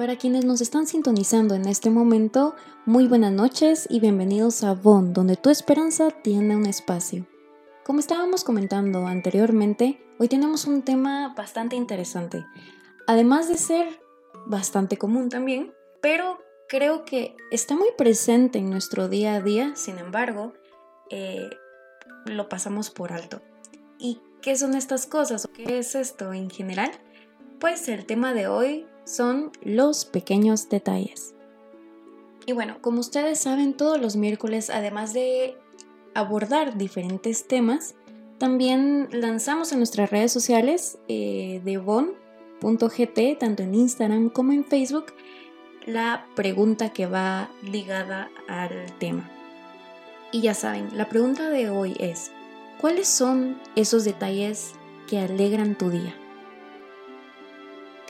Para 0.00 0.16
quienes 0.16 0.46
nos 0.46 0.62
están 0.62 0.86
sintonizando 0.86 1.54
en 1.54 1.68
este 1.68 1.90
momento, 1.90 2.54
muy 2.86 3.06
buenas 3.06 3.32
noches 3.32 3.86
y 3.90 4.00
bienvenidos 4.00 4.64
a 4.64 4.72
Bon, 4.72 5.12
donde 5.12 5.36
tu 5.36 5.50
esperanza 5.50 6.10
tiene 6.10 6.56
un 6.56 6.64
espacio. 6.64 7.26
Como 7.84 8.00
estábamos 8.00 8.42
comentando 8.42 9.06
anteriormente, 9.06 10.02
hoy 10.18 10.28
tenemos 10.28 10.64
un 10.64 10.80
tema 10.80 11.34
bastante 11.36 11.76
interesante, 11.76 12.46
además 13.06 13.50
de 13.50 13.58
ser 13.58 14.00
bastante 14.46 14.96
común 14.96 15.28
también, 15.28 15.74
pero 16.00 16.38
creo 16.66 17.04
que 17.04 17.36
está 17.50 17.74
muy 17.74 17.90
presente 17.98 18.58
en 18.58 18.70
nuestro 18.70 19.06
día 19.06 19.34
a 19.34 19.42
día, 19.42 19.76
sin 19.76 19.98
embargo, 19.98 20.54
eh, 21.10 21.50
lo 22.24 22.48
pasamos 22.48 22.88
por 22.88 23.12
alto. 23.12 23.42
¿Y 23.98 24.18
qué 24.40 24.56
son 24.56 24.72
estas 24.76 25.04
cosas 25.04 25.46
qué 25.52 25.78
es 25.78 25.94
esto 25.94 26.32
en 26.32 26.48
general? 26.48 26.90
Pues 27.58 27.86
el 27.90 28.06
tema 28.06 28.32
de 28.32 28.46
hoy 28.46 28.86
son 29.10 29.50
los 29.62 30.04
pequeños 30.04 30.68
detalles. 30.68 31.34
Y 32.46 32.52
bueno, 32.52 32.78
como 32.80 33.00
ustedes 33.00 33.40
saben, 33.40 33.74
todos 33.74 34.00
los 34.00 34.16
miércoles, 34.16 34.70
además 34.70 35.12
de 35.12 35.56
abordar 36.14 36.78
diferentes 36.78 37.46
temas, 37.46 37.94
también 38.38 39.08
lanzamos 39.12 39.72
en 39.72 39.78
nuestras 39.78 40.10
redes 40.10 40.32
sociales 40.32 40.98
eh, 41.08 41.60
de 41.64 41.78
bon.gt, 41.78 43.38
tanto 43.38 43.62
en 43.62 43.74
Instagram 43.74 44.30
como 44.30 44.52
en 44.52 44.64
Facebook, 44.64 45.06
la 45.86 46.26
pregunta 46.34 46.90
que 46.90 47.06
va 47.06 47.50
ligada 47.62 48.30
al 48.48 48.96
tema. 48.98 49.30
Y 50.32 50.42
ya 50.42 50.54
saben, 50.54 50.96
la 50.96 51.08
pregunta 51.08 51.50
de 51.50 51.68
hoy 51.68 51.96
es, 51.98 52.30
¿cuáles 52.80 53.08
son 53.08 53.60
esos 53.74 54.04
detalles 54.04 54.72
que 55.08 55.18
alegran 55.18 55.76
tu 55.76 55.90
día? 55.90 56.14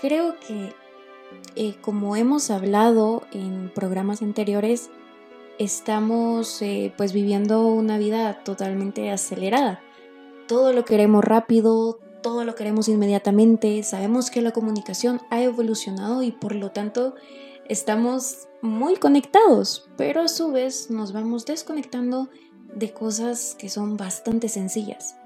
Creo 0.00 0.38
que, 0.40 0.74
eh, 1.56 1.76
como 1.80 2.16
hemos 2.16 2.50
hablado 2.50 3.22
en 3.32 3.70
programas 3.74 4.22
anteriores, 4.22 4.90
estamos 5.58 6.62
eh, 6.62 6.92
pues 6.96 7.12
viviendo 7.12 7.66
una 7.66 7.98
vida 7.98 8.42
totalmente 8.44 9.10
acelerada. 9.10 9.80
Todo 10.48 10.72
lo 10.72 10.84
queremos 10.84 11.24
rápido, 11.24 11.98
todo 12.22 12.44
lo 12.44 12.54
queremos 12.54 12.88
inmediatamente, 12.88 13.82
sabemos 13.82 14.30
que 14.30 14.42
la 14.42 14.52
comunicación 14.52 15.20
ha 15.30 15.42
evolucionado 15.42 16.22
y 16.22 16.32
por 16.32 16.54
lo 16.54 16.70
tanto 16.70 17.14
estamos 17.68 18.48
muy 18.62 18.96
conectados, 18.96 19.88
pero 19.96 20.22
a 20.22 20.28
su 20.28 20.50
vez 20.50 20.90
nos 20.90 21.12
vamos 21.12 21.46
desconectando 21.46 22.28
de 22.74 22.92
cosas 22.92 23.56
que 23.58 23.68
son 23.68 23.96
bastante 23.96 24.48
sencillas 24.48 25.16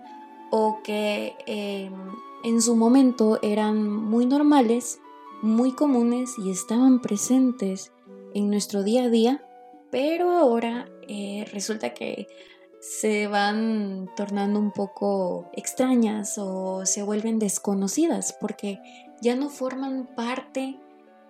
o 0.50 0.80
que 0.84 1.34
em, 1.46 1.92
en 2.44 2.62
su 2.62 2.76
momento 2.76 3.38
eran 3.42 3.88
muy 3.88 4.26
normales, 4.26 5.00
muy 5.44 5.72
comunes 5.72 6.38
y 6.38 6.50
estaban 6.50 7.02
presentes 7.02 7.92
en 8.34 8.48
nuestro 8.48 8.82
día 8.82 9.04
a 9.04 9.10
día, 9.10 9.46
pero 9.90 10.32
ahora 10.32 10.88
eh, 11.06 11.46
resulta 11.52 11.92
que 11.92 12.26
se 12.80 13.26
van 13.26 14.10
tornando 14.16 14.58
un 14.58 14.72
poco 14.72 15.50
extrañas 15.52 16.38
o 16.38 16.86
se 16.86 17.02
vuelven 17.02 17.38
desconocidas 17.38 18.36
porque 18.40 18.78
ya 19.20 19.36
no 19.36 19.50
forman 19.50 20.06
parte 20.16 20.78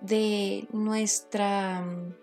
de 0.00 0.68
nuestra 0.72 1.82
mm, 1.82 2.14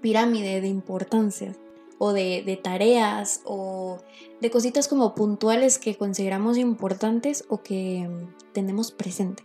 pirámide 0.00 0.60
de 0.60 0.68
importancia 0.68 1.56
o 1.98 2.12
de, 2.12 2.60
tareas 2.62 3.40
o 3.44 3.98
de 4.40 4.50
cositas 4.50 4.88
como 4.88 5.14
puntuales 5.14 5.78
que 5.78 5.96
consideramos 5.96 6.58
importantes 6.58 7.44
o 7.48 7.62
que 7.62 8.08
mm, 8.08 8.52
tenemos 8.52 8.92
presente. 8.92 9.42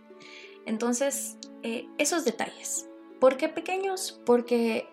Entonces, 0.66 1.36
eh, 1.62 1.88
esos 1.98 2.24
detalles. 2.24 2.88
¿Por 3.20 3.36
qué 3.36 3.48
pequeños? 3.48 4.20
Porque 4.24 4.88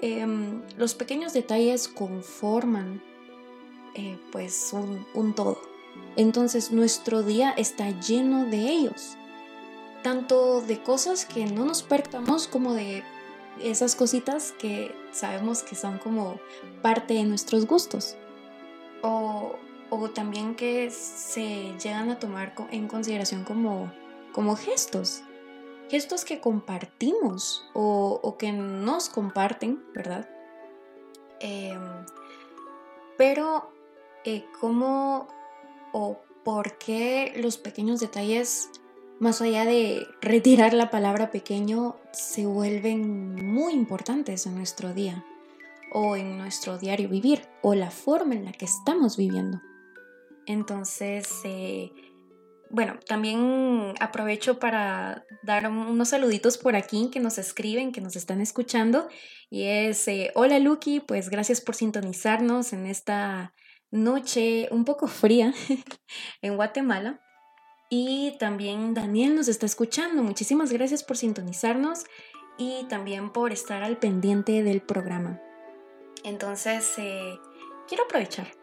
em, 0.00 0.62
los 0.76 0.94
pequeños 0.94 1.32
detalles 1.32 1.88
conforman 1.88 3.02
eh, 3.94 4.18
pues 4.32 4.72
un, 4.72 5.06
un 5.14 5.34
todo. 5.34 5.60
Entonces 6.16 6.72
nuestro 6.72 7.22
día 7.22 7.50
está 7.50 7.90
lleno 8.00 8.46
de 8.46 8.58
ellos 8.58 9.18
tanto 10.02 10.60
de 10.60 10.82
cosas 10.82 11.24
que 11.24 11.46
no 11.46 11.64
nos 11.64 11.82
percatamos 11.82 12.46
como 12.46 12.74
de 12.74 13.02
esas 13.62 13.96
cositas 13.96 14.52
que 14.52 14.94
sabemos 15.10 15.62
que 15.62 15.74
son 15.74 15.98
como 15.98 16.38
parte 16.82 17.14
de 17.14 17.24
nuestros 17.24 17.66
gustos. 17.66 18.16
O, 19.02 19.56
también 20.14 20.54
que 20.54 20.90
se 20.90 21.74
llegan 21.82 22.10
a 22.10 22.18
tomar 22.18 22.54
en 22.70 22.88
consideración 22.88 23.44
como, 23.44 23.92
como 24.32 24.56
gestos. 24.56 25.22
Gestos 25.88 26.24
que 26.24 26.40
compartimos 26.40 27.64
o, 27.74 28.36
que 28.38 28.52
nos 28.52 29.08
comparten, 29.08 29.82
¿verdad? 29.94 30.28
Em, 31.40 32.04
pero, 33.16 33.70
eh, 34.24 34.44
¿cómo 34.60 35.28
o 35.92 36.20
por 36.44 36.78
qué 36.78 37.34
los 37.36 37.56
pequeños 37.56 38.00
detalles 38.00 38.70
más 39.18 39.42
allá 39.42 39.64
de 39.64 40.06
retirar 40.20 40.74
la 40.74 40.90
palabra 40.90 41.30
pequeño, 41.30 41.96
se 42.12 42.46
vuelven 42.46 43.34
muy 43.34 43.72
importantes 43.72 44.46
en 44.46 44.54
nuestro 44.54 44.94
día 44.94 45.24
o 45.92 46.16
en 46.16 46.38
nuestro 46.38 46.78
diario 46.78 47.08
vivir 47.08 47.42
o 47.62 47.74
la 47.74 47.90
forma 47.90 48.34
en 48.34 48.44
la 48.44 48.52
que 48.52 48.64
estamos 48.64 49.16
viviendo. 49.16 49.60
Entonces, 50.46 51.28
eh, 51.44 51.90
bueno, 52.70 52.98
también 53.06 53.94
aprovecho 54.00 54.58
para 54.58 55.24
dar 55.42 55.68
unos 55.70 56.08
saluditos 56.08 56.58
por 56.58 56.76
aquí 56.76 57.10
que 57.10 57.20
nos 57.20 57.38
escriben, 57.38 57.92
que 57.92 58.00
nos 58.00 58.16
están 58.16 58.40
escuchando. 58.40 59.08
Y 59.50 59.64
es, 59.64 60.06
eh, 60.08 60.30
hola 60.34 60.58
Lucky, 60.58 61.00
pues 61.00 61.30
gracias 61.30 61.60
por 61.60 61.74
sintonizarnos 61.74 62.72
en 62.72 62.86
esta 62.86 63.54
noche 63.90 64.68
un 64.70 64.84
poco 64.84 65.06
fría 65.06 65.54
en 66.42 66.56
Guatemala. 66.56 67.20
Y 67.90 68.36
también 68.38 68.92
Daniel 68.92 69.34
nos 69.34 69.48
está 69.48 69.64
escuchando. 69.64 70.22
Muchísimas 70.22 70.72
gracias 70.72 71.02
por 71.02 71.16
sintonizarnos 71.16 72.04
y 72.58 72.84
también 72.88 73.30
por 73.30 73.52
estar 73.52 73.82
al 73.82 73.96
pendiente 73.96 74.62
del 74.62 74.82
programa. 74.82 75.40
Entonces, 76.22 76.92
eh, 76.98 77.38
quiero 77.86 78.04
aprovechar 78.04 78.57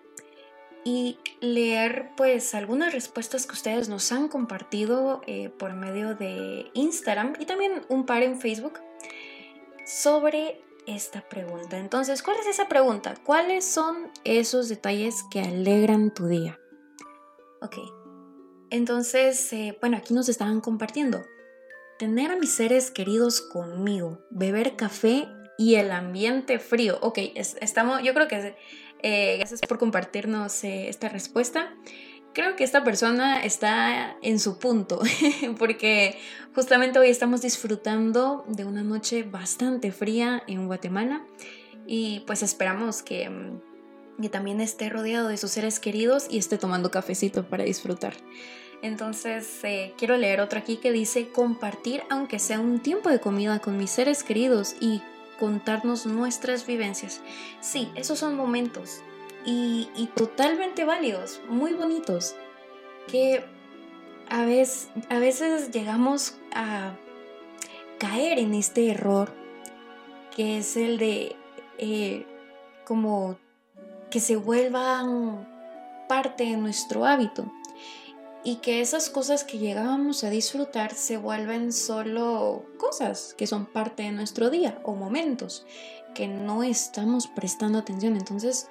y 0.85 1.17
leer 1.41 2.11
pues 2.15 2.53
algunas 2.55 2.93
respuestas 2.93 3.45
que 3.47 3.53
ustedes 3.53 3.89
nos 3.89 4.11
han 4.11 4.29
compartido 4.29 5.21
eh, 5.25 5.49
por 5.49 5.73
medio 5.73 6.15
de 6.15 6.69
Instagram 6.75 7.33
y 7.39 7.45
también 7.45 7.81
un 7.89 8.05
par 8.05 8.21
en 8.23 8.39
Facebook 8.39 8.79
sobre 9.85 10.61
esta 10.85 11.27
pregunta. 11.27 11.79
Entonces, 11.79 12.21
¿cuál 12.21 12.37
es 12.39 12.45
esa 12.45 12.69
pregunta? 12.69 13.15
¿Cuáles 13.23 13.65
son 13.65 14.11
esos 14.23 14.69
detalles 14.69 15.23
que 15.31 15.41
alegran 15.41 16.13
tu 16.13 16.27
día? 16.27 16.59
Ok, 17.61 17.77
entonces, 18.69 19.51
eh, 19.53 19.77
bueno, 19.79 19.97
aquí 19.97 20.13
nos 20.13 20.29
estaban 20.29 20.61
compartiendo. 20.61 21.23
Tener 21.97 22.31
a 22.31 22.35
mis 22.35 22.51
seres 22.51 22.91
queridos 22.91 23.41
conmigo, 23.41 24.19
beber 24.29 24.75
café 24.75 25.27
y 25.57 25.75
el 25.75 25.91
ambiente 25.91 26.59
frío. 26.59 26.99
Ok, 27.01 27.19
estamos, 27.35 28.03
yo 28.03 28.13
creo 28.13 28.27
que 28.27 28.55
eh, 29.07 29.37
gracias 29.37 29.61
por 29.61 29.77
compartirnos 29.77 30.63
eh, 30.63 30.89
esta 30.89 31.09
respuesta. 31.09 31.71
Creo 32.33 32.55
que 32.55 32.63
esta 32.63 32.83
persona 32.83 33.43
está 33.43 34.17
en 34.23 34.39
su 34.39 34.57
punto, 34.57 34.99
porque 35.59 36.17
justamente 36.55 36.97
hoy 36.97 37.09
estamos 37.09 37.43
disfrutando 37.43 38.43
de 38.47 38.65
una 38.65 38.81
noche 38.81 39.21
bastante 39.21 39.91
fría 39.91 40.41
en 40.47 40.65
Guatemala 40.65 41.23
y 41.85 42.21
pues 42.21 42.41
esperamos 42.41 43.03
que 43.03 43.29
mm, 43.29 43.59
que 44.19 44.29
también 44.29 44.59
esté 44.59 44.89
rodeado 44.89 45.27
de 45.27 45.37
sus 45.37 45.51
seres 45.51 45.79
queridos 45.79 46.25
y 46.27 46.39
esté 46.39 46.57
tomando 46.57 46.89
cafecito 46.89 47.47
para 47.47 47.63
disfrutar. 47.63 48.15
Entonces, 48.81 49.59
eh, 49.63 49.93
quiero 49.99 50.17
leer 50.17 50.41
otro 50.41 50.57
aquí 50.57 50.77
que 50.77 50.91
dice, 50.91 51.27
compartir 51.29 52.01
aunque 52.09 52.39
sea 52.39 52.59
un 52.59 52.79
tiempo 52.79 53.09
de 53.09 53.19
comida 53.19 53.59
con 53.59 53.77
mis 53.77 53.91
seres 53.91 54.23
queridos 54.23 54.75
y 54.79 55.01
contarnos 55.39 56.05
nuestras 56.05 56.65
vivencias. 56.65 57.21
Sí, 57.61 57.91
esos 57.95 58.19
son 58.19 58.35
momentos 58.35 59.01
y, 59.45 60.09
totalmente 60.15 60.85
válidos, 60.85 61.41
muy 61.47 61.73
bonitos, 61.73 62.35
que 63.07 63.45
a 64.29 64.43
veces, 64.45 64.89
a 65.09 65.19
veces 65.19 65.71
llegamos 65.71 66.37
a 66.53 66.95
caer 67.99 68.39
en 68.39 68.55
este 68.55 68.89
error 68.89 69.31
que 70.35 70.57
es 70.57 70.75
el 70.75 70.97
de 70.97 71.35
eh, 71.77 72.25
como 72.85 73.37
que 74.11 74.19
se 74.19 74.35
vuelvan 74.35 75.47
parte 76.09 76.43
de 76.43 76.57
nuestro 76.57 77.05
hábito 77.05 77.51
y 78.45 78.57
que 78.57 78.79
esas 78.79 79.09
cosas 79.09 79.43
que 79.43 79.57
llegábamos 79.57 80.23
a 80.23 80.29
disfrutar 80.29 80.93
se 80.93 81.17
vuelven 81.17 81.73
solo 81.73 82.63
cosas 82.77 83.33
que 83.37 83.47
son 83.47 83.65
parte 83.65 84.03
de 84.03 84.11
nuestro 84.11 84.51
día 84.51 84.79
o 84.83 84.93
momentos 84.93 85.65
que 86.13 86.27
no 86.27 86.63
estamos 86.63 87.27
prestando 87.27 87.79
atención. 87.79 88.15
Entonces, 88.15 88.69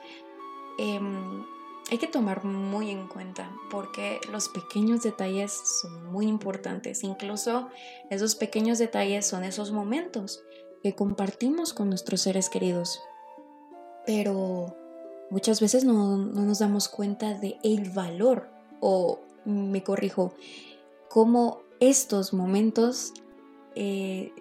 em, 0.78 1.44
hay 1.90 1.98
que 1.98 2.06
tomar 2.06 2.44
muy 2.44 2.90
en 2.90 3.08
cuenta 3.08 3.50
porque 3.68 4.20
los 4.30 4.48
pequeños 4.48 5.02
detalles 5.02 5.52
son 5.82 6.06
muy 6.10 6.26
importantes. 6.26 7.02
Incluso 7.02 7.68
esos 8.10 8.36
pequeños 8.36 8.78
detalles 8.78 9.26
son 9.26 9.42
esos 9.42 9.72
momentos 9.72 10.44
que 10.84 10.94
compartimos 10.94 11.74
con 11.74 11.88
nuestros 11.88 12.20
seres 12.20 12.48
queridos. 12.48 13.02
Pero 14.06 14.76
muchas 15.30 15.60
veces 15.60 15.84
no, 15.84 16.16
nos 16.16 16.60
damos 16.60 16.88
cuenta 16.88 17.34
de 17.34 17.58
el 17.64 17.90
valor 17.90 18.50
o 18.80 19.23
me 19.44 19.82
corrijo, 19.82 20.34
cómo 21.08 21.62
estos 21.80 22.32
momentos 22.32 23.12
eh, 23.74 24.32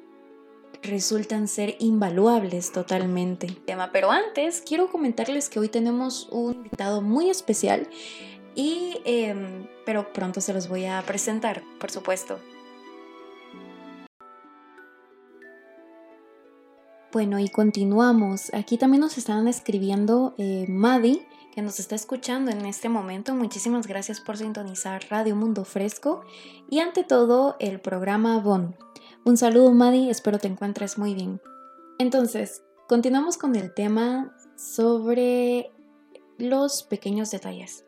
resultan 0.82 1.48
ser 1.48 1.76
invaluables 1.80 2.72
totalmente. 2.72 3.48
Tema, 3.66 3.92
pero 3.92 4.12
antes 4.12 4.62
quiero 4.62 4.92
comentarles 4.92 5.50
que 5.50 5.60
hoy 5.60 5.70
tenemos 5.70 6.28
un 6.32 6.54
invitado 6.56 7.02
muy 7.02 7.30
especial 7.30 7.88
y 8.56 8.98
em, 9.06 9.68
pero 9.86 10.12
pronto 10.14 10.42
se 10.42 10.54
los 10.54 10.68
voy 10.68 10.86
a 10.86 11.02
presentar, 11.02 11.64
por 11.80 11.90
supuesto. 11.90 12.40
Bueno, 17.12 17.38
y 17.38 17.48
continuamos. 17.48 18.52
Aquí 18.56 18.78
también 18.78 19.02
nos 19.02 19.20
estaban 19.20 19.48
escribiendo 19.48 20.34
eh, 20.40 20.66
Maddie, 20.68 21.26
que 21.54 21.62
nos 21.62 21.80
está 21.80 21.94
escuchando 21.94 22.50
en 22.50 22.66
este 22.66 22.90
momento. 22.90 23.36
Muchísimas 23.36 23.86
gracias 23.86 24.20
por 24.20 24.38
sintonizar 24.38 25.06
Radio 25.12 25.36
Mundo 25.36 25.66
Fresco 25.66 26.24
y 26.68 26.80
ante 26.80 27.04
todo 27.04 27.58
el 27.60 27.80
programa 27.80 28.40
Bon. 28.40 28.76
Un 29.24 29.38
saludo, 29.38 29.72
Maddie, 29.72 30.10
espero 30.10 30.40
te 30.40 30.48
encuentres 30.48 30.98
muy 30.98 31.14
bien. 31.14 31.40
Entonces, 32.00 32.64
continuamos 32.88 33.38
con 33.38 33.56
el 33.56 33.72
tema 33.72 34.36
sobre 34.58 35.72
los 36.40 36.82
pequeños 36.82 37.30
detalles. 37.30 37.86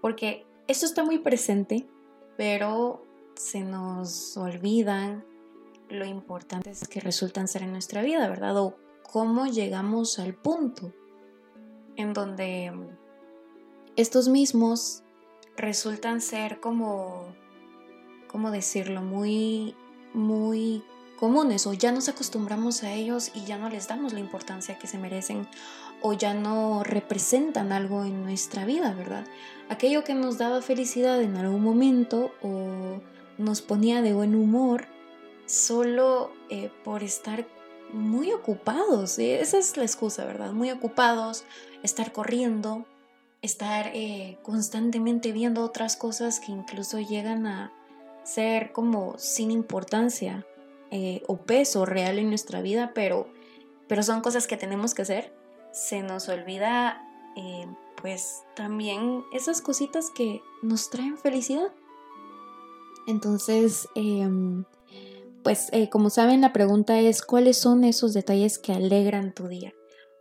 Porque 0.00 0.46
esto 0.66 0.86
está 0.86 1.04
muy 1.04 1.18
presente, 1.18 1.86
pero 2.38 3.04
se 3.34 3.60
nos 3.60 4.38
olvidan 4.38 5.22
lo 5.90 6.06
importantes 6.06 6.88
que 6.88 7.00
resultan 7.00 7.46
ser 7.46 7.62
en 7.62 7.72
nuestra 7.72 8.00
vida, 8.00 8.26
¿verdad? 8.26 8.56
O 8.56 8.78
cómo 9.02 9.44
llegamos 9.44 10.18
al 10.18 10.34
punto 10.34 10.94
en 11.96 12.12
donde 12.12 12.72
estos 13.96 14.28
mismos 14.28 15.02
resultan 15.56 16.20
ser 16.20 16.60
como, 16.60 17.34
¿cómo 18.28 18.50
decirlo? 18.50 19.02
Muy 19.02 19.74
muy 20.16 20.82
comunes 21.18 21.66
o 21.66 21.72
ya 21.72 21.92
nos 21.92 22.08
acostumbramos 22.08 22.82
a 22.82 22.92
ellos 22.92 23.30
y 23.34 23.44
ya 23.44 23.58
no 23.58 23.68
les 23.68 23.88
damos 23.88 24.12
la 24.12 24.20
importancia 24.20 24.78
que 24.78 24.86
se 24.86 24.98
merecen 24.98 25.46
o 26.02 26.12
ya 26.12 26.34
no 26.34 26.82
representan 26.84 27.72
algo 27.72 28.04
en 28.04 28.22
nuestra 28.22 28.64
vida, 28.64 28.92
¿verdad? 28.94 29.26
Aquello 29.68 30.04
que 30.04 30.14
nos 30.14 30.38
daba 30.38 30.62
felicidad 30.62 31.22
en 31.22 31.36
algún 31.36 31.62
momento 31.62 32.32
o 32.42 33.00
nos 33.38 33.62
ponía 33.62 34.02
de 34.02 34.12
buen 34.12 34.34
humor 34.34 34.86
solo 35.46 36.32
eh, 36.50 36.70
por 36.84 37.02
estar 37.02 37.46
muy 37.92 38.32
ocupados, 38.32 39.18
eh, 39.18 39.40
esa 39.40 39.58
es 39.58 39.76
la 39.76 39.84
excusa, 39.84 40.24
¿verdad? 40.24 40.52
Muy 40.52 40.70
ocupados, 40.70 41.44
estar 41.82 42.12
corriendo, 42.12 42.86
estar 43.42 43.90
eh, 43.94 44.38
constantemente 44.42 45.32
viendo 45.32 45.62
otras 45.62 45.96
cosas 45.96 46.40
que 46.40 46.52
incluso 46.52 46.98
llegan 47.00 47.46
a, 47.46 47.72
ser 48.24 48.72
como 48.72 49.16
sin 49.18 49.52
importancia 49.52 50.44
eh, 50.90 51.22
o 51.28 51.36
peso 51.36 51.86
real 51.86 52.18
en 52.18 52.28
nuestra 52.28 52.60
vida, 52.60 52.90
pero, 52.92 53.28
pero 53.86 54.02
son 54.02 54.20
cosas 54.20 54.48
que 54.48 54.56
tenemos 54.56 54.94
que 54.94 55.02
hacer. 55.02 55.32
Se 55.72 56.02
nos 56.02 56.28
olvida 56.28 57.02
pues 58.00 58.42
también 58.54 59.24
esas 59.32 59.60
cositas 59.60 60.10
que 60.10 60.42
nos 60.62 60.90
traen 60.90 61.16
felicidad. 61.18 61.72
Entonces, 63.06 63.88
em, 63.94 64.64
pues 65.46 65.68
eh, 65.70 65.88
como 65.88 66.10
saben, 66.10 66.40
la 66.40 66.52
pregunta 66.52 66.98
es 66.98 67.22
cuáles 67.22 67.56
son 67.56 67.84
esos 67.84 68.12
detalles 68.12 68.58
que 68.58 68.72
alegran 68.72 69.32
tu 69.32 69.46
día. 69.46 69.72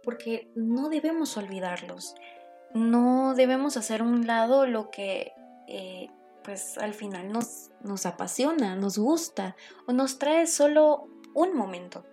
Porque 0.03 0.51
no 0.53 0.89
debemos 0.89 1.35
olvidarlos. 1.35 2.13
No 2.75 3.33
debemos 3.33 3.75
hacer 3.75 4.03
un 4.03 4.27
lado 4.27 4.67
lo 4.67 4.91
que 4.91 5.31
pues 6.43 6.77
al 6.77 6.93
final 6.93 7.31
nos, 7.31 7.71
nos 7.81 8.05
apasiona, 8.05 8.75
nos 8.75 8.99
gusta 8.99 9.55
o 9.87 9.93
nos 9.93 10.19
trae 10.19 10.45
solo 10.45 11.07
un 11.33 11.57
momento. 11.57 12.05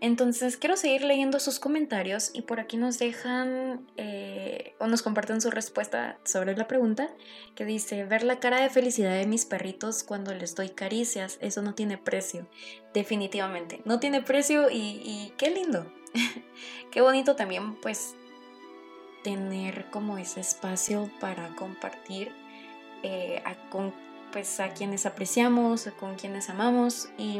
Entonces 0.00 0.56
quiero 0.56 0.76
seguir 0.76 1.04
leyendo 1.04 1.38
sus 1.40 1.60
comentarios 1.60 2.30
y 2.32 2.42
por 2.42 2.58
aquí 2.58 2.78
nos 2.78 2.98
dejan 2.98 3.86
eh, 3.98 4.74
o 4.78 4.86
nos 4.86 5.02
comparten 5.02 5.42
su 5.42 5.50
respuesta 5.50 6.18
sobre 6.24 6.56
la 6.56 6.66
pregunta 6.66 7.10
que 7.54 7.66
dice, 7.66 8.04
ver 8.04 8.22
la 8.22 8.40
cara 8.40 8.62
de 8.62 8.70
felicidad 8.70 9.12
de 9.12 9.26
mis 9.26 9.44
perritos 9.44 10.02
cuando 10.02 10.34
les 10.34 10.54
doy 10.54 10.70
caricias, 10.70 11.36
eso 11.42 11.60
no 11.60 11.74
tiene 11.74 11.98
precio, 11.98 12.48
definitivamente, 12.94 13.82
no 13.84 14.00
tiene 14.00 14.22
precio 14.22 14.68
y, 14.70 15.34
qué 15.36 15.50
lindo, 15.50 15.92
qué 16.90 17.02
bonito 17.02 17.36
también 17.36 17.78
pues 17.82 18.14
tener 19.22 19.90
como 19.90 20.16
ese 20.16 20.40
espacio 20.40 21.10
para 21.20 21.54
compartir 21.56 22.32
eh, 23.02 23.42
con 23.68 23.94
pues, 24.32 24.60
a 24.60 24.70
quienes 24.70 25.04
apreciamos, 25.04 25.90
con 25.98 26.14
quienes 26.14 26.48
amamos 26.48 27.10
y 27.18 27.38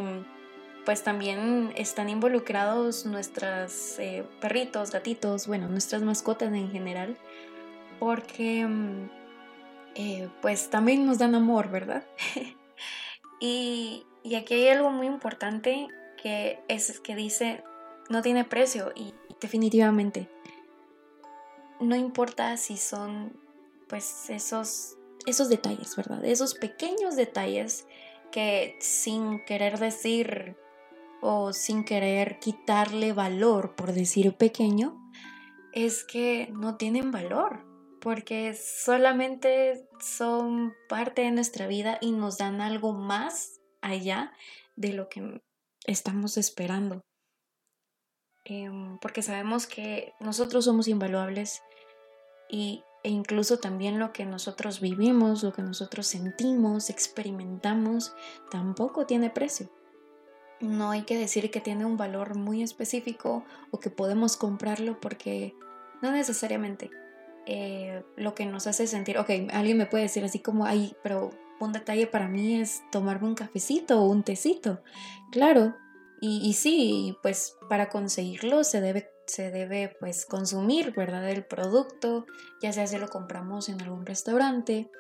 pues 0.90 1.04
también 1.04 1.72
están 1.76 2.08
involucrados 2.08 3.06
nuestros 3.06 3.96
eh, 4.00 4.24
perritos, 4.40 4.90
gatitos, 4.90 5.46
bueno, 5.46 5.68
nuestras 5.68 6.02
mascotas 6.02 6.52
en 6.52 6.68
general, 6.72 7.16
porque 8.00 8.66
mm, 8.66 9.08
eh, 9.94 10.28
pues 10.42 10.68
también 10.68 11.06
nos 11.06 11.18
dan 11.18 11.36
amor, 11.36 11.70
¿verdad? 11.70 12.02
y, 13.40 14.04
y, 14.24 14.34
aquí 14.34 14.54
hay 14.54 14.66
algo 14.66 14.90
muy 14.90 15.06
importante 15.06 15.86
que 16.20 16.58
es 16.66 16.98
que 16.98 17.14
dice, 17.14 17.62
no 18.08 18.20
tiene 18.20 18.42
precio 18.44 18.90
y 18.96 19.14
definitivamente, 19.40 20.28
no 21.78 21.94
importa 21.94 22.56
si 22.56 22.76
son 22.76 23.32
pues 23.88 24.28
esos 24.28 24.96
esos 25.24 25.48
detalles, 25.48 25.94
¿verdad? 25.94 26.24
Esos 26.24 26.54
pequeños 26.54 27.14
detalles 27.14 27.86
que 28.32 28.76
sin 28.80 29.44
querer 29.44 29.78
decir 29.78 30.56
o 31.20 31.52
sin 31.52 31.84
querer 31.84 32.38
quitarle 32.38 33.12
valor 33.12 33.74
por 33.74 33.92
decir 33.92 34.34
pequeño, 34.36 34.96
es 35.72 36.04
que 36.04 36.48
no 36.52 36.76
tienen 36.76 37.10
valor, 37.10 37.64
porque 38.00 38.54
solamente 38.54 39.88
son 40.00 40.72
parte 40.88 41.22
de 41.22 41.30
nuestra 41.30 41.66
vida 41.66 41.98
y 42.00 42.12
nos 42.12 42.38
dan 42.38 42.60
algo 42.60 42.92
más 42.92 43.60
allá 43.80 44.32
de 44.76 44.92
lo 44.92 45.08
que 45.08 45.42
estamos 45.86 46.36
esperando. 46.36 47.00
Em, 48.44 48.98
porque 48.98 49.22
sabemos 49.22 49.66
que 49.66 50.14
nosotros 50.18 50.64
somos 50.64 50.88
invaluables 50.88 51.62
y 52.48 52.82
e 53.02 53.08
incluso 53.08 53.58
también 53.58 53.98
lo 53.98 54.12
que 54.12 54.26
nosotros 54.26 54.80
vivimos, 54.80 55.42
lo 55.42 55.52
que 55.52 55.62
nosotros 55.62 56.06
sentimos, 56.06 56.90
experimentamos, 56.90 58.14
tampoco 58.50 59.06
tiene 59.06 59.30
precio. 59.30 59.70
No 60.60 60.90
hay 60.90 61.02
que 61.02 61.16
decir 61.16 61.50
que 61.50 61.60
tiene 61.60 61.84
un 61.84 61.96
valor 61.96 62.36
muy 62.36 62.62
específico 62.62 63.44
o 63.70 63.80
que 63.80 63.90
podemos 63.90 64.36
comprarlo 64.36 65.00
porque 65.00 65.54
no 66.02 66.12
necesariamente. 66.12 66.90
Eh, 67.46 68.04
lo 68.16 68.34
que 68.34 68.46
nos 68.46 68.66
hace 68.66 68.86
sentir, 68.86 69.18
ok, 69.18 69.30
alguien 69.52 69.78
me 69.78 69.86
puede 69.86 70.04
decir 70.04 70.24
así 70.24 70.40
como, 70.40 70.66
ay, 70.66 70.94
pero 71.02 71.30
un 71.58 71.72
detalle 71.72 72.06
para 72.06 72.28
mí 72.28 72.60
es 72.60 72.82
tomarme 72.92 73.28
un 73.28 73.34
cafecito 73.34 74.00
o 74.00 74.08
un 74.08 74.22
tecito. 74.22 74.82
Claro, 75.32 75.74
y, 76.20 76.46
y 76.46 76.52
sí, 76.52 77.16
pues 77.22 77.56
para 77.68 77.88
conseguirlo 77.88 78.62
se 78.64 78.80
debe 78.80 79.10
se 79.30 79.50
debe 79.50 79.96
pues 80.00 80.26
consumir, 80.26 80.92
¿verdad? 80.92 81.28
El 81.30 81.44
producto, 81.44 82.26
ya 82.60 82.72
sea 82.72 82.86
si 82.86 82.98
lo 82.98 83.08
compramos 83.08 83.68
en 83.68 83.80
algún 83.80 84.04
restaurante 84.04 84.90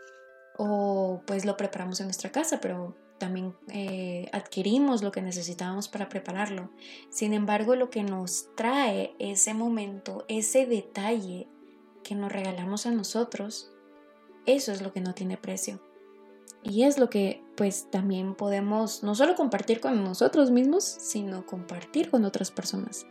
o 0.56 1.22
pues 1.26 1.44
lo 1.44 1.56
preparamos 1.56 2.00
en 2.00 2.06
nuestra 2.06 2.30
casa, 2.30 2.60
pero 2.60 2.96
también 3.20 3.54
eh, 3.68 4.28
adquirimos 4.32 5.04
lo 5.04 5.12
que 5.12 5.22
necesitábamos 5.22 5.86
para 5.86 6.08
prepararlo. 6.08 6.70
Sin 7.10 7.32
embargo, 7.32 7.76
lo 7.76 7.90
que 7.90 8.02
nos 8.02 8.48
trae 8.56 9.14
ese 9.20 9.54
momento, 9.54 10.24
ese 10.26 10.66
detalle 10.66 11.46
que 12.02 12.16
nos 12.16 12.32
regalamos 12.32 12.86
a 12.86 12.90
nosotros, 12.90 13.70
eso 14.46 14.72
es 14.72 14.82
lo 14.82 14.92
que 14.92 15.00
no 15.00 15.14
tiene 15.14 15.36
precio. 15.36 15.80
Y 16.62 16.82
es 16.82 16.98
lo 16.98 17.08
que 17.08 17.42
pues 17.56 17.90
también 17.90 18.34
podemos 18.34 19.02
no 19.02 19.14
solo 19.14 19.36
compartir 19.36 19.80
con 19.80 20.02
nosotros 20.02 20.50
mismos, 20.50 20.84
sino 20.84 21.46
compartir 21.46 22.10
con 22.10 22.24
otras 22.24 22.50
personas. 22.50 23.06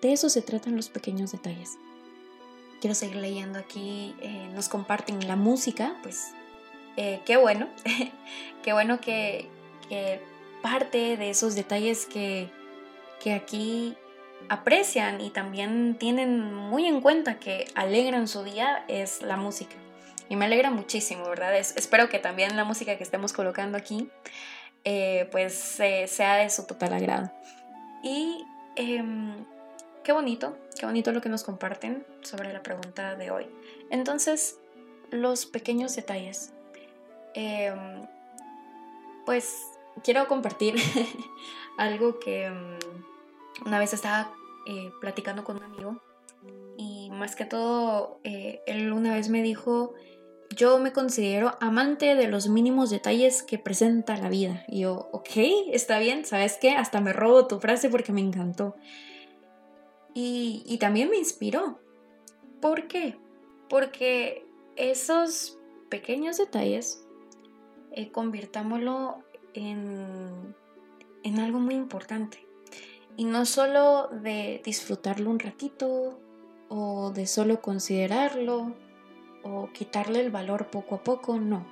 De 0.00 0.12
eso 0.12 0.28
se 0.28 0.42
tratan 0.42 0.76
los 0.76 0.90
pequeños 0.90 1.32
detalles. 1.32 1.78
Quiero 2.80 2.94
seguir 2.94 3.16
leyendo 3.16 3.58
aquí, 3.58 4.14
eh, 4.20 4.48
nos 4.52 4.68
comparten 4.68 5.26
la 5.26 5.36
música, 5.36 5.96
pues 6.02 6.32
eh, 6.96 7.22
qué 7.24 7.36
bueno, 7.36 7.68
qué 8.62 8.72
bueno 8.72 9.00
que, 9.00 9.48
parte 10.62 11.16
de 11.16 11.30
esos 11.30 11.54
detalles 11.54 12.06
que, 12.06 12.50
que 13.20 13.32
aquí 13.32 13.96
aprecian 14.48 15.20
y 15.20 15.30
también 15.30 15.96
tienen 15.98 16.54
muy 16.54 16.86
en 16.86 17.00
cuenta 17.00 17.38
que 17.38 17.66
alegran 17.74 18.28
su 18.28 18.42
día 18.44 18.84
es 18.88 19.22
la 19.22 19.36
música. 19.36 19.74
Y 20.28 20.36
me 20.36 20.46
alegra 20.46 20.70
muchísimo, 20.70 21.28
¿verdad? 21.28 21.54
espero 21.56 22.08
que 22.08 22.18
también 22.18 22.56
la 22.56 22.64
música 22.64 22.96
que 22.96 23.02
estemos 23.02 23.32
colocando 23.32 23.76
aquí 23.76 24.08
eh, 24.84 25.28
pues 25.30 25.54
sea 25.54 26.36
de 26.36 26.50
su 26.50 26.66
total 26.66 26.92
agrado. 26.94 27.30
Y 28.02 28.44
em, 28.76 29.44
qué 30.02 30.12
bonito, 30.12 30.56
qué 30.78 30.86
bonito 30.86 31.12
lo 31.12 31.20
que 31.20 31.28
nos 31.28 31.42
comparten 31.42 32.06
sobre 32.22 32.52
la 32.52 32.62
pregunta 32.62 33.16
de 33.16 33.30
hoy. 33.30 33.46
Entonces, 33.90 34.58
los 35.10 35.46
pequeños 35.46 35.96
detalles. 35.96 36.52
Em, 37.34 38.06
pues 39.24 39.62
quiero 40.02 40.26
compartir 40.28 40.74
algo 41.78 42.18
que 42.18 42.46
em, 42.46 42.78
una 43.64 43.78
vez 43.78 43.92
estaba 43.92 44.34
eh, 44.66 44.90
platicando 45.00 45.44
con 45.44 45.56
un 45.56 45.64
amigo 45.64 46.00
y 46.76 47.10
más 47.10 47.36
que 47.36 47.44
todo, 47.44 48.18
eh, 48.24 48.62
él 48.66 48.92
una 48.92 49.14
vez 49.14 49.28
me 49.28 49.42
dijo, 49.42 49.94
yo 50.54 50.78
me 50.78 50.92
considero 50.92 51.56
amante 51.60 52.14
de 52.14 52.28
los 52.28 52.48
mínimos 52.48 52.90
detalles 52.90 53.42
que 53.42 53.58
presenta 53.58 54.16
la 54.16 54.28
vida. 54.28 54.64
Y 54.68 54.80
yo, 54.80 55.08
ok, 55.12 55.30
está 55.72 55.98
bien, 55.98 56.24
¿sabes 56.24 56.58
qué? 56.60 56.70
Hasta 56.70 57.00
me 57.00 57.12
robo 57.12 57.46
tu 57.46 57.60
frase 57.60 57.88
porque 57.88 58.12
me 58.12 58.20
encantó. 58.20 58.76
Y, 60.14 60.76
también 60.78 61.10
me 61.10 61.16
inspiró. 61.16 61.80
¿Por 62.60 62.86
qué? 62.86 63.18
Porque 63.68 64.46
esos 64.76 65.58
pequeños 65.88 66.36
detalles, 66.38 67.04
eh, 67.90 68.12
convirtámoslo 68.12 69.23
en, 69.54 70.54
algo 71.38 71.58
muy 71.58 71.74
importante. 71.74 72.46
Y 73.16 73.24
no 73.24 73.46
solo 73.46 74.08
de 74.08 74.60
disfrutarlo 74.64 75.30
un 75.30 75.38
ratito 75.38 76.18
o 76.68 77.12
de 77.12 77.26
solo 77.26 77.60
considerarlo 77.60 78.74
o 79.42 79.68
quitarle 79.72 80.20
el 80.20 80.30
valor 80.30 80.68
poco 80.68 80.96
a 80.96 81.02
poco, 81.02 81.38
no. 81.38 81.66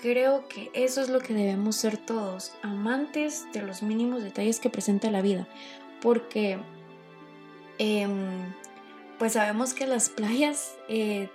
Creo 0.00 0.46
que 0.48 0.70
eso 0.74 1.00
es 1.00 1.08
lo 1.08 1.20
que 1.20 1.34
debemos 1.34 1.76
ser 1.76 1.96
todos, 1.96 2.52
amantes 2.62 3.46
de 3.52 3.62
los 3.62 3.82
mínimos 3.82 4.22
detalles 4.22 4.60
que 4.60 4.70
presenta 4.70 5.10
la 5.10 5.22
vida, 5.22 5.48
porque 6.00 6.58
em, 7.78 8.54
pues 9.18 9.32
sabemos 9.32 9.74
que 9.74 9.88
las 9.88 10.08
playas 10.08 10.76
eh, 10.88 11.28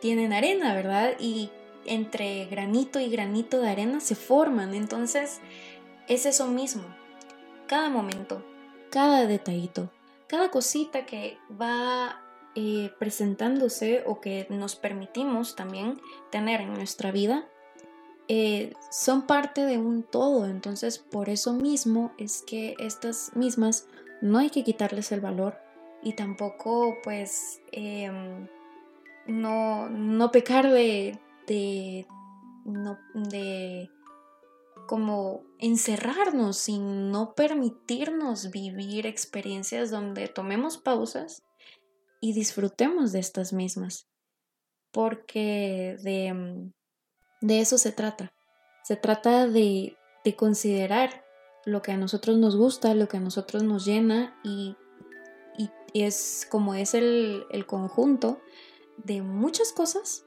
tienen 0.00 0.32
arena, 0.32 0.74
¿verdad? 0.74 1.12
Y 1.20 1.50
entre 1.88 2.46
granito 2.46 3.00
y 3.00 3.08
granito 3.08 3.60
de 3.60 3.70
arena 3.70 4.00
se 4.00 4.14
forman, 4.14 4.74
entonces 4.74 5.40
es 6.08 6.26
eso 6.26 6.46
mismo, 6.46 6.84
cada 7.66 7.88
momento, 7.90 8.44
cada 8.90 9.26
detallito, 9.26 9.90
cada 10.26 10.50
cosita 10.50 11.06
que 11.06 11.38
va 11.60 12.22
eh, 12.54 12.90
presentándose 12.98 14.02
o 14.06 14.20
que 14.20 14.46
nos 14.50 14.76
permitimos 14.76 15.54
también 15.54 16.00
tener 16.30 16.60
en 16.60 16.74
nuestra 16.74 17.12
vida 17.12 17.46
eh, 18.28 18.74
son 18.90 19.26
parte 19.26 19.64
de 19.64 19.78
un 19.78 20.02
todo. 20.02 20.46
Entonces, 20.46 20.98
por 20.98 21.30
eso 21.30 21.54
mismo 21.54 22.12
es 22.18 22.42
que 22.42 22.74
estas 22.78 23.34
mismas 23.34 23.86
no 24.20 24.38
hay 24.38 24.50
que 24.50 24.64
quitarles 24.64 25.12
el 25.12 25.20
valor 25.20 25.56
y 26.02 26.12
tampoco, 26.14 26.98
pues, 27.02 27.60
em, 27.72 28.46
no, 29.26 29.88
no, 29.88 30.30
pecar 30.30 30.70
de, 30.70 31.18
de, 31.48 32.06
no, 32.64 32.98
de 33.14 33.90
como 34.86 35.44
encerrarnos 35.58 36.68
y 36.68 36.78
no 36.78 37.34
permitirnos 37.34 38.50
vivir 38.50 39.06
experiencias 39.06 39.90
donde 39.90 40.28
tomemos 40.28 40.78
pausas 40.78 41.42
y 42.20 42.32
disfrutemos 42.32 43.12
de 43.12 43.20
estas 43.20 43.52
mismas, 43.52 44.08
porque 44.92 45.96
de, 46.02 46.32
mm, 46.32 46.72
de 47.40 47.60
eso 47.60 47.78
se 47.78 47.92
trata. 47.92 48.32
Se 48.84 48.96
trata 48.96 49.46
de, 49.46 49.96
de, 50.24 50.36
considerar 50.36 51.24
lo 51.66 51.82
que 51.82 51.92
a 51.92 51.98
nosotros 51.98 52.38
nos 52.38 52.56
gusta, 52.56 52.94
lo 52.94 53.08
que 53.08 53.18
a 53.18 53.20
nosotros 53.20 53.62
nos 53.62 53.84
llena 53.84 54.40
y, 54.42 54.76
y 55.92 56.02
es 56.02 56.46
como 56.50 56.74
es 56.74 56.94
el, 56.94 57.44
el 57.50 57.66
conjunto 57.66 58.40
de 58.96 59.22
muchas 59.22 59.72
cosas 59.72 60.24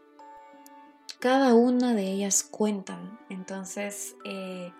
cada 1.21 1.53
una 1.53 1.93
de 1.93 2.03
ellas 2.03 2.43
cuentan. 2.43 3.19
Entonces, 3.29 4.15
eh, 4.25 4.73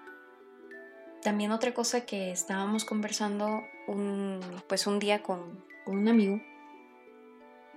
también 1.21 1.51
otra 1.51 1.73
cosa 1.73 2.01
que 2.05 2.31
estábamos 2.31 2.83
conversando 2.83 3.63
un, 3.87 4.41
pues 4.67 4.87
un 4.87 4.99
día 4.99 5.21
con, 5.21 5.63
un 5.85 6.07
amigo 6.07 6.41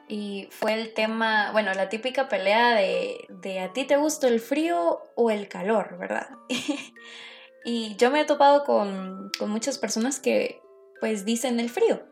y 0.08 0.48
fue 0.50 0.74
el 0.74 0.92
tema, 0.92 1.50
bueno, 1.52 1.72
la 1.74 1.88
típica 1.88 2.28
pelea 2.28 2.74
de, 2.74 3.26
de 3.28 3.60
a 3.60 3.72
ti 3.72 3.84
te 3.84 3.96
gusta 3.96 4.28
el 4.28 4.40
frío 4.40 5.00
o 5.14 5.30
el 5.30 5.48
calor, 5.48 5.96
¿verdad? 5.98 6.28
y 7.64 7.96
yo 7.96 8.10
me 8.10 8.20
he 8.20 8.24
topado 8.24 8.64
con, 8.64 9.30
con 9.38 9.50
muchas 9.50 9.78
personas 9.78 10.20
que 10.20 10.60
pues 11.00 11.24
dicen 11.24 11.60
el 11.60 11.70
frío, 11.70 12.02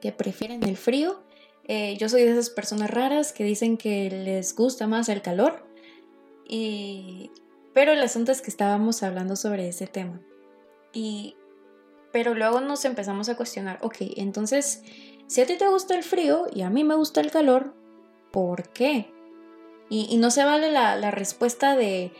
que 0.00 0.12
prefieren 0.12 0.62
el 0.62 0.76
frío 0.76 1.23
eh, 1.66 1.96
yo 1.98 2.08
soy 2.08 2.22
de 2.22 2.32
esas 2.32 2.50
personas 2.50 2.90
raras 2.90 3.32
que 3.32 3.44
dicen 3.44 3.76
que 3.76 4.10
les 4.10 4.54
gusta 4.54 4.86
más 4.86 5.08
el 5.08 5.22
calor. 5.22 5.66
Y, 6.46 7.30
pero 7.72 7.92
el 7.92 8.02
asunto 8.02 8.32
es 8.32 8.42
que 8.42 8.50
estábamos 8.50 9.02
hablando 9.02 9.36
sobre 9.36 9.68
ese 9.68 9.86
tema. 9.86 10.20
Y, 10.92 11.36
pero 12.12 12.34
luego 12.34 12.60
nos 12.60 12.84
empezamos 12.84 13.28
a 13.28 13.36
cuestionar, 13.36 13.78
ok, 13.82 13.96
entonces, 14.16 14.82
si 15.26 15.40
a 15.40 15.46
ti 15.46 15.56
te 15.56 15.68
gusta 15.68 15.96
el 15.96 16.04
frío 16.04 16.46
y 16.52 16.62
a 16.62 16.70
mí 16.70 16.84
me 16.84 16.94
gusta 16.94 17.20
el 17.20 17.30
calor, 17.30 17.74
¿por 18.30 18.68
qué? 18.70 19.10
Y, 19.88 20.16
no 20.16 20.30
se 20.30 20.44
vale 20.44 20.70
la, 20.70 20.96
la 20.96 21.10
respuesta 21.10 21.76
de, 21.76 22.12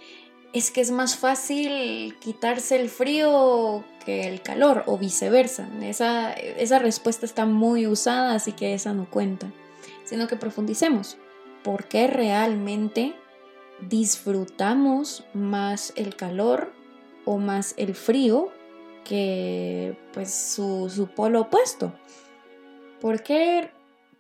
es 0.53 0.71
que 0.71 0.81
es 0.81 0.91
más 0.91 1.17
fácil 1.17 2.17
quitarse 2.21 2.77
el 2.81 2.89
frío 2.89 3.85
que 4.05 4.29
el 4.29 4.43
calor 4.43 4.85
o 4.87 4.99
viceversa. 4.99 5.69
Esa, 5.83 6.33
esa 6.33 6.79
respuesta 6.79 7.27
está 7.27 7.47
muy 7.47 7.87
usada, 7.87 8.35
así 8.35 8.53
que 8.53 8.75
esa 8.75 8.93
no 8.93 9.09
cuenta. 9.11 9.53
Sino 10.05 10.29
que 10.29 10.37
profundicemos. 10.37 11.17
¿Por 11.63 11.85
qué 11.85 12.07
realmente 12.07 13.15
disfrutamos 13.81 15.25
más 15.33 15.93
el 15.97 16.17
calor 16.17 16.73
o 17.25 17.39
más 17.39 17.75
el 17.77 17.95
frío 17.95 18.51
que 19.05 19.97
pues 20.13 20.33
su, 20.33 20.91
su 20.95 21.09
polo 21.09 21.43
opuesto? 21.43 21.93
¿Por 23.01 23.23
qué, 23.23 23.71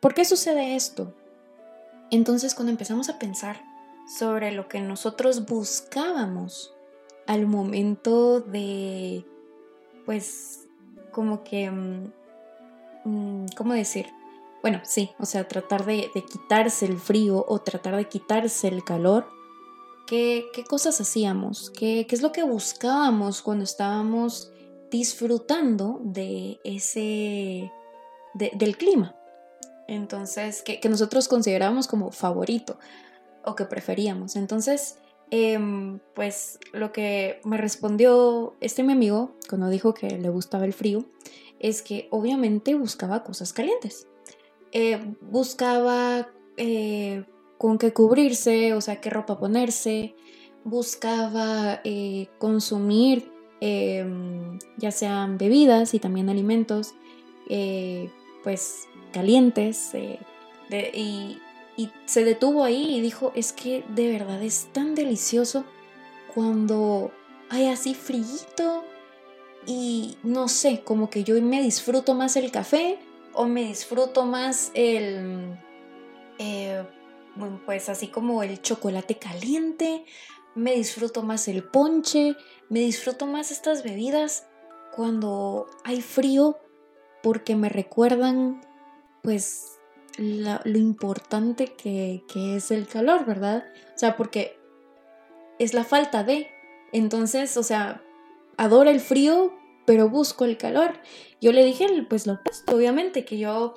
¿Por 0.00 0.14
qué 0.14 0.24
sucede 0.24 0.74
esto? 0.74 1.14
Entonces 2.10 2.54
cuando 2.54 2.70
empezamos 2.70 3.08
a 3.08 3.18
pensar 3.18 3.62
sobre 4.18 4.52
lo 4.52 4.68
que 4.68 4.80
nosotros 4.80 5.46
buscábamos 5.46 6.74
al 7.26 7.46
momento 7.46 8.40
de 8.40 9.24
pues 10.04 10.68
como 11.12 11.44
que, 11.44 11.70
mm, 11.70 12.12
mm, 13.04 13.46
¿cómo 13.56 13.72
decir? 13.74 14.06
Bueno, 14.62 14.80
sí, 14.82 15.10
o 15.18 15.26
sea, 15.26 15.46
tratar 15.46 15.84
de, 15.84 16.10
quitarse 16.30 16.86
el 16.86 16.98
frío 16.98 17.44
o 17.46 17.58
tratar 17.60 17.96
de 17.96 18.08
quitarse 18.08 18.68
el 18.68 18.82
calor. 18.82 19.26
¿Qué, 20.06 20.46
cosas 20.68 21.00
hacíamos? 21.00 21.70
¿Qué, 21.70 22.06
es 22.08 22.22
lo 22.22 22.32
que 22.32 22.42
buscábamos 22.42 23.42
cuando 23.42 23.64
estábamos 23.64 24.52
disfrutando 24.90 26.00
de 26.02 26.60
ese, 26.64 27.70
del 28.32 28.76
clima? 28.76 29.14
Entonces, 29.86 30.62
que, 30.62 30.80
que 30.80 30.88
nosotros 30.88 31.28
considerábamos 31.28 31.86
como 31.86 32.10
favorito 32.10 32.78
o 33.44 33.54
que 33.54 33.66
preferíamos. 33.66 34.34
Entonces, 34.34 34.96
Em, 35.36 35.98
pues 36.14 36.60
lo 36.72 36.92
que 36.92 37.40
me 37.42 37.56
respondió 37.56 38.54
este 38.60 38.84
mi 38.84 38.92
amigo 38.92 39.32
cuando 39.48 39.68
dijo 39.68 39.92
que 39.92 40.08
le 40.16 40.28
gustaba 40.28 40.64
el 40.64 40.72
frío 40.72 41.06
es 41.58 41.82
que 41.82 42.06
obviamente 42.12 42.76
buscaba 42.76 43.24
cosas 43.24 43.52
calientes. 43.52 44.06
Eh, 44.70 45.16
buscaba 45.20 46.28
eh, 46.56 47.24
con 47.58 47.78
qué 47.78 47.92
cubrirse, 47.92 48.74
o 48.74 48.80
sea, 48.80 49.00
qué 49.00 49.10
ropa 49.10 49.36
ponerse. 49.36 50.14
Buscaba 50.62 51.80
eh, 51.82 52.28
consumir 52.38 53.28
em, 53.60 54.60
ya 54.78 54.92
sean 54.92 55.36
bebidas 55.36 55.94
y 55.94 55.98
también 55.98 56.28
alimentos, 56.28 56.94
pues 58.44 58.86
calientes. 59.12 59.96
y, 60.94 61.38
y 61.76 61.90
se 62.06 62.24
detuvo 62.24 62.64
ahí 62.64 62.96
y 62.96 63.00
dijo, 63.00 63.32
es 63.34 63.52
que 63.52 63.84
de 63.88 64.12
verdad 64.12 64.42
es 64.42 64.68
tan 64.72 64.94
delicioso 64.94 65.64
cuando 66.34 67.12
hay 67.50 67.68
así 67.68 67.94
frío 67.94 68.84
y 69.66 70.16
no 70.22 70.48
sé, 70.48 70.82
como 70.84 71.10
que 71.10 71.24
yo 71.24 71.40
me 71.40 71.62
disfruto 71.62 72.14
más 72.14 72.36
el 72.36 72.50
café 72.50 72.98
o 73.32 73.46
me 73.46 73.64
disfruto 73.64 74.24
más 74.24 74.70
el, 74.74 75.58
eh, 76.38 76.84
pues 77.64 77.88
así 77.88 78.08
como 78.08 78.42
el 78.42 78.60
chocolate 78.60 79.16
caliente, 79.16 80.04
me 80.54 80.74
disfruto 80.74 81.22
más 81.22 81.48
el 81.48 81.64
ponche, 81.64 82.36
me 82.68 82.80
disfruto 82.80 83.26
más 83.26 83.50
estas 83.50 83.82
bebidas 83.82 84.46
cuando 84.94 85.66
hay 85.82 86.00
frío 86.02 86.58
porque 87.22 87.56
me 87.56 87.68
recuerdan 87.68 88.60
pues 89.22 89.73
lo 90.18 90.78
importante 90.78 91.74
que, 91.74 92.24
que 92.28 92.56
es 92.56 92.70
el 92.70 92.86
calor, 92.86 93.24
¿verdad? 93.24 93.64
O 93.94 93.98
sea, 93.98 94.16
porque 94.16 94.58
es 95.58 95.74
la 95.74 95.84
falta 95.84 96.24
de. 96.24 96.48
Entonces, 96.92 97.56
o 97.56 97.62
sea, 97.62 98.02
adoro 98.56 98.90
el 98.90 99.00
frío, 99.00 99.52
pero 99.86 100.08
busco 100.08 100.44
el 100.44 100.56
calor. 100.56 101.00
Yo 101.40 101.52
le 101.52 101.64
dije, 101.64 101.86
pues 102.08 102.26
lo 102.26 102.34
opuesto, 102.34 102.76
obviamente, 102.76 103.24
que 103.24 103.38
yo 103.38 103.74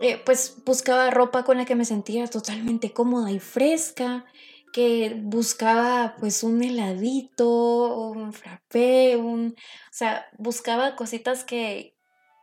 eh, 0.00 0.20
pues 0.24 0.56
buscaba 0.64 1.10
ropa 1.10 1.44
con 1.44 1.58
la 1.58 1.64
que 1.64 1.76
me 1.76 1.84
sentía 1.84 2.26
totalmente 2.26 2.92
cómoda 2.92 3.30
y 3.30 3.38
fresca, 3.38 4.24
que 4.72 5.16
buscaba 5.22 6.16
pues 6.18 6.42
un 6.42 6.62
heladito, 6.62 8.10
un 8.10 8.32
frappé, 8.32 9.16
un... 9.16 9.54
O 9.56 9.92
sea, 9.92 10.26
buscaba 10.38 10.96
cositas 10.96 11.44
que, 11.44 11.96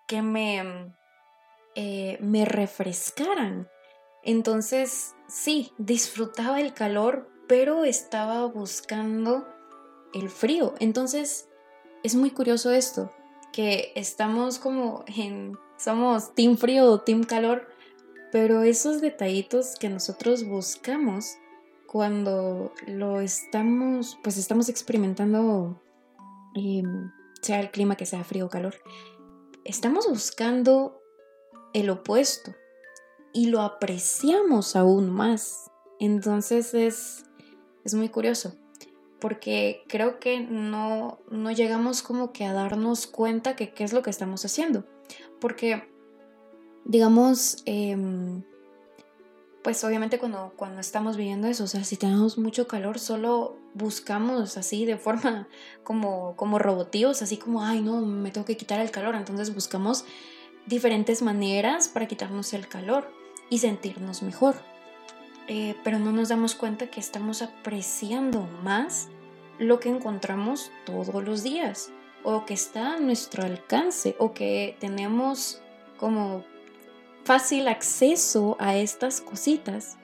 que 0.08 0.22
me, 0.22 0.94
eh, 1.76 2.18
me 2.22 2.46
refrescaran. 2.46 3.70
Entonces, 4.24 5.16
sí, 5.28 5.72
disfrutaba 5.78 6.60
el 6.60 6.74
calor, 6.74 7.30
pero 7.48 7.84
estaba 7.86 8.46
buscando 8.46 9.48
el 10.14 10.30
frío. 10.30 10.76
Entonces, 10.80 11.50
es 12.04 12.16
muy 12.16 12.32
curioso 12.32 12.72
esto, 12.72 13.12
que 13.52 13.92
estamos 13.96 14.60
como 14.60 15.04
en, 15.08 15.58
somos 15.78 16.34
team 16.36 16.58
frío 16.58 16.86
o 16.86 17.02
team 17.02 17.24
calor, 17.24 17.68
pero 18.32 18.64
esos 18.64 19.02
detallitos 19.02 19.76
que 19.80 19.90
nosotros 19.90 20.46
buscamos 20.46 21.36
cuando 21.88 22.74
lo 22.88 23.20
estamos, 23.20 24.18
pues 24.24 24.38
estamos 24.38 24.70
experimentando, 24.70 25.82
em, 26.56 27.12
sea 27.42 27.60
el 27.60 27.72
clima 27.72 27.98
que 27.98 28.06
sea 28.06 28.24
frío 28.24 28.46
o 28.46 28.50
calor, 28.50 28.76
estamos 29.66 30.08
buscando 30.08 31.01
el 31.74 31.90
opuesto 31.90 32.54
y 33.34 33.48
lo 33.48 33.62
apreciamos 33.62 34.76
aún 34.76 35.10
más. 35.10 35.72
Entonces 36.00 36.74
es, 36.74 37.26
es 37.84 37.94
muy 37.94 38.10
curioso 38.10 38.54
porque 39.22 39.84
creo 39.88 40.20
que 40.20 40.42
no, 40.42 41.20
no 41.30 41.52
llegamos 41.52 42.02
como 42.02 42.34
que 42.34 42.44
a 42.44 42.54
darnos 42.54 43.06
cuenta 43.06 43.56
que 43.56 43.72
qué 43.72 43.84
es 43.84 43.94
lo 43.94 44.02
que 44.02 44.10
estamos 44.10 44.44
haciendo. 44.44 44.84
Porque, 45.40 45.88
digamos, 46.86 47.62
em, 47.66 48.44
pues 49.64 49.84
obviamente 49.84 50.18
cuando, 50.18 50.54
cuando 50.58 50.82
estamos 50.82 51.18
viviendo 51.18 51.48
eso, 51.48 51.66
o 51.66 51.68
sea, 51.68 51.84
si 51.84 51.98
tenemos 51.98 52.40
mucho 52.40 52.68
calor, 52.68 52.98
solo 52.98 53.58
buscamos 53.76 54.58
así 54.58 54.86
de 54.86 54.98
forma 54.98 55.48
como, 55.84 56.36
como 56.36 56.58
robotíos, 56.58 57.22
así 57.22 57.38
como, 57.38 57.64
ay, 57.64 57.82
no, 57.82 58.02
me 58.02 58.32
tengo 58.32 58.46
que 58.46 58.58
quitar 58.58 58.80
el 58.80 58.90
calor. 58.90 59.14
Entonces 59.14 59.54
buscamos 59.54 60.04
diferentes 60.66 61.22
maneras 61.22 61.88
para 61.88 62.08
quitarnos 62.08 62.54
el 62.54 62.68
calor 62.68 63.12
y 63.50 63.60
sentirnos 63.60 64.24
mejor. 64.24 64.56
Eh, 65.48 65.76
pero 65.84 66.00
no 66.00 66.12
nos 66.12 66.30
damos 66.30 66.56
cuenta 66.56 66.88
que 66.88 67.00
estamos 67.00 67.42
apreciando 67.42 68.48
más 68.64 69.10
lo 69.60 69.80
que 69.80 69.90
encontramos 69.90 70.72
todos 70.86 71.24
los 71.24 71.44
días 71.44 71.92
o 72.24 72.46
que 72.46 72.54
está 72.54 72.96
a 72.96 73.00
nuestro 73.00 73.44
alcance 73.44 74.16
o 74.20 74.34
que 74.34 74.78
tenemos 74.80 75.62
como 75.98 76.44
fácil 77.24 77.68
acceso 77.68 78.56
a 78.60 78.76
estas 78.76 79.22
cositas 79.22 79.98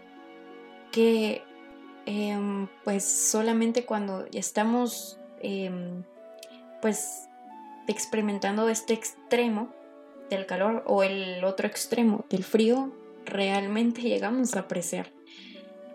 que 0.91 1.43
em, 2.05 2.67
pues 2.83 3.03
solamente 3.03 3.85
cuando 3.85 4.25
estamos 4.31 5.19
em, 5.39 6.03
pues 6.81 7.27
experimentando 7.87 8.69
este 8.69 8.93
extremo 8.93 9.69
del 10.29 10.45
calor 10.45 10.83
o 10.85 11.03
el 11.03 11.43
otro 11.43 11.67
extremo 11.67 12.25
del 12.29 12.43
frío 12.43 12.91
realmente 13.25 14.01
llegamos 14.01 14.55
a 14.55 14.61
apreciar 14.61 15.11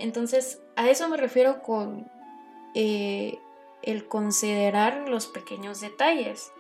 entonces, 0.03 0.61
a 0.75 0.91
eso 0.91 1.09
me 1.09 1.17
refiero 1.17 1.63
con 1.63 2.11
eh, 2.75 3.39
el 3.83 4.09
considerar 4.09 5.09
los 5.09 5.29
pequeños 5.29 5.81
detalles. 5.81 6.51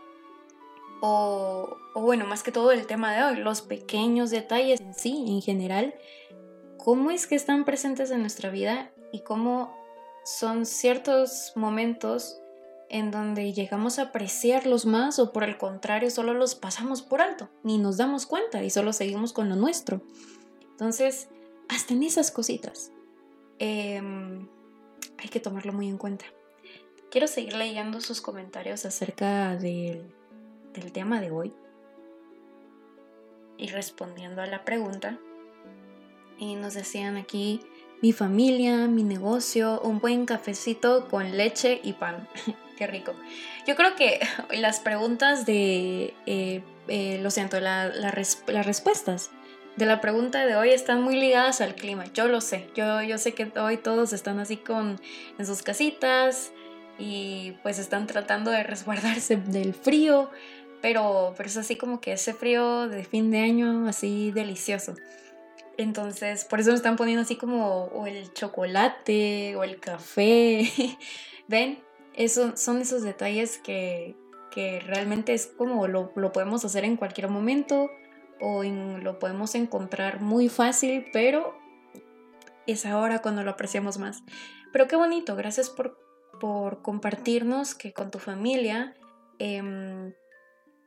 O, 1.01 1.77
bueno, 1.97 2.25
más 2.25 2.45
que 2.45 2.53
todo 2.53 2.71
el 2.71 2.87
tema 2.87 3.13
de 3.13 3.25
hoy, 3.25 3.37
los 3.43 3.61
pequeños 3.63 4.31
detalles 4.31 4.81
en 4.81 4.95
sí, 4.95 5.25
en 5.27 5.43
general, 5.43 5.95
cómo 6.79 7.11
es 7.11 7.27
que 7.27 7.35
están 7.35 7.65
presentes 7.65 8.13
en 8.13 8.21
nuestra 8.21 8.51
vida 8.51 8.93
y 9.11 9.23
cómo 9.25 9.77
son 10.25 10.65
ciertos 10.65 11.53
momentos 11.57 12.41
en 12.93 13.11
donde 13.11 13.53
llegamos 13.53 13.99
a 13.99 14.03
apreciarlos 14.03 14.87
más 14.87 15.19
o 15.19 15.33
por 15.33 15.43
el 15.43 15.59
contrario 15.59 16.11
solo 16.11 16.33
los 16.35 16.55
pasamos 16.55 17.03
por 17.03 17.21
alto, 17.21 17.51
ni 17.65 17.79
nos 17.79 17.97
damos 17.97 18.27
cuenta 18.27 18.63
y 18.63 18.71
solo 18.71 18.93
seguimos 18.93 19.33
con 19.33 19.49
lo 19.49 19.57
nuestro. 19.57 20.03
Entonces, 20.71 21.29
hasta 21.69 21.95
en 21.95 22.05
esas 22.05 22.31
cositas, 22.31 22.93
Em, 23.65 24.49
hay 25.19 25.29
que 25.29 25.39
tomarlo 25.39 25.73
muy 25.73 25.89
en 25.89 25.97
cuenta. 25.97 26.25
Quiero 27.13 27.29
seguir 27.29 27.55
leyendo 27.55 28.01
sus 28.01 28.21
comentarios 28.21 28.85
acerca 28.85 29.57
del, 29.57 30.13
del 30.75 30.91
tema 30.91 31.21
de 31.21 31.31
hoy 31.31 31.53
y 33.59 33.69
respondiendo 33.69 34.43
a 34.43 34.47
la 34.47 34.65
pregunta. 34.65 35.17
Y 36.39 36.57
nos 36.57 36.75
decían 36.75 37.17
aquí 37.17 37.61
mi 38.03 38.13
familia, 38.13 38.89
mi 38.89 39.05
negocio, 39.05 39.81
un 39.83 40.01
buen 40.01 40.27
cafecito 40.27 41.07
con 41.09 41.37
leche 41.37 41.81
y 41.85 41.93
pan. 41.93 42.29
Qué 42.77 42.87
rico. 42.87 43.15
Yo 43.67 43.77
creo 43.77 43.95
que 43.95 44.21
las 44.59 44.81
preguntas 44.81 45.47
de, 45.47 46.15
eh, 46.27 46.63
eh, 46.89 47.19
lo 47.23 47.31
siento, 47.31 47.61
las 47.61 48.67
respuestas 48.67 49.31
de 49.77 49.87
la 49.87 50.01
pregunta 50.01 50.45
de 50.45 50.55
hoy 50.57 50.71
están 50.71 51.03
muy 51.03 51.17
ligadas 51.17 51.61
al 51.61 51.75
clima. 51.75 52.05
Yo 52.13 52.29
lo 52.29 52.41
sé. 52.41 52.69
Yo, 52.75 53.03
yo 53.03 53.19
sé 53.19 53.33
que 53.35 53.51
hoy 53.59 53.79
todos 53.79 54.13
están 54.13 54.39
así 54.39 54.57
con 54.57 55.01
en 55.39 55.47
sus 55.47 55.63
casitas 55.63 56.53
y 56.99 57.53
pues 57.63 57.79
están 57.79 58.07
tratando 58.07 58.51
de 58.51 58.63
resguardarse 58.65 59.37
del 59.37 59.75
frío. 59.75 60.31
Pero, 60.81 61.35
pero 61.37 61.49
es 61.49 61.57
así 61.57 61.77
como 61.77 62.01
que 62.01 62.13
ese 62.13 62.35
frío 62.35 62.89
de 62.89 63.05
fin 63.05 63.31
de 63.31 63.39
año 63.39 63.87
así 63.87 64.33
delicioso. 64.33 64.95
Entonces, 65.79 66.45
por 66.45 66.61
eso 66.61 66.71
me 66.71 66.77
están 66.77 66.97
poniendo 66.97 67.23
así 67.23 67.37
como 67.37 67.85
o 67.85 68.07
el 68.07 68.33
chocolate 68.35 69.57
o 69.57 69.65
el 69.65 69.79
café. 69.81 70.71
¿Ven? 71.49 71.83
Eso, 72.14 72.57
son 72.57 72.81
esos 72.81 73.03
detalles 73.03 73.59
que, 73.59 74.16
que 74.51 74.81
realmente 74.81 75.33
es 75.33 75.46
como 75.46 75.88
lo, 75.88 76.12
lo 76.14 76.33
podemos 76.33 76.64
hacer 76.64 76.85
en 76.85 76.96
cualquier 76.96 77.29
momento 77.29 77.90
o 78.40 78.64
lo 78.64 79.18
podemos 79.18 79.55
encontrar 79.55 80.20
muy 80.20 80.48
fácil, 80.48 81.07
pero 81.12 81.55
es 82.66 82.85
ahora 82.87 83.20
cuando 83.20 83.44
lo 83.44 83.53
apreciamos 83.53 83.98
más. 83.98 84.22
Pero 84.72 84.88
qué 84.88 84.96
bonito, 84.96 85.37
gracias 85.37 85.70
por, 85.70 85.98
por 86.40 86.83
compartirnos 86.83 87.75
que 87.75 87.92
con 87.92 88.11
tu 88.11 88.18
familia 88.18 88.94
em, 89.38 90.12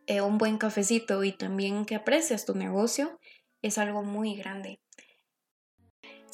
eh, 0.08 0.22
un 0.22 0.38
buen 0.38 0.58
cafecito 0.58 1.24
y 1.24 1.32
también 1.32 1.86
que 1.86 1.96
aprecias 1.96 2.46
tu 2.46 2.56
negocio 2.56 3.20
es 3.62 3.78
algo 3.78 4.04
muy 4.04 4.36
grande. 4.36 4.80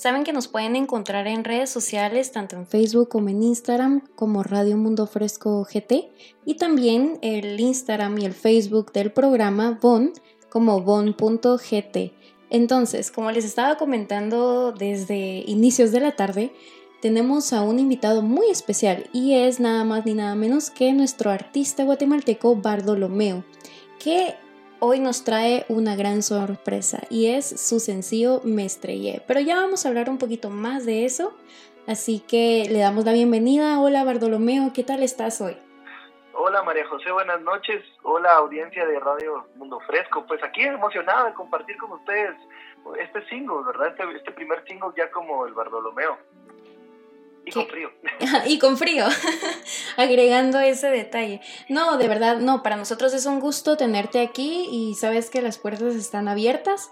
Saben 0.01 0.23
que 0.23 0.33
nos 0.33 0.47
pueden 0.47 0.75
encontrar 0.75 1.27
en 1.27 1.43
redes 1.43 1.69
sociales, 1.69 2.31
tanto 2.31 2.55
en 2.55 2.65
Facebook 2.65 3.07
como 3.07 3.29
en 3.29 3.43
Instagram, 3.43 4.01
como 4.15 4.41
Radio 4.41 4.75
Mundo 4.75 5.05
Fresco 5.05 5.63
GT, 5.63 6.09
y 6.43 6.55
también 6.55 7.19
el 7.21 7.59
Instagram 7.59 8.17
y 8.17 8.25
el 8.25 8.33
Facebook 8.33 8.93
del 8.93 9.11
programa 9.11 9.77
BON 9.79 10.11
como 10.49 10.81
bon.gt. 10.81 12.13
Entonces, 12.49 13.11
como 13.11 13.29
les 13.29 13.45
estaba 13.45 13.77
comentando 13.77 14.71
desde 14.71 15.43
inicios 15.45 15.91
de 15.91 15.99
la 15.99 16.15
tarde, 16.15 16.51
tenemos 16.99 17.53
a 17.53 17.61
un 17.61 17.77
invitado 17.77 18.23
muy 18.23 18.49
especial 18.49 19.07
y 19.13 19.35
es 19.35 19.59
nada 19.59 19.83
más 19.83 20.03
ni 20.07 20.15
nada 20.15 20.33
menos 20.33 20.71
que 20.71 20.93
nuestro 20.93 21.29
artista 21.29 21.83
guatemalteco 21.83 22.55
Bardolomeo, 22.55 23.45
que 24.03 24.33
hoy 24.83 24.99
nos 24.99 25.23
trae 25.23 25.63
una 25.69 25.95
gran 25.95 26.23
sorpresa 26.23 27.03
y 27.09 27.27
es 27.27 27.47
su 27.47 27.79
sencillo 27.79 28.41
Me 28.43 28.65
estrellé. 28.65 29.21
Pero 29.27 29.39
ya 29.39 29.55
vamos 29.55 29.85
a 29.85 29.89
hablar 29.89 30.09
un 30.09 30.17
poquito 30.17 30.49
más 30.49 30.85
de 30.85 31.05
eso, 31.05 31.37
así 31.87 32.19
que 32.19 32.67
le 32.69 32.79
damos 32.79 33.05
la 33.05 33.13
bienvenida. 33.13 33.79
Hola 33.79 34.03
Bardolomeo, 34.03 34.73
¿qué 34.73 34.83
tal 34.83 35.03
estás 35.03 35.39
hoy? 35.39 35.55
Hola 36.33 36.63
María 36.63 36.87
José, 36.87 37.11
buenas 37.11 37.39
noches. 37.41 37.83
Hola 38.01 38.31
audiencia 38.31 38.85
de 38.87 38.99
Radio 38.99 39.47
Mundo 39.55 39.79
Fresco. 39.85 40.25
Pues 40.27 40.43
aquí 40.43 40.63
emocionado 40.63 41.27
de 41.27 41.33
compartir 41.35 41.77
con 41.77 41.91
ustedes 41.91 42.35
este 42.99 43.23
single, 43.27 43.63
¿verdad? 43.63 43.89
Este, 43.89 44.17
este 44.17 44.31
primer 44.31 44.65
single 44.65 44.89
ya 44.97 45.11
como 45.11 45.45
el 45.45 45.53
Bardolomeo. 45.53 46.17
Y 47.45 47.51
con 47.51 47.67
frío. 47.67 47.89
y 48.45 48.59
con 48.59 48.77
frío, 48.77 49.05
agregando 49.97 50.59
ese 50.59 50.89
detalle. 50.89 51.41
No, 51.69 51.97
de 51.97 52.07
verdad, 52.07 52.39
no, 52.39 52.61
para 52.63 52.75
nosotros 52.75 53.13
es 53.13 53.25
un 53.25 53.39
gusto 53.39 53.77
tenerte 53.77 54.21
aquí 54.21 54.67
y 54.71 54.95
sabes 54.95 55.29
que 55.29 55.41
las 55.41 55.57
puertas 55.57 55.95
están 55.95 56.27
abiertas. 56.27 56.91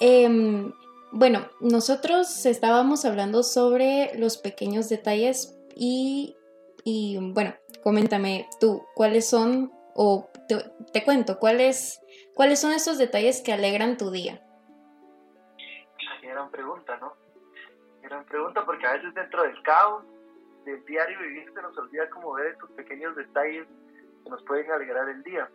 Em, 0.00 0.72
bueno, 1.10 1.48
nosotros 1.60 2.46
estábamos 2.46 3.04
hablando 3.04 3.42
sobre 3.42 4.12
los 4.16 4.38
pequeños 4.38 4.88
detalles 4.88 5.58
y, 5.74 6.36
y 6.84 7.18
bueno, 7.32 7.54
coméntame 7.82 8.48
tú, 8.60 8.84
¿cuáles 8.94 9.28
son 9.28 9.72
o 9.94 10.30
te 10.92 11.04
cuento, 11.04 11.38
¿cuáles, 11.40 12.00
¿cuáles 12.34 12.60
son 12.60 12.72
esos 12.72 12.98
detalles 12.98 13.40
que 13.40 13.52
alegran 13.52 13.96
tu 13.96 14.10
día? 14.10 14.42
Qué 16.20 16.28
gran 16.28 16.50
pregunta, 16.50 16.96
¿no? 16.98 17.27
Gran 18.08 18.24
pregunta 18.24 18.64
porque 18.64 18.86
a 18.86 18.94
veces 18.94 19.12
dentro 19.12 19.42
del 19.42 19.60
caos 19.62 20.02
del 20.64 20.82
diario 20.86 21.18
vivir 21.20 21.52
se 21.52 21.60
nos 21.60 21.76
olvida 21.76 22.08
como 22.08 22.32
ver 22.32 22.48
estos 22.48 22.70
pequeños 22.70 23.14
detalles 23.14 23.66
que 24.24 24.30
nos 24.30 24.42
pueden 24.44 24.70
alegrar 24.72 25.08
el 25.10 25.22
día. 25.22 25.50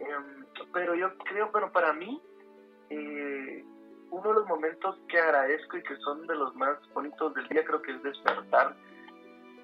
Em, 0.00 0.44
pero 0.74 0.94
yo 0.94 1.16
creo, 1.18 1.50
bueno, 1.50 1.72
para 1.72 1.94
mí, 1.94 2.20
eh, 2.90 3.64
uno 4.10 4.28
de 4.28 4.34
los 4.34 4.46
momentos 4.46 4.98
que 5.08 5.18
agradezco 5.18 5.78
y 5.78 5.82
que 5.82 5.96
son 5.96 6.26
de 6.26 6.34
los 6.34 6.54
más 6.54 6.76
bonitos 6.92 7.34
del 7.34 7.48
día 7.48 7.64
creo 7.64 7.80
que 7.80 7.92
es 7.92 8.02
despertar 8.02 8.76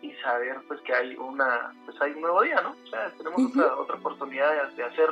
y 0.01 0.13
saber 0.17 0.61
pues 0.67 0.81
que 0.81 0.95
hay 0.95 1.15
una 1.17 1.73
pues 1.85 2.01
hay 2.01 2.13
un 2.13 2.23
nuevo 2.23 2.43
día 2.43 2.61
no 2.61 2.71
o 2.71 2.87
sea 2.89 3.11
tenemos 3.17 3.51
otra, 3.51 3.77
otra 3.77 3.97
oportunidad 3.97 4.69
de, 4.73 4.83
hacer 4.83 5.09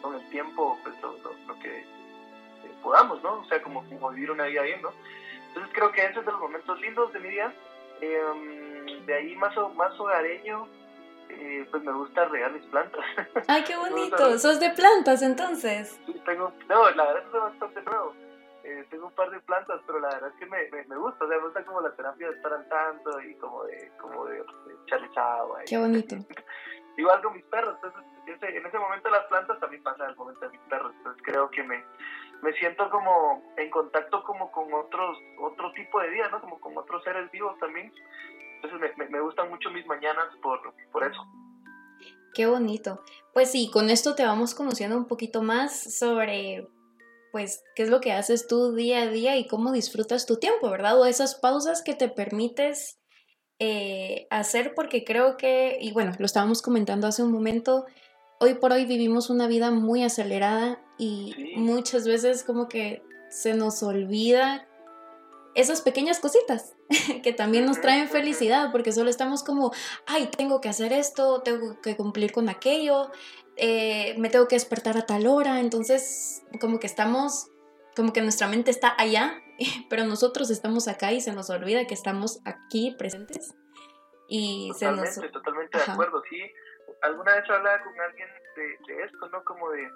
con 0.00 0.14
el 0.14 0.30
tiempo 0.30 0.78
pues 0.82 0.94
lo, 1.02 1.58
que 1.60 1.80
eh, 1.80 2.74
podamos 2.82 3.22
no 3.22 3.40
o 3.40 3.44
sea 3.44 3.62
como, 3.62 3.82
vivir 4.12 4.30
una 4.30 4.44
vida 4.44 4.62
bien 4.62 4.80
no 4.80 4.92
entonces 5.50 5.72
creo 5.74 5.92
que 5.92 6.04
ese 6.04 6.20
es 6.20 6.26
de 6.26 6.32
los 6.32 6.40
momentos 6.40 6.80
lindos 6.80 7.12
de 7.12 7.20
mi 7.20 7.28
día. 7.28 7.52
Em, 8.00 9.04
de 9.04 9.14
ahí 9.14 9.36
más 9.36 9.54
más 9.74 9.98
hogareño 10.00 10.66
eh, 11.28 11.66
pues 11.70 11.82
me 11.82 11.92
gusta 11.92 12.24
regar 12.26 12.52
mis 12.52 12.64
plantas. 12.66 13.04
Ay 13.48 13.62
qué 13.64 13.76
bonito. 13.76 14.38
sos 14.38 14.58
de 14.58 14.70
plantas 14.70 15.22
entonces 15.22 16.00
sí 16.06 16.20
tengo 16.24 16.52
no 16.68 16.90
la 16.92 17.04
verdad 17.04 17.22
es 17.24 17.30
que 17.30 17.38
bastante 17.38 17.82
nuevo. 17.82 18.14
Eh, 18.62 18.86
tengo 18.90 19.06
un 19.06 19.12
par 19.14 19.30
de 19.30 19.40
plantas, 19.40 19.80
pero 19.86 20.00
la 20.00 20.08
verdad 20.08 20.30
es 20.30 20.36
que 20.36 20.46
me, 20.46 20.84
me, 20.86 20.96
gusta, 20.96 21.24
o 21.24 21.28
sea, 21.28 21.38
me 21.38 21.44
gusta 21.44 21.64
como 21.64 21.80
la 21.80 21.90
terapia 21.96 22.28
de 22.28 22.36
estar 22.36 22.52
al 22.52 22.68
tanto 22.68 23.20
y 23.22 23.34
como 23.36 23.64
de, 23.64 23.90
como 23.98 24.26
de, 24.26 24.44
echarles 24.84 25.16
agua. 25.16 25.62
Qué 25.66 25.78
bonito. 25.78 26.16
Igual 26.98 27.22
con 27.22 27.32
mis 27.32 27.44
perros, 27.46 27.76
entonces 27.82 28.54
en 28.54 28.66
ese 28.66 28.78
momento 28.78 29.08
las 29.08 29.24
plantas 29.26 29.58
también 29.60 29.82
pasa 29.82 30.06
el 30.06 30.14
momento 30.16 30.40
de 30.40 30.50
mis 30.50 30.60
perros, 30.68 30.92
entonces 30.98 31.22
creo 31.24 31.50
que 31.50 31.62
me, 31.62 31.82
me 32.42 32.52
siento 32.54 32.88
como 32.90 33.42
en 33.56 33.70
contacto 33.70 34.22
como 34.24 34.50
con 34.52 34.72
otros, 34.72 35.18
otro 35.40 35.72
tipo 35.72 36.00
de 36.00 36.10
vida, 36.10 36.28
¿no? 36.30 36.40
Como 36.40 36.60
con 36.60 36.76
otros 36.76 37.02
seres 37.04 37.30
vivos 37.30 37.58
también. 37.58 37.92
Entonces 38.56 38.94
me, 38.96 39.08
me 39.08 39.20
gustan 39.20 39.48
mucho 39.50 39.70
mis 39.70 39.86
mañanas 39.86 40.26
por, 40.42 40.60
por 40.92 41.04
eso. 41.04 41.20
Qué 42.34 42.46
bonito. 42.46 43.02
Pues 43.32 43.50
sí, 43.50 43.70
con 43.72 43.90
esto 43.90 44.14
te 44.14 44.24
vamos 44.24 44.54
conociendo 44.54 44.96
un 44.96 45.06
poquito 45.06 45.42
más 45.42 45.98
sobre 45.98 46.66
pues, 47.32 47.62
qué 47.74 47.84
es 47.84 47.90
lo 47.90 48.00
que 48.00 48.12
haces 48.12 48.46
tú 48.46 48.74
día 48.74 49.02
a 49.02 49.06
día 49.08 49.36
y 49.36 49.46
cómo 49.46 49.72
disfrutas 49.72 50.26
tu 50.26 50.38
tiempo, 50.38 50.70
¿verdad? 50.70 50.98
O 51.00 51.06
esas 51.06 51.34
pausas 51.34 51.82
que 51.82 51.94
te 51.94 52.08
permites 52.08 52.98
eh, 53.58 54.26
hacer 54.30 54.74
porque 54.74 55.04
creo 55.04 55.36
que, 55.36 55.78
y 55.80 55.92
bueno, 55.92 56.12
lo 56.18 56.26
estábamos 56.26 56.62
comentando 56.62 57.06
hace 57.06 57.22
un 57.22 57.32
momento, 57.32 57.86
hoy 58.40 58.54
por 58.54 58.72
hoy 58.72 58.86
vivimos 58.86 59.30
una 59.30 59.46
vida 59.46 59.70
muy 59.70 60.02
acelerada 60.02 60.82
y 60.98 61.54
muchas 61.56 62.06
veces 62.06 62.42
como 62.42 62.68
que 62.68 63.02
se 63.30 63.54
nos 63.54 63.82
olvida 63.82 64.66
esas 65.54 65.82
pequeñas 65.82 66.20
cositas 66.20 66.74
que 67.22 67.32
también 67.32 67.66
nos 67.66 67.80
traen 67.80 68.08
felicidad 68.08 68.72
porque 68.72 68.92
solo 68.92 69.10
estamos 69.10 69.44
como, 69.44 69.72
ay, 70.06 70.28
tengo 70.36 70.60
que 70.60 70.70
hacer 70.70 70.92
esto, 70.92 71.42
tengo 71.42 71.80
que 71.82 71.96
cumplir 71.96 72.32
con 72.32 72.48
aquello, 72.48 73.10
eh, 73.56 74.14
me 74.18 74.30
tengo 74.30 74.48
que 74.48 74.56
despertar 74.56 74.96
a 74.96 75.06
tal 75.06 75.26
hora, 75.26 75.60
entonces 75.60 76.42
como 76.60 76.80
que 76.80 76.86
estamos, 76.86 77.48
como 77.94 78.12
que 78.14 78.22
nuestra 78.22 78.48
mente 78.48 78.70
está 78.70 78.94
allá, 78.96 79.34
pero 79.90 80.04
nosotros 80.04 80.50
estamos 80.50 80.88
acá 80.88 81.12
y 81.12 81.20
se 81.20 81.32
nos 81.32 81.50
olvida 81.50 81.86
que 81.86 81.94
estamos 81.94 82.40
aquí 82.44 82.94
presentes. 82.98 83.54
Y 84.32 84.70
totalmente, 84.72 85.12
se 85.12 85.20
nos... 85.20 85.32
totalmente 85.32 85.76
de 85.76 85.84
acuerdo, 85.84 86.22
sí. 86.30 86.38
Alguna 87.02 87.34
vez 87.34 87.50
hablaba 87.50 87.82
con 87.82 88.00
alguien 88.00 88.28
de, 88.56 88.94
de 88.94 89.02
esto, 89.04 89.28
¿no? 89.28 89.42
Como 89.44 89.70
de 89.70 89.90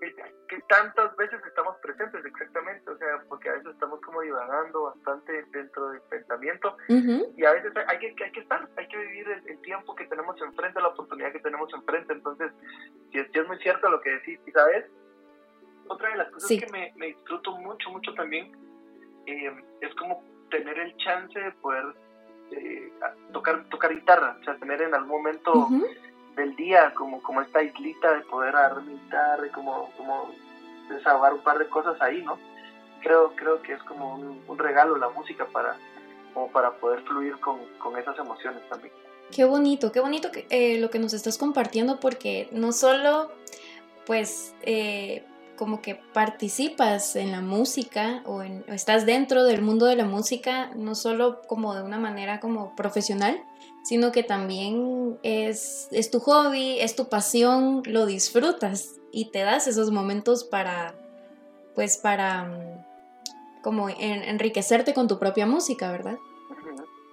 que, 0.00 0.60
tantas 0.68 1.14
veces 1.16 1.40
estamos 1.46 1.76
presentes 1.78 2.24
exactamente, 2.24 2.90
o 2.90 2.98
sea, 2.98 3.22
porque 3.28 3.48
a 3.48 3.52
veces 3.54 3.72
estamos 3.72 4.00
como 4.00 4.20
divagando 4.20 4.82
bastante 4.84 5.44
dentro 5.50 5.90
del 5.90 6.00
pensamiento 6.02 6.76
y 6.88 7.44
a 7.44 7.52
veces 7.52 7.72
hay 7.86 7.98
que, 7.98 8.24
hay 8.24 8.32
que 8.32 8.40
estar, 8.40 8.68
hay 8.76 8.88
que 8.88 8.96
vivir 8.96 9.28
el, 9.46 9.58
tiempo 9.60 9.94
que 9.94 10.04
tenemos 10.06 10.40
enfrente, 10.40 10.80
la 10.80 10.88
oportunidad 10.88 11.32
que 11.32 11.40
tenemos 11.40 11.72
enfrente, 11.74 12.12
entonces, 12.12 12.52
si 13.12 13.18
es, 13.18 13.48
muy 13.48 13.58
cierto 13.58 13.88
lo 13.90 14.00
que 14.00 14.10
decís, 14.10 14.40
y 14.46 14.50
sabes, 14.52 14.86
otra 15.88 16.10
de 16.10 16.16
las 16.16 16.30
cosas 16.30 16.48
que 16.48 16.66
me, 16.72 16.92
me, 16.96 17.06
disfruto 17.08 17.52
mucho, 17.52 17.90
mucho 17.90 18.14
también, 18.14 18.52
eh, 19.26 19.52
es 19.80 19.94
como 19.96 20.22
tener 20.50 20.78
el 20.78 20.96
chance 20.96 21.38
de 21.38 21.50
poder 21.52 21.84
eh, 22.52 22.92
tocar, 23.32 23.64
tocar 23.68 23.94
guitarra, 23.94 24.36
o 24.40 24.44
sea, 24.44 24.56
tener 24.58 24.80
en 24.82 24.94
algún 24.94 25.10
momento 25.10 25.68
del 26.38 26.56
día, 26.56 26.94
como, 26.94 27.22
como 27.22 27.42
esta 27.42 27.62
islita 27.62 28.14
de 28.14 28.20
poder 28.22 28.56
armitar, 28.56 29.44
y 29.46 29.50
como, 29.50 29.90
como 29.96 30.30
desahogar 30.88 31.34
un 31.34 31.42
par 31.42 31.58
de 31.58 31.68
cosas 31.68 32.00
ahí, 32.00 32.22
¿no? 32.22 32.38
Creo, 33.02 33.32
creo 33.36 33.60
que 33.60 33.74
es 33.74 33.82
como 33.82 34.14
un, 34.14 34.58
regalo 34.58 34.96
la 34.96 35.10
música 35.10 35.46
para, 35.46 35.76
como 36.32 36.50
para 36.50 36.70
poder 36.78 37.02
fluir 37.02 37.38
con, 37.40 37.58
con 37.78 37.96
esas 37.98 38.18
emociones 38.18 38.66
también. 38.68 38.92
Qué 39.30 39.44
bonito, 39.44 39.92
qué 39.92 40.00
bonito 40.00 40.32
que, 40.32 40.46
eh, 40.48 40.78
lo 40.78 40.88
que 40.90 40.98
nos 40.98 41.12
estás 41.12 41.36
compartiendo 41.36 42.00
porque 42.00 42.48
no 42.50 42.72
solo 42.72 43.30
pues 44.06 44.54
eh, 44.62 45.22
como 45.58 45.82
que 45.82 45.96
participas 45.96 47.16
en 47.16 47.32
la 47.32 47.40
música 47.40 48.22
o, 48.24 48.42
en, 48.42 48.64
o, 48.68 48.72
estás 48.72 49.04
dentro 49.04 49.44
del 49.44 49.60
mundo 49.60 49.86
de 49.86 49.96
la 49.96 50.04
música, 50.04 50.70
no 50.76 50.94
solo 50.94 51.42
como 51.42 51.74
de 51.74 51.82
una 51.82 51.98
manera 51.98 52.40
como 52.40 52.74
profesional, 52.76 53.42
sino 53.82 54.12
que 54.12 54.22
también 54.22 55.18
es, 55.22 55.88
es 55.90 56.10
tu 56.10 56.20
hobby, 56.20 56.78
es 56.80 56.94
tu 56.94 57.08
pasión, 57.08 57.82
lo 57.84 58.06
disfrutas 58.06 58.94
y 59.12 59.30
te 59.30 59.40
das 59.40 59.66
esos 59.66 59.90
momentos 59.90 60.44
para, 60.44 60.94
pues 61.74 61.98
para, 61.98 62.44
mm, 62.44 63.62
como 63.62 63.88
enriquecerte 63.88 64.94
con 64.94 65.08
tu 65.08 65.18
propia 65.18 65.46
música, 65.46 65.90
¿verdad? 65.90 66.16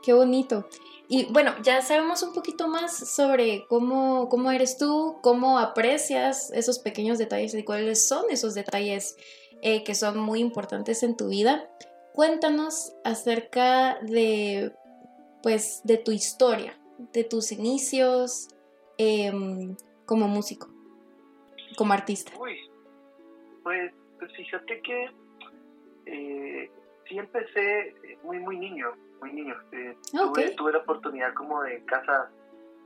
Qué 0.04 0.14
bonito. 0.14 0.68
Y 1.08 1.32
bueno, 1.32 1.54
ya 1.62 1.82
sabemos 1.82 2.24
un 2.24 2.34
poquito 2.34 2.68
más 2.68 3.16
sobre 3.16 3.66
cómo, 3.68 4.28
cómo 4.30 4.52
eres 4.52 4.78
tú, 4.78 5.18
cómo 5.22 5.60
aprecias 5.60 6.52
esos 6.52 6.80
pequeños 6.80 7.18
detalles 7.18 7.54
y 7.54 7.64
cuáles 7.64 8.08
son 8.08 8.26
esos 8.30 8.56
detalles 8.56 9.18
eh, 9.62 9.84
que 9.84 9.96
son 9.96 10.18
muy 10.18 10.40
importantes 10.40 11.04
en 11.04 11.16
tu 11.16 11.30
vida. 11.30 11.70
Cuéntanos 12.14 12.94
acerca 13.04 14.00
de 14.02 14.72
pues 15.46 15.82
de 15.84 15.98
tu 15.98 16.12
historia, 16.12 16.76
de 17.14 17.24
tus 17.24 17.52
inicios 17.52 18.48
em, 18.98 19.76
como 20.08 20.28
músico, 20.28 20.68
como 21.78 21.94
artista? 21.94 22.32
Uy, 22.40 22.58
pues, 23.62 23.94
pues 24.18 24.32
fíjate 24.36 24.82
que 24.82 25.10
eh, 26.08 26.72
sí 27.08 27.20
empecé 27.20 27.94
muy, 28.24 28.40
muy 28.40 28.58
niño, 28.58 28.88
muy 29.22 29.34
niño. 29.34 29.56
Eh, 29.72 29.98
tuve, 30.12 30.72
la 30.72 30.80
oportunidad 30.80 31.34
como 31.34 31.62
de 31.64 31.78
en 31.78 31.86
casa 31.86 32.30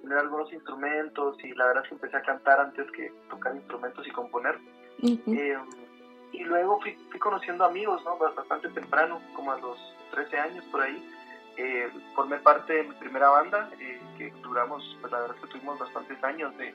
tener 0.01 0.17
algunos 0.17 0.51
instrumentos 0.53 1.37
y 1.43 1.53
la 1.53 1.67
verdad 1.67 1.83
es 1.83 1.89
que 1.89 1.95
empecé 1.95 2.17
a 2.17 2.21
cantar 2.21 2.59
antes 2.59 2.89
que 2.91 3.11
tocar 3.29 3.55
instrumentos 3.55 4.07
y 4.07 4.11
componer. 4.11 4.57
Em, 5.01 5.61
y 6.31 6.43
luego 6.43 6.79
fui, 6.81 6.95
fui, 7.09 7.19
conociendo 7.19 7.65
amigos, 7.65 8.01
¿no? 8.05 8.17
Bastante 8.17 8.69
temprano, 8.69 9.21
como 9.35 9.51
a 9.51 9.59
los 9.59 9.77
13 10.11 10.37
años 10.37 10.65
por 10.71 10.81
ahí 10.81 11.03
eh, 11.61 11.89
formé 12.15 12.37
parte 12.37 12.71
de 12.71 12.83
mi 12.83 12.95
primera 12.95 13.29
banda, 13.29 13.69
eh, 13.81 13.99
que 14.17 14.31
duramos, 14.41 14.81
pues 15.01 15.11
la 15.11 15.19
verdad 15.19 15.35
es 15.35 15.43
que 15.43 15.51
tuvimos 15.51 15.77
bastantes 15.77 16.23
años 16.23 16.57
de, 16.57 16.73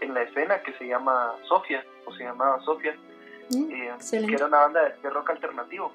en 0.00 0.12
la 0.12 0.22
escena, 0.22 0.60
que 0.60 0.72
se 0.72 0.88
llama 0.88 1.34
Sofía, 1.46 1.84
o 2.04 2.12
se 2.14 2.24
llamaba 2.24 2.60
Sofía, 2.62 2.96
mm, 3.50 3.70
eh, 3.70 3.94
que 4.26 4.34
era 4.34 4.46
una 4.46 4.58
banda 4.58 4.96
de, 5.00 5.10
rock 5.10 5.30
alternativo. 5.30 5.92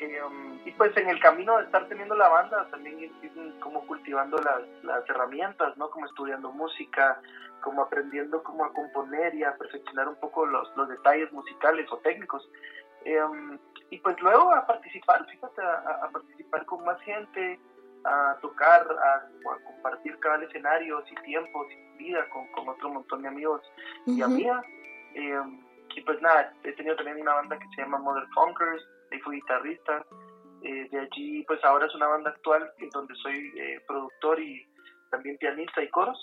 Eh, 0.00 0.22
um, 0.22 0.60
y 0.64 0.70
pues 0.72 0.96
en 0.96 1.08
el 1.08 1.18
camino 1.20 1.58
de 1.58 1.64
estar 1.64 1.88
teniendo 1.88 2.14
la 2.14 2.28
banda, 2.28 2.68
también 2.70 3.00
ir, 3.00 3.12
como 3.60 3.84
cultivando 3.86 4.38
las, 4.38 4.62
las, 4.84 5.08
herramientas, 5.08 5.76
¿no? 5.76 5.90
Como 5.90 6.06
estudiando 6.06 6.52
música, 6.52 7.20
como 7.60 7.82
aprendiendo 7.82 8.42
cómo 8.44 8.64
a 8.64 8.72
componer 8.72 9.34
y 9.34 9.42
a 9.42 9.56
perfeccionar 9.56 10.08
un 10.08 10.16
poco 10.16 10.46
los, 10.46 10.74
los 10.76 10.88
detalles 10.88 11.32
musicales 11.32 11.90
o 11.90 11.98
técnicos. 11.98 12.48
Um, 13.06 13.58
y 13.90 13.98
pues 13.98 14.20
luego 14.20 14.54
a 14.54 14.66
participar, 14.66 15.26
fíjate, 15.26 15.62
a, 15.62 16.08
participar 16.12 16.64
con 16.66 16.84
más 16.84 17.00
gente, 17.00 17.58
a 18.04 18.36
tocar, 18.40 18.82
a, 18.82 19.26
compartir 19.64 20.18
cada 20.20 20.44
escenario, 20.44 21.02
y 21.10 21.14
tiempos, 21.22 21.66
y 21.72 22.04
vida 22.04 22.28
con, 22.28 22.46
con, 22.52 22.68
otro 22.68 22.90
montón 22.90 23.22
de 23.22 23.28
amigos 23.28 23.62
y 24.06 24.22
amigas. 24.22 24.64
Eh, 25.14 25.42
y 25.96 26.00
pues 26.02 26.20
nada, 26.22 26.52
he 26.62 26.72
tenido 26.74 26.94
también 26.94 27.20
una 27.20 27.34
banda 27.34 27.58
que 27.58 27.66
se 27.74 27.82
llama 27.82 27.98
Mother 27.98 28.24
Funkers, 28.32 28.86
ahí 29.10 29.20
fui 29.20 29.36
guitarrista. 29.36 30.04
Eh, 30.62 30.88
de 30.90 30.98
allí, 30.98 31.44
pues 31.44 31.62
ahora 31.64 31.86
es 31.86 31.94
una 31.94 32.08
banda 32.08 32.30
actual 32.30 32.68
en 32.78 32.90
donde 32.90 33.14
soy 33.22 33.52
eh, 33.56 33.80
productor 33.86 34.40
y 34.40 34.66
también 35.10 35.38
pianista 35.38 35.82
y 35.82 35.88
coros, 35.88 36.18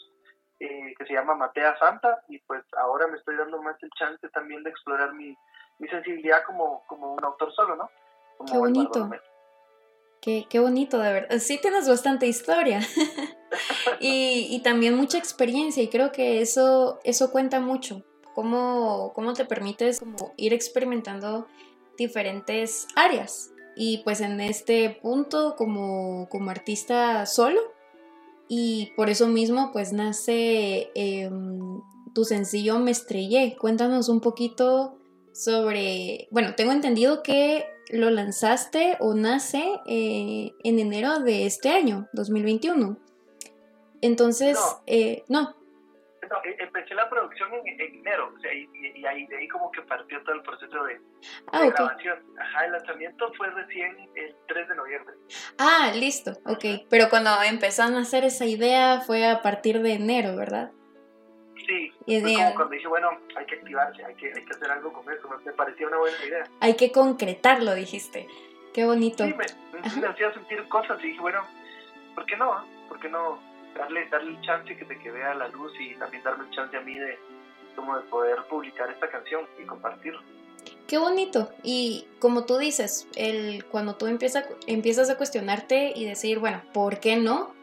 que 0.60 1.06
se 1.06 1.14
llama 1.14 1.36
Matea 1.36 1.78
Santa. 1.80 2.24
Y 2.28 2.40
pues 2.40 2.64
ahora 2.78 3.08
me 3.08 3.18
estoy 3.18 3.36
dando 3.38 3.62
más 3.62 3.82
el 3.82 3.90
chance 3.92 4.28
también 4.30 4.64
de 4.64 4.70
explorar 4.70 5.14
mi, 5.14 5.36
mi 5.80 5.88
sensibilidad 5.88 6.44
como, 6.46 6.84
como 6.88 7.14
un 7.14 7.24
autor 7.24 7.54
solo, 7.54 7.76
¿no? 7.76 7.90
qué 8.46 8.58
bonito. 8.58 9.10
Qué, 10.22 10.46
qué, 10.50 10.60
bonito, 10.60 11.00
de 11.00 11.14
verdad. 11.14 11.38
Sí 11.38 11.60
tienes 11.62 11.88
bastante 11.88 12.26
historia 12.26 12.80
y, 14.00 14.48
y, 14.50 14.62
también 14.64 14.96
mucha 14.96 15.20
experiencia 15.20 15.84
y 15.84 15.90
creo 15.90 16.12
que 16.12 16.42
eso, 16.42 17.00
eso 17.04 17.32
cuenta 17.32 17.60
mucho. 17.60 18.04
cómo, 18.34 19.14
cómo 19.14 19.34
te 19.34 19.46
permites 19.46 20.00
como 20.00 20.34
ir 20.36 20.54
experimentando 20.54 21.48
diferentes 21.98 22.88
áreas. 22.96 23.52
Y 23.76 24.00
pues 24.00 24.22
en 24.22 24.40
este 24.40 24.90
punto 25.02 25.56
como, 25.58 26.28
como 26.30 26.52
artista 26.52 27.26
solo. 27.26 27.60
Y 28.48 28.92
por 28.96 29.10
eso 29.10 29.28
mismo 29.28 29.72
pues 29.74 29.92
nace 29.92 30.92
em, 30.96 31.82
tu 32.14 32.24
sencillo 32.24 32.80
Me 32.80 32.92
Estrellé. 32.92 33.58
Cuéntanos 33.60 34.10
un 34.10 34.22
poquito 34.22 34.98
sobre, 35.34 36.28
bueno, 36.32 36.56
tengo 36.56 36.72
entendido 36.72 37.22
que 37.22 37.66
lo 37.90 38.10
lanzaste 38.10 38.98
o 39.00 39.14
nace 39.14 39.64
eh, 39.86 40.54
en 40.64 40.80
enero 40.80 41.20
de 41.20 41.46
este 41.46 41.70
año, 41.70 42.08
2021. 42.14 42.98
Entonces, 44.02 44.56
no. 44.56 44.82
Eh, 44.88 45.24
no. 45.28 45.56
E, 46.44 46.56
empecé 46.60 46.96
la 46.96 47.10
producción 47.10 47.50
en, 47.54 47.80
enero, 47.80 48.34
o 48.36 48.40
sea, 48.40 48.54
y, 48.54 49.06
ahí, 49.06 49.26
de 49.28 49.38
ahí 49.38 49.48
como 49.48 49.72
que 49.72 49.82
partió 49.84 50.22
todo 50.24 50.36
el 50.36 50.42
proceso 50.42 50.84
de, 50.84 51.00
ah, 51.52 51.66
grabación. 51.66 52.20
Ajá, 52.40 52.66
el 52.66 52.72
lanzamiento 52.72 53.32
fue 53.36 53.50
recién 53.52 54.10
el 54.16 54.36
3 54.48 54.70
de 54.70 54.76
noviembre. 54.76 55.16
Ah, 55.58 55.92
listo, 55.96 56.32
ok. 56.46 56.88
Pero 56.90 57.10
cuando 57.10 57.32
empezaron 57.44 57.96
a 57.96 58.02
hacer 58.02 58.24
esa 58.24 58.46
idea 58.46 59.02
fue 59.02 59.28
a 59.28 59.42
partir 59.42 59.82
de 59.82 59.94
enero, 59.94 60.36
¿verdad? 60.36 60.72
Sí, 61.66 61.92
fue 62.06 62.22
como 62.22 62.56
cuando 62.56 62.70
dije, 62.76 62.88
bueno, 62.88 63.10
hay 63.36 63.46
que 63.46 63.56
activarse, 63.56 64.06
hay 64.06 64.16
que, 64.16 64.28
hay 64.34 64.46
que 64.46 64.52
hacer 64.52 64.70
algo 64.70 64.94
con 64.94 65.12
eso, 65.12 65.28
me 65.44 65.52
parecía 65.54 65.88
una 65.88 65.98
buena 65.98 66.18
idea. 66.26 66.44
Hay 66.60 66.76
que 66.76 66.92
concretarlo, 66.92 67.74
dijiste. 67.74 68.28
Qué 68.74 68.86
bonito. 68.86 69.26
Sí, 69.26 69.34
me, 69.34 70.02
me 70.02 70.08
hacía 70.08 70.34
sentir 70.34 70.68
cosas 70.68 71.00
y 71.02 71.08
dije, 71.08 71.22
bueno, 71.22 71.42
¿por 72.14 72.26
qué 72.26 72.36
no? 72.36 72.66
¿Por 72.88 73.00
qué 73.00 73.10
no 73.10 73.40
darle, 73.76 74.08
darle 74.10 74.32
el 74.32 74.42
chance 74.42 74.76
que, 74.76 74.86
te 74.86 74.98
que 75.00 75.12
vea 75.12 75.34
la 75.36 75.48
luz 75.50 75.72
y 75.80 75.96
también 75.96 76.24
darme 76.24 76.46
el 76.46 76.52
chance 76.52 76.76
a 76.76 76.82
mí 76.82 76.96
de, 76.98 77.18
como 77.76 77.98
de 77.98 78.04
poder 78.04 78.38
publicar 78.50 78.90
esta 78.90 79.10
canción 79.10 79.46
y 79.62 79.66
compartirla? 79.66 80.22
Qué 80.88 80.98
bonito. 80.98 81.50
Y 81.64 82.08
como 82.20 82.46
tú 82.46 82.58
dices, 82.58 83.08
el, 83.16 83.66
cuando 83.66 83.96
tú 83.96 84.08
empiezas, 84.08 84.48
empiezas 84.68 85.10
a 85.10 85.18
cuestionarte 85.18 85.94
y 85.96 86.06
decir, 86.06 86.40
bueno, 86.40 86.62
¿por 86.74 87.00
qué 87.00 87.18
no? 87.18 87.54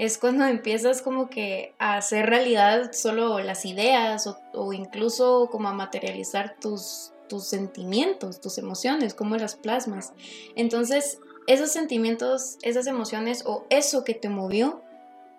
es 0.00 0.16
cuando 0.16 0.46
empiezas 0.46 1.02
como 1.02 1.28
que 1.28 1.74
a 1.78 1.96
hacer 1.96 2.26
realidad 2.26 2.92
solo 2.92 3.38
las 3.40 3.64
ideas 3.66 4.26
o, 4.54 4.72
incluso 4.72 5.48
como 5.52 5.68
a 5.68 5.74
materializar 5.74 6.56
tus, 6.58 7.12
tus 7.28 7.44
sentimientos, 7.44 8.40
tus 8.40 8.58
emociones, 8.58 9.14
cómo 9.14 9.36
las 9.36 9.56
plasmas. 9.56 10.14
Entonces, 10.56 11.20
esos 11.46 11.70
sentimientos, 11.70 12.56
esas 12.62 12.86
emociones 12.86 13.44
o 13.46 13.66
eso 13.68 14.02
que 14.02 14.14
te 14.14 14.30
movió, 14.30 14.82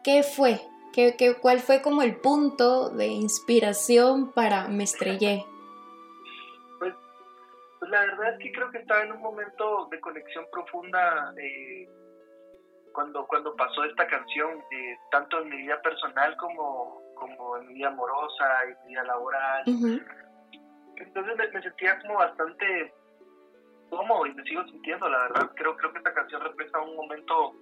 ¿qué 0.04 0.24
fue? 0.24 0.62
¿Qué, 0.94 1.16
qué, 1.18 1.36
cuál 1.36 1.60
fue 1.60 1.82
como 1.82 2.02
el 2.02 2.18
punto 2.18 2.90
de 2.90 3.08
inspiración 3.08 4.32
para 4.34 4.68
Me 4.68 4.84
Estrellé? 4.84 5.46
Pues, 6.80 6.94
pues, 7.80 7.92
la 7.92 8.02
verdad 8.02 8.34
es 8.34 8.40
que 8.40 8.52
creo 8.52 8.70
que 8.72 8.80
estaba 8.80 9.04
en 9.04 9.14
un 9.14 9.22
momento 9.22 9.88
de 9.90 10.00
conexión 10.02 10.46
profunda 10.52 11.34
eh, 11.42 11.90
cuando, 12.92 13.26
cuando 13.26 13.56
pasó 13.56 13.86
esta 13.86 14.06
canción, 14.08 14.60
eh, 14.72 14.98
tanto 15.12 15.40
en 15.42 15.50
mi 15.50 15.58
vida 15.58 15.82
personal 15.82 16.36
como, 16.38 17.02
como 17.16 17.58
en 17.58 17.68
mi 17.68 17.74
vida 17.76 17.88
amorosa 17.88 18.46
y 18.66 18.84
mi 18.84 18.94
vida 18.94 19.04
laboral. 19.06 19.64
Entonces 20.98 21.54
me, 21.54 21.62
sentía 21.62 22.00
como 22.02 22.16
bastante 22.16 22.94
cómodo 23.90 24.26
y 24.26 24.34
me 24.34 24.44
sigo 24.44 24.64
sintiendo, 24.66 25.10
la 25.10 25.20
verdad. 25.20 25.52
Creo, 25.56 25.76
creo 25.78 25.92
que 25.92 25.98
esta 26.00 26.14
canción 26.14 26.42
representa 26.42 26.82
un 26.82 26.96
momento 26.96 27.54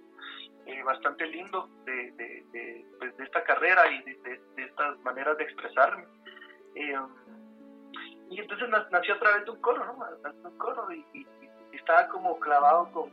eh, 0.66 0.82
bastante 0.82 1.26
lindo 1.26 1.68
de, 1.84 2.12
de, 2.12 2.29
pues, 2.98 3.16
de, 3.16 3.24
esta 3.24 3.44
carrera 3.44 3.82
y 3.90 4.02
de, 4.02 4.40
estas 4.56 4.98
maneras 5.00 5.36
de 5.38 5.44
expresarme. 5.44 6.04
Eh, 6.74 6.98
y 8.30 8.40
entonces 8.40 8.68
nació 8.90 9.14
a 9.14 9.18
través 9.18 9.44
de 9.44 9.50
un 9.50 9.60
coro, 9.60 9.84
¿no? 9.84 9.92
Un 10.48 10.58
coro 10.58 10.92
y, 10.92 11.04
y, 11.12 11.26
estaba 11.72 12.08
como 12.08 12.38
clavado 12.38 12.90
con 12.92 13.10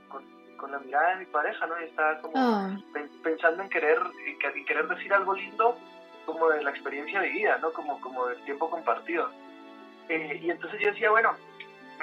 con 0.57 0.71
la 0.71 0.79
mirada 0.79 1.11
de 1.11 1.15
mi 1.17 1.25
pareja, 1.27 1.65
¿no? 1.67 1.79
Y 1.79 1.85
estaba 1.85 2.19
como 2.19 2.33
ah. 2.35 2.75
pensando 3.23 3.63
en 3.63 3.69
querer, 3.69 3.99
en 4.25 4.65
querer 4.65 4.87
decir 4.87 5.13
algo 5.13 5.33
lindo 5.33 5.77
como 6.25 6.49
de 6.49 6.61
la 6.63 6.71
experiencia 6.71 7.21
de 7.21 7.29
vida, 7.29 7.57
¿no? 7.59 7.71
Como, 7.71 8.01
como 8.01 8.27
del 8.27 8.43
tiempo 8.43 8.69
compartido. 8.69 9.29
Eh, 10.09 10.39
y 10.41 10.51
entonces 10.51 10.79
yo 10.81 10.91
decía, 10.91 11.09
bueno, 11.09 11.35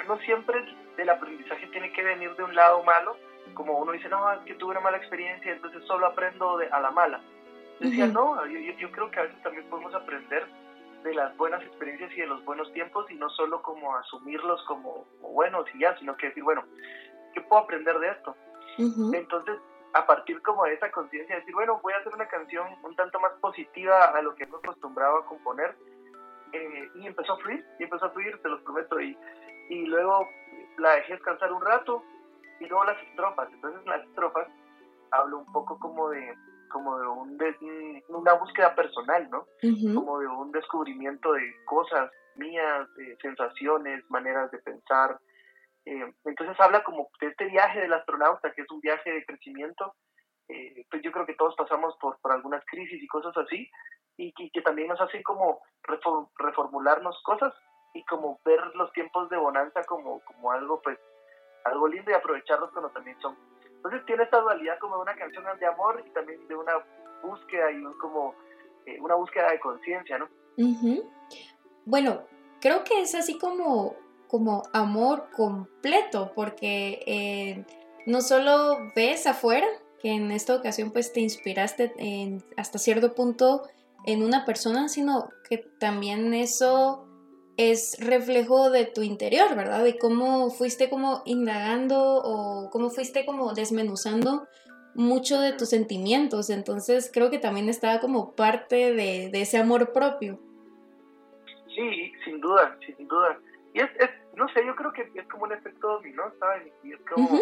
no 0.07 0.17
siempre 0.19 0.65
el 0.97 1.09
aprendizaje 1.09 1.67
tiene 1.67 1.91
que 1.91 2.03
venir 2.03 2.35
de 2.35 2.43
un 2.43 2.55
lado 2.55 2.83
malo, 2.83 3.17
como 3.53 3.77
uno 3.79 3.91
dice, 3.91 4.09
no, 4.09 4.31
es 4.31 4.39
que 4.41 4.55
tuve 4.55 4.71
una 4.71 4.79
mala 4.81 4.97
experiencia, 4.97 5.51
entonces 5.51 5.83
solo 5.85 6.07
aprendo 6.07 6.57
de, 6.57 6.67
a 6.67 6.79
la 6.79 6.91
mala. 6.91 7.21
Decía, 7.79 8.07
no, 8.07 8.45
yo, 8.45 8.59
yo 8.59 8.91
creo 8.91 9.11
que 9.11 9.19
a 9.19 9.23
veces 9.23 9.41
también 9.43 9.69
podemos 9.69 9.93
aprender 9.93 10.47
de 11.03 11.13
las 11.13 11.35
buenas 11.37 11.61
experiencias 11.61 12.11
y 12.13 12.21
de 12.21 12.27
los 12.27 12.43
buenos 12.45 12.71
tiempos 12.73 13.09
y 13.11 13.15
no 13.15 13.29
solo 13.29 13.61
como 13.61 13.95
asumirlos 13.95 14.63
como, 14.63 15.05
como 15.21 15.33
buenos 15.33 15.65
y 15.75 15.79
ya, 15.79 15.97
sino 15.99 16.15
que 16.17 16.27
decir, 16.27 16.43
bueno, 16.43 16.63
¿qué 17.33 17.41
puedo 17.41 17.63
aprender 17.63 17.99
de 17.99 18.09
esto? 18.09 18.35
Entonces, 19.13 19.57
a 19.93 20.05
partir 20.05 20.41
como 20.41 20.65
de 20.65 20.73
esa 20.73 20.91
conciencia, 20.91 21.35
decir, 21.35 21.53
bueno, 21.53 21.79
voy 21.81 21.93
a 21.93 21.97
hacer 21.97 22.13
una 22.13 22.27
canción 22.27 22.67
un 22.83 22.95
tanto 22.95 23.19
más 23.19 23.31
positiva 23.39 24.05
a 24.05 24.21
lo 24.21 24.35
que 24.35 24.45
me 24.47 24.57
acostumbrado 24.57 25.19
a 25.19 25.25
componer, 25.25 25.75
eh, 26.51 26.89
y 26.95 27.07
empezó 27.07 27.33
a 27.33 27.37
fluir, 27.37 27.65
y 27.79 27.83
empezó 27.83 28.05
a 28.05 28.09
fluir, 28.09 28.37
te 28.41 28.49
lo 28.49 28.61
prometo, 28.63 28.99
y, 28.99 29.17
y 29.69 29.85
luego 29.85 30.27
la 30.77 30.95
dejé 30.95 31.13
descansar 31.13 31.51
un 31.53 31.61
rato, 31.61 32.03
y 32.59 32.65
luego 32.67 32.85
las 32.85 33.01
estrofas, 33.03 33.49
entonces 33.51 33.85
las 33.85 34.03
estrofas 34.05 34.47
hablo 35.11 35.39
un 35.39 35.51
poco 35.51 35.79
como 35.79 36.09
de 36.09 36.33
como 36.71 36.97
de 36.99 37.07
un 37.07 37.37
una 38.09 38.33
búsqueda 38.33 38.75
personal, 38.75 39.29
¿no? 39.29 39.45
Como 39.93 40.19
de 40.19 40.27
un 40.27 40.51
descubrimiento 40.51 41.31
de 41.31 41.53
cosas 41.65 42.11
mías, 42.35 42.93
de 42.95 43.15
sensaciones, 43.21 44.03
maneras 44.09 44.51
de 44.51 44.57
pensar, 44.57 45.17
eh, 45.85 46.13
entonces 46.25 46.59
habla 46.59 46.83
como 46.83 47.09
de 47.21 47.27
este 47.27 47.45
viaje 47.45 47.79
del 47.79 47.93
astronauta, 47.93 48.51
que 48.51 48.63
es 48.63 48.71
un 48.71 48.81
viaje 48.81 49.11
de 49.11 49.25
crecimiento. 49.25 49.93
Eh, 50.47 50.85
pues 50.89 51.01
yo 51.03 51.11
creo 51.11 51.25
que 51.25 51.35
todos 51.35 51.55
pasamos 51.55 51.95
por, 51.99 52.19
por 52.19 52.31
algunas 52.31 52.63
crisis 52.65 53.01
y 53.01 53.07
cosas 53.07 53.35
así, 53.37 53.69
y, 54.17 54.33
que 54.51 54.61
también 54.61 54.87
nos 54.87 55.01
hace 55.01 55.21
como 55.23 55.59
reformularnos 56.37 57.21
cosas 57.23 57.53
y 57.93 58.03
como 58.05 58.39
ver 58.45 58.59
los 58.75 58.91
tiempos 58.93 59.29
de 59.29 59.37
bonanza 59.37 59.83
como, 59.83 60.21
como 60.21 60.51
algo 60.51 60.81
pues 60.81 60.97
algo 61.65 61.87
lindo 61.87 62.11
y 62.11 62.13
aprovecharlos 62.13 62.71
cuando 62.71 62.89
también 62.89 63.19
son. 63.21 63.35
Entonces 63.75 64.05
tiene 64.05 64.23
esta 64.23 64.39
dualidad 64.39 64.79
como 64.79 64.95
de 64.95 65.01
una 65.03 65.15
canción 65.15 65.43
de 65.59 65.65
amor 65.65 66.03
y 66.05 66.09
también 66.11 66.47
de 66.47 66.55
una 66.55 66.73
búsqueda 67.21 67.71
y 67.71 67.83
como 67.99 68.33
eh, 68.85 68.97
una 69.01 69.15
búsqueda 69.15 69.51
de 69.51 69.59
conciencia, 69.59 70.17
¿no? 70.17 70.29
Bueno, 71.85 72.23
creo 72.61 72.83
que 72.83 73.01
es 73.01 73.13
así 73.13 73.37
como 73.37 73.95
como 74.27 74.63
amor 74.73 75.29
completo, 75.35 76.31
porque 76.35 77.03
eh, 77.05 77.65
no 78.05 78.21
solo 78.21 78.91
ves 78.95 79.27
afuera, 79.27 79.67
que 80.01 80.11
en 80.11 80.31
esta 80.31 80.55
ocasión 80.55 80.91
pues 80.91 81.13
te 81.13 81.21
inspiraste 81.21 81.93
en, 81.97 82.43
hasta 82.57 82.77
cierto 82.77 83.13
punto 83.15 83.63
en 84.05 84.23
una 84.23 84.45
persona, 84.45 84.87
sino 84.89 85.29
que 85.49 85.59
también 85.79 86.33
eso 86.33 87.04
es 87.57 87.97
reflejo 87.99 88.69
de 88.69 88.85
tu 88.85 89.01
interior, 89.01 89.55
¿verdad? 89.55 89.83
De 89.83 89.97
cómo 89.97 90.49
fuiste 90.49 90.89
como 90.89 91.21
indagando 91.25 92.21
o 92.23 92.69
cómo 92.69 92.89
fuiste 92.89 93.25
como 93.25 93.53
desmenuzando 93.53 94.47
mucho 94.93 95.39
de 95.39 95.53
tus 95.53 95.69
sentimientos. 95.69 96.49
Entonces 96.49 97.09
creo 97.13 97.29
que 97.29 97.39
también 97.39 97.69
estaba 97.69 97.99
como 97.99 98.35
parte 98.35 98.93
de, 98.93 99.29
de 99.31 99.41
ese 99.41 99.57
amor 99.57 99.93
propio. 99.93 100.39
Sí, 101.75 102.13
sin 102.23 102.39
duda, 102.41 102.77
sin 102.85 103.07
duda. 103.07 103.39
Y 103.73 103.79
es, 103.81 103.89
es, 103.99 104.09
no 104.35 104.47
sé, 104.49 104.65
yo 104.65 104.75
creo 104.75 104.91
que 104.93 105.09
es 105.13 105.27
como 105.27 105.43
un 105.43 105.51
efecto 105.51 105.87
dominó, 105.87 106.23
¿sabes? 106.39 106.71
Y 106.83 106.93
es 106.93 106.99
como, 107.09 107.39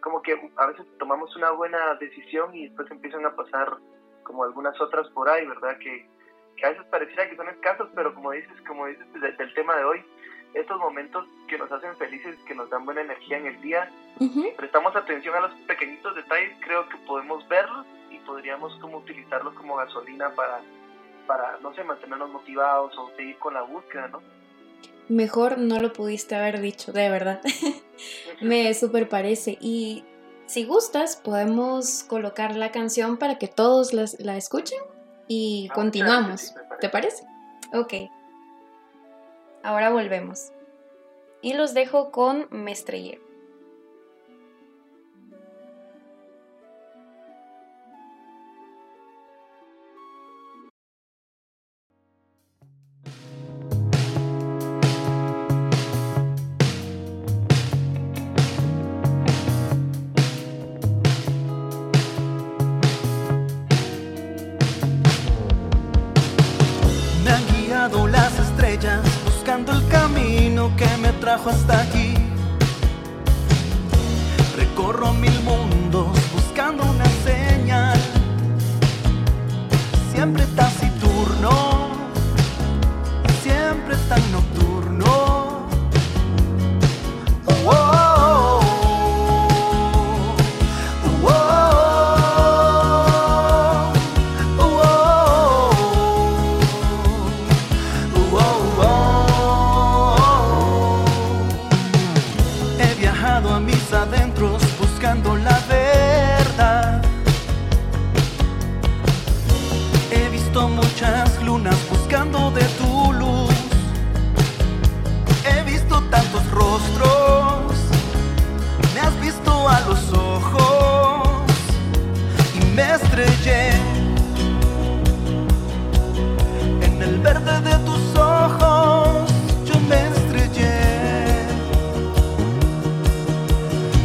como 0.00 0.22
que 0.22 0.50
a 0.56 0.66
veces 0.66 0.86
tomamos 0.98 1.34
una 1.36 1.50
buena 1.52 1.94
decisión 1.96 2.54
y 2.54 2.68
después 2.68 2.90
empiezan 2.90 3.24
a 3.26 3.36
pasar 3.36 3.76
como 4.24 4.44
algunas 4.44 4.78
otras 4.80 5.08
por 5.10 5.28
ahí, 5.28 5.46
¿verdad? 5.46 5.78
Que, 5.78 6.08
que 6.58 6.66
a 6.66 6.70
veces 6.70 6.84
pareciera 6.90 7.28
que 7.28 7.36
son 7.36 7.48
escasos, 7.48 7.88
pero 7.94 8.14
como 8.14 8.32
dices, 8.32 8.52
como 8.66 8.86
dices 8.86 9.06
desde 9.14 9.42
el 9.42 9.54
tema 9.54 9.76
de 9.76 9.84
hoy, 9.84 10.04
estos 10.54 10.78
momentos 10.78 11.26
que 11.46 11.58
nos 11.58 11.70
hacen 11.70 11.96
felices, 11.96 12.36
que 12.46 12.54
nos 12.54 12.68
dan 12.70 12.84
buena 12.84 13.02
energía 13.02 13.38
en 13.38 13.46
el 13.46 13.60
día, 13.60 13.90
si 14.18 14.52
prestamos 14.56 14.94
atención 14.96 15.34
a 15.36 15.40
los 15.40 15.52
pequeñitos 15.66 16.14
detalles, 16.16 16.52
creo 16.60 16.88
que 16.88 16.96
podemos 17.06 17.46
verlos 17.48 17.86
y 18.10 18.18
podríamos 18.20 18.74
como 18.80 18.98
utilizarlos 18.98 19.54
como 19.54 19.76
gasolina 19.76 20.34
para, 20.34 20.60
para, 21.26 21.58
no 21.60 21.72
sé, 21.74 21.84
mantenernos 21.84 22.30
motivados 22.30 22.96
o 22.98 23.10
seguir 23.16 23.38
con 23.38 23.54
la 23.54 23.62
búsqueda, 23.62 24.08
¿no? 24.08 24.20
Mejor 25.08 25.58
no 25.58 25.80
lo 25.80 25.92
pudiste 25.92 26.34
haber 26.34 26.60
dicho, 26.60 26.92
de 26.92 27.08
verdad. 27.08 27.40
Me 28.42 28.74
super 28.74 29.08
parece. 29.08 29.56
Y 29.60 30.04
si 30.46 30.64
gustas, 30.64 31.16
podemos 31.16 32.04
colocar 32.04 32.56
la 32.56 32.72
canción 32.72 33.16
para 33.16 33.38
que 33.38 33.48
todos 33.48 33.92
la 33.94 34.36
escuchen 34.36 34.80
y 35.28 35.68
ah, 35.70 35.74
continuamos. 35.74 36.54
¿Te 36.80 36.88
parece? 36.88 37.24
Ok. 37.72 37.94
Ahora 39.62 39.90
volvemos. 39.90 40.52
Y 41.42 41.54
los 41.54 41.74
dejo 41.74 42.10
con 42.10 42.48
trajo 42.50 43.27
хвоста 71.42 71.77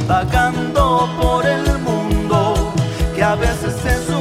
vagando 0.08 1.08
por 1.22 1.46
el 1.46 1.80
mundo 1.80 2.74
que 3.16 3.24
a 3.24 3.36
veces 3.36 3.86
es 3.86 4.13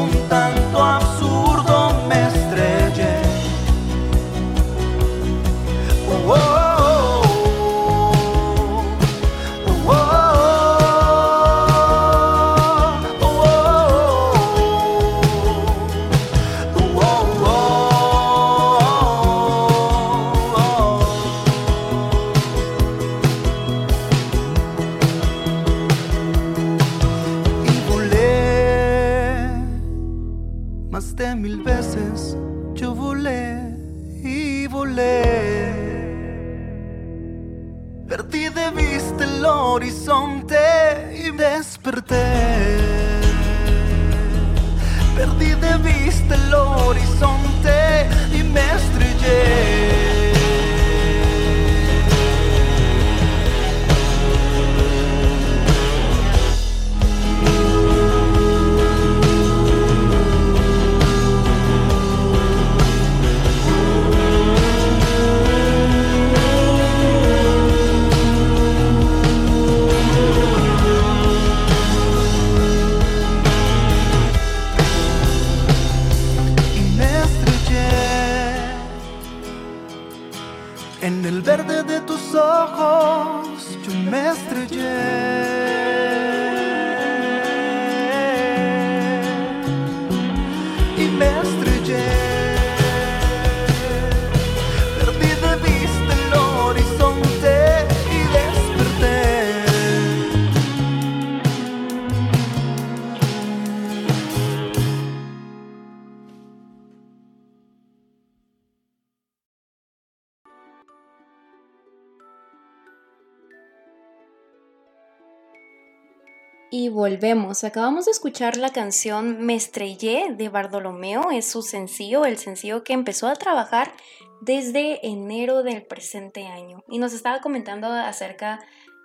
volvemos. 117.22 117.62
Acabamos 117.62 118.06
de 118.06 118.10
escuchar 118.10 118.56
la 118.56 118.70
canción 118.70 119.46
Me 119.46 119.54
Estrellé 119.54 120.34
de 120.36 120.48
Bartolomeo. 120.48 121.30
Es 121.30 121.46
su 121.46 121.62
sencillo, 121.62 122.24
el 122.24 122.36
sencillo 122.36 122.82
que 122.82 122.94
empezó 122.94 123.28
a 123.28 123.36
trabajar 123.36 123.92
desde 124.40 125.06
enero 125.06 125.62
del 125.62 125.84
presente 125.84 126.48
año. 126.48 126.82
Y 126.88 126.98
nos 126.98 127.12
estaba 127.12 127.40
comentando 127.40 127.86
acerca 127.86 128.58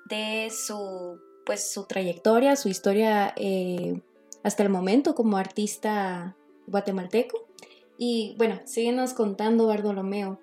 de 0.10 0.50
su, 0.50 1.20
pues, 1.46 1.72
su 1.72 1.86
trayectoria, 1.86 2.56
su 2.56 2.70
historia 2.70 3.34
eh, 3.36 4.02
hasta 4.42 4.64
el 4.64 4.70
momento 4.70 5.14
como 5.14 5.38
artista 5.38 6.36
guatemalteco. 6.66 7.46
Y 8.00 8.34
bueno, 8.40 8.62
síguenos 8.66 9.14
contando, 9.14 9.68
Bartolomeo. 9.68 10.40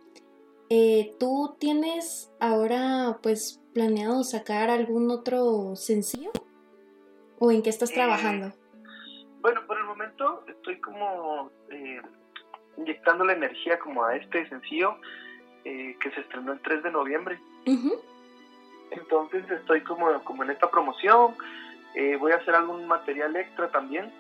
Eh, 0.70 1.16
¿Tú 1.18 1.56
tienes 1.58 2.30
ahora 2.38 3.18
pues 3.20 3.60
planeado 3.72 4.22
sacar 4.22 4.70
algún 4.70 5.10
otro 5.10 5.74
sencillo? 5.74 6.30
¿O 7.44 7.50
en 7.52 7.62
qué 7.62 7.68
estás 7.68 7.90
Eh, 7.90 7.94
trabajando? 7.94 8.52
Bueno, 9.42 9.66
por 9.66 9.76
el 9.76 9.84
momento 9.84 10.44
estoy 10.48 10.80
como 10.80 11.50
eh, 11.68 12.00
inyectando 12.78 13.22
la 13.22 13.34
energía 13.34 13.78
como 13.78 14.02
a 14.02 14.16
este 14.16 14.48
sencillo 14.48 14.96
eh, 15.66 15.94
que 16.00 16.10
se 16.12 16.20
estrenó 16.20 16.52
el 16.54 16.60
3 16.60 16.82
de 16.84 16.90
noviembre. 16.90 17.38
Entonces 18.90 19.50
estoy 19.50 19.82
como, 19.82 20.24
como 20.24 20.42
en 20.44 20.50
esta 20.52 20.70
promoción, 20.70 21.34
eh, 21.94 22.16
voy 22.16 22.32
a 22.32 22.36
hacer 22.36 22.54
algún 22.54 22.86
material 22.86 23.36
extra 23.36 23.68
también, 23.70 24.10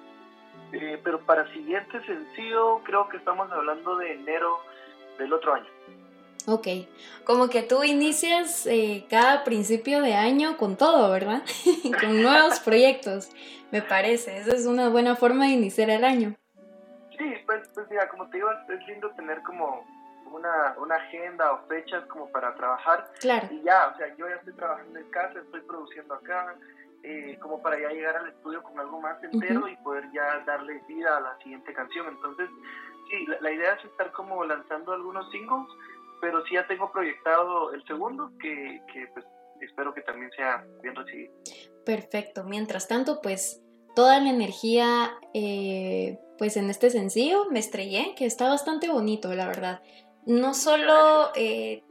pero 1.02 1.20
para 1.20 1.50
siguiente 1.54 2.04
sencillo 2.04 2.80
creo 2.84 3.08
que 3.08 3.16
estamos 3.16 3.50
hablando 3.50 3.96
de 3.96 4.12
enero 4.12 4.58
del 5.18 5.32
otro 5.32 5.54
año. 5.54 5.70
Ok, 6.46 6.66
como 7.24 7.48
que 7.48 7.62
tú 7.62 7.84
inicias 7.84 8.66
eh, 8.66 9.06
cada 9.08 9.44
principio 9.44 10.02
de 10.02 10.14
año 10.14 10.58
con 10.58 10.76
todo, 10.76 11.10
¿verdad? 11.10 11.42
con 12.00 12.20
nuevos 12.20 12.60
proyectos, 12.60 13.30
me 13.72 13.80
parece. 13.80 14.38
Esa 14.38 14.54
es 14.54 14.66
una 14.66 14.90
buena 14.90 15.16
forma 15.16 15.46
de 15.46 15.52
iniciar 15.52 15.88
el 15.88 16.04
año. 16.04 16.36
Sí, 17.16 17.34
pues, 17.46 17.66
pues 17.72 17.88
mira, 17.90 18.08
como 18.08 18.28
te 18.28 18.36
digo, 18.36 18.50
es, 18.68 18.86
lindo 18.86 19.10
tener 19.12 19.40
como 19.42 19.86
una, 20.32 20.74
una 20.78 20.96
agenda 20.96 21.52
o 21.52 21.66
fechas 21.66 22.04
como 22.06 22.28
para 22.30 22.54
trabajar 22.56 23.10
Claro, 23.20 23.48
y 23.50 23.62
ya, 23.62 23.88
o 23.94 23.96
sea, 23.96 24.14
yo 24.16 24.28
ya 24.28 24.34
estoy 24.34 24.52
trabajando 24.54 24.98
en 24.98 25.10
casa, 25.10 25.38
estoy 25.38 25.60
produciendo 25.62 26.14
acá, 26.14 26.56
eh, 27.04 27.38
como 27.40 27.62
para 27.62 27.78
ya 27.80 27.88
llegar 27.88 28.16
al 28.16 28.28
estudio 28.28 28.62
con 28.62 28.78
algo 28.78 29.00
más 29.00 29.22
entero 29.22 29.68
y 29.68 29.76
poder 29.76 30.04
ya 30.12 30.40
darle 30.44 30.82
vida 30.88 31.16
a 31.16 31.20
la 31.20 31.38
siguiente 31.38 31.72
canción. 31.72 32.08
Entonces, 32.08 32.50
sí, 33.08 33.26
la, 33.28 33.40
la 33.40 33.50
idea 33.52 33.74
es 33.74 33.84
estar 33.84 34.10
como 34.12 34.44
lanzando 34.44 34.92
algunos 34.92 35.30
singles, 35.30 35.68
pero 36.20 36.44
sí 36.46 36.54
ya 36.54 36.66
tengo 36.66 36.90
proyectado 36.92 37.72
el 37.72 37.84
segundo, 37.86 38.30
que, 38.40 38.80
que 38.92 39.06
pues 39.12 39.24
espero 39.60 39.94
que 39.94 40.02
también 40.02 40.30
sea 40.36 40.64
bien 40.82 40.94
recibido. 40.94 41.34
perfecto. 41.84 42.44
Mientras 42.44 42.88
tanto, 42.88 43.20
pues 43.22 43.62
toda 43.94 44.20
la 44.20 44.30
energía, 44.30 45.12
eh, 45.32 46.18
pues 46.38 46.56
en 46.56 46.70
este 46.70 46.90
sencillo 46.90 47.46
me 47.50 47.60
estrellé, 47.60 48.14
que 48.16 48.26
está 48.26 48.48
bastante 48.48 48.90
bonito, 48.90 49.32
la 49.34 49.46
verdad. 49.46 49.82
No 50.26 50.54
solo 50.54 51.30
eh, 51.34 51.82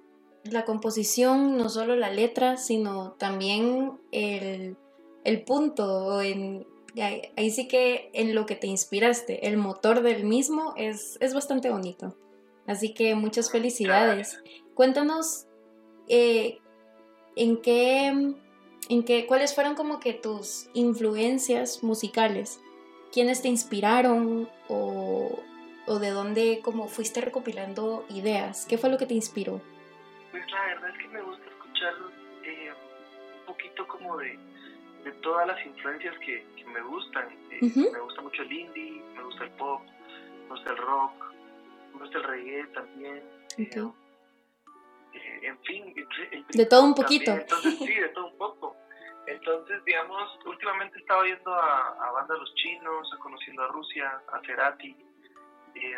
la 0.43 0.65
composición, 0.65 1.57
no 1.57 1.69
solo 1.69 1.95
la 1.95 2.09
letra, 2.09 2.57
sino 2.57 3.13
también 3.13 3.99
el, 4.11 4.75
el 5.23 5.43
punto, 5.43 6.21
en, 6.21 6.67
ahí, 7.01 7.21
ahí 7.37 7.51
sí 7.51 7.67
que 7.67 8.09
en 8.13 8.35
lo 8.35 8.45
que 8.45 8.55
te 8.55 8.67
inspiraste, 8.67 9.47
el 9.47 9.57
motor 9.57 10.01
del 10.01 10.25
mismo 10.25 10.73
es, 10.75 11.17
es 11.21 11.33
bastante 11.33 11.69
bonito. 11.69 12.15
Así 12.67 12.93
que 12.93 13.15
muchas 13.15 13.51
felicidades. 13.51 14.41
Cuéntanos, 14.73 15.47
eh, 16.07 16.59
¿en 17.35 17.61
qué, 17.61 18.07
en 18.07 19.03
qué, 19.05 19.25
cuáles 19.27 19.53
fueron 19.53 19.75
como 19.75 19.99
que 19.99 20.13
tus 20.13 20.69
influencias 20.73 21.83
musicales? 21.83 22.61
¿Quiénes 23.11 23.41
te 23.41 23.49
inspiraron 23.49 24.49
o, 24.69 25.39
o 25.85 25.99
de 25.99 26.09
dónde 26.09 26.61
como 26.63 26.87
fuiste 26.87 27.21
recopilando 27.21 28.05
ideas? 28.09 28.65
¿Qué 28.65 28.77
fue 28.77 28.89
lo 28.89 28.97
que 28.97 29.05
te 29.05 29.13
inspiró? 29.13 29.61
Pues 30.31 30.49
la 30.49 30.65
verdad 30.65 30.89
es 30.89 30.97
que 30.97 31.07
me 31.09 31.21
gusta 31.21 31.45
escuchar 31.45 31.93
eh, 32.43 32.71
un 33.39 33.45
poquito 33.45 33.87
como 33.87 34.17
de, 34.17 34.39
de 35.03 35.11
todas 35.21 35.45
las 35.45 35.63
influencias 35.65 36.17
que, 36.19 36.45
que 36.55 36.65
me 36.65 36.81
gustan. 36.81 37.27
Eh. 37.51 37.59
Me 37.61 37.99
gusta 37.99 38.21
mucho 38.21 38.41
el 38.41 38.51
indie, 38.51 39.03
me 39.15 39.23
gusta 39.23 39.43
el 39.43 39.51
pop, 39.51 39.81
me 40.45 40.49
gusta 40.49 40.71
el 40.71 40.77
rock, 40.77 41.32
me 41.93 41.99
gusta 42.01 42.17
el 42.17 42.23
reggae 42.23 42.67
también. 42.67 43.17
eh, 43.57 43.69
eh, 45.13 45.39
en 45.43 45.59
fin, 45.63 45.93
el- 46.31 46.45
De 46.47 46.65
todo 46.65 46.83
un 46.83 46.95
también. 46.95 47.21
poquito. 47.23 47.31
Entonces, 47.31 47.77
sí, 47.79 47.93
de 47.95 48.09
todo 48.09 48.25
un 48.27 48.37
poco. 48.37 48.75
Entonces, 49.27 49.83
digamos, 49.85 50.39
últimamente 50.45 50.97
he 50.97 51.01
estado 51.01 51.23
yendo 51.25 51.53
a, 51.53 51.87
a 52.07 52.11
Banda 52.11 52.33
de 52.33 52.39
los 52.41 52.53
Chinos, 52.55 53.13
a 53.13 53.17
Conociendo 53.19 53.63
a 53.63 53.67
Rusia, 53.69 54.21
a 54.31 54.39
Cerati, 54.41 54.95
eh, 55.75 55.95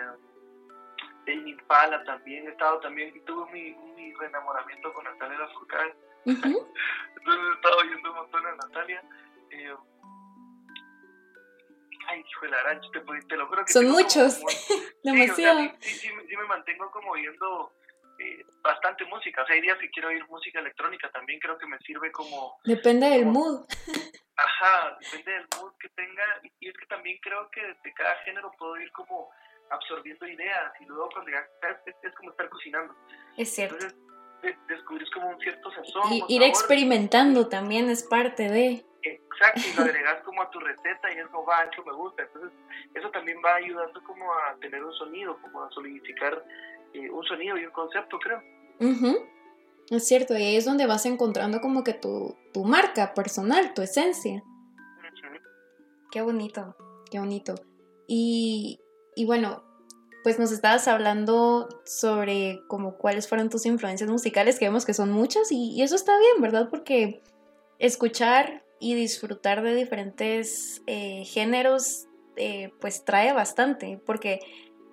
Tame 1.25 1.49
Impala 1.49 2.03
también. 2.03 2.45
He 2.47 2.51
estado 2.51 2.79
también, 2.81 3.23
tuve 3.25 3.51
mi, 3.51 3.73
mi 3.95 4.13
reenamoramiento 4.13 4.93
con 4.93 5.05
Natalia 5.05 5.39
Lafourcade. 5.39 5.95
Ujú. 6.25 6.35
Entonces 7.17 7.43
he 7.49 7.53
estado 7.55 7.77
oyendo 7.79 8.09
un 8.11 8.15
montón 8.17 8.45
a 8.45 8.55
Natalia. 8.55 9.03
Ay, 12.07 12.23
hijo 12.27 12.41
de 12.45 12.49
la 12.51 12.61
gran, 12.63 12.81
te, 12.81 12.99
te 13.27 13.35
lo 13.37 13.47
juro 13.47 13.65
que 13.65 13.73
Son 13.73 13.87
muchos. 13.89 14.41
Demasiado. 15.03 15.59
Sí, 15.69 15.69
o 15.69 15.71
sea, 15.71 15.77
sí, 15.81 15.99
sí, 15.99 16.09
sí, 16.29 16.37
me- 16.37 16.45
mantengo 16.45 16.89
como 16.91 17.11
oyendo 17.11 17.71
eh, 18.19 18.43
bastante 18.61 19.05
música. 19.05 19.43
O 19.43 19.45
sea, 19.45 19.55
hay 19.55 19.61
días 19.61 19.77
que 19.79 19.89
quiero 19.89 20.09
oír 20.09 20.25
música 20.27 20.59
electrónica 20.59 21.09
también, 21.11 21.39
creo 21.39 21.57
que 21.57 21.65
me 21.67 21.77
sirve 21.79 22.11
como, 22.11 22.57
Depende 22.63 23.07
del 23.09 23.25
mood. 23.25 23.65
ajá, 24.37 24.97
depende 25.01 25.31
del 25.31 25.47
mood 25.57 25.73
que 25.79 25.89
tenga. 25.89 26.23
Y, 26.43 26.51
y 26.65 26.69
es 26.69 26.77
que 26.77 26.85
también 26.87 27.17
creo 27.21 27.49
que 27.51 27.61
de 27.61 27.93
cada 27.93 28.15
género 28.23 28.51
puedo 28.57 28.77
ir 28.79 28.91
como 28.91 29.29
absorbiendo 29.71 30.27
ideas 30.27 30.71
y 30.79 30.85
luego 30.85 31.09
cuando 31.09 31.31
ya 31.31 31.39
es, 31.39 31.95
es 32.03 32.13
como 32.15 32.31
estar 32.31 32.49
cocinando. 32.49 32.95
Es 33.37 33.53
cierto. 33.53 33.75
Entonces 33.75 33.99
de- 34.45 34.57
descubrís 34.67 35.09
como 35.11 35.29
un 35.29 35.39
cierto 35.39 35.69
sazón. 35.71 36.13
Y 36.13 36.17
ir 36.29 36.41
sabor. 36.41 36.43
experimentando 36.43 37.47
también 37.47 37.89
es 37.89 38.03
parte 38.03 38.49
de... 38.49 38.85
Exacto, 39.01 39.61
y 39.69 39.75
lo 39.75 39.83
agregas 39.83 40.23
como 40.23 40.41
a 40.41 40.49
tu 40.49 40.59
receta 40.59 41.13
y 41.13 41.17
es 41.19 41.27
como, 41.27 41.45
va, 41.45 41.63
eso 41.63 41.83
me 41.85 41.93
gusta. 41.93 42.23
Entonces, 42.23 42.51
eso 42.93 43.09
también 43.11 43.37
va 43.45 43.55
ayudando 43.55 44.01
como 44.03 44.25
a 44.33 44.55
tener 44.61 44.83
un 44.83 44.93
sonido, 44.93 45.37
como 45.41 45.61
a 45.63 45.69
solidificar 45.71 46.43
eh, 46.93 47.09
un 47.11 47.23
sonido 47.25 47.57
y 47.57 47.65
un 47.65 47.71
concepto, 47.71 48.17
creo. 48.19 48.41
Ujú. 48.79 49.17
Es 49.91 50.07
cierto, 50.07 50.33
y 50.35 50.41
ahí 50.41 50.55
es 50.55 50.65
donde 50.65 50.87
vas 50.87 51.05
encontrando 51.05 51.61
como 51.61 51.83
que 51.83 51.93
tu, 51.93 52.35
tu 52.53 52.63
marca 52.63 53.13
personal, 53.13 53.73
tu 53.75 53.81
esencia. 53.83 54.41
Ujú. 54.41 55.37
Qué 56.11 56.21
bonito, 56.21 56.75
qué 57.11 57.19
bonito. 57.19 57.53
Y, 58.07 58.79
y 59.15 59.25
bueno, 59.25 59.63
pues 60.25 60.39
nos 60.39 60.51
estabas 60.51 60.87
hablando 60.87 61.69
sobre 61.85 62.63
cuáles 62.97 63.29
fueron 63.29 63.51
tus 63.51 63.67
influencias 63.67 64.09
musicales, 64.09 64.57
que 64.57 64.65
vemos 64.65 64.83
que 64.83 64.95
son 64.95 65.11
muchas, 65.11 65.51
y, 65.51 65.69
y 65.73 65.83
eso 65.83 65.93
está 65.93 66.17
bien, 66.17 66.41
¿verdad? 66.41 66.67
Porque 66.71 67.21
escuchar 67.77 68.63
y 68.79 68.95
disfrutar 68.95 69.61
de 69.61 69.75
diferentes 69.75 70.81
eh, 70.87 71.25
géneros, 71.25 72.07
eh, 72.37 72.71
pues 72.81 73.05
trae 73.05 73.33
bastante, 73.33 74.01
porque 74.03 74.39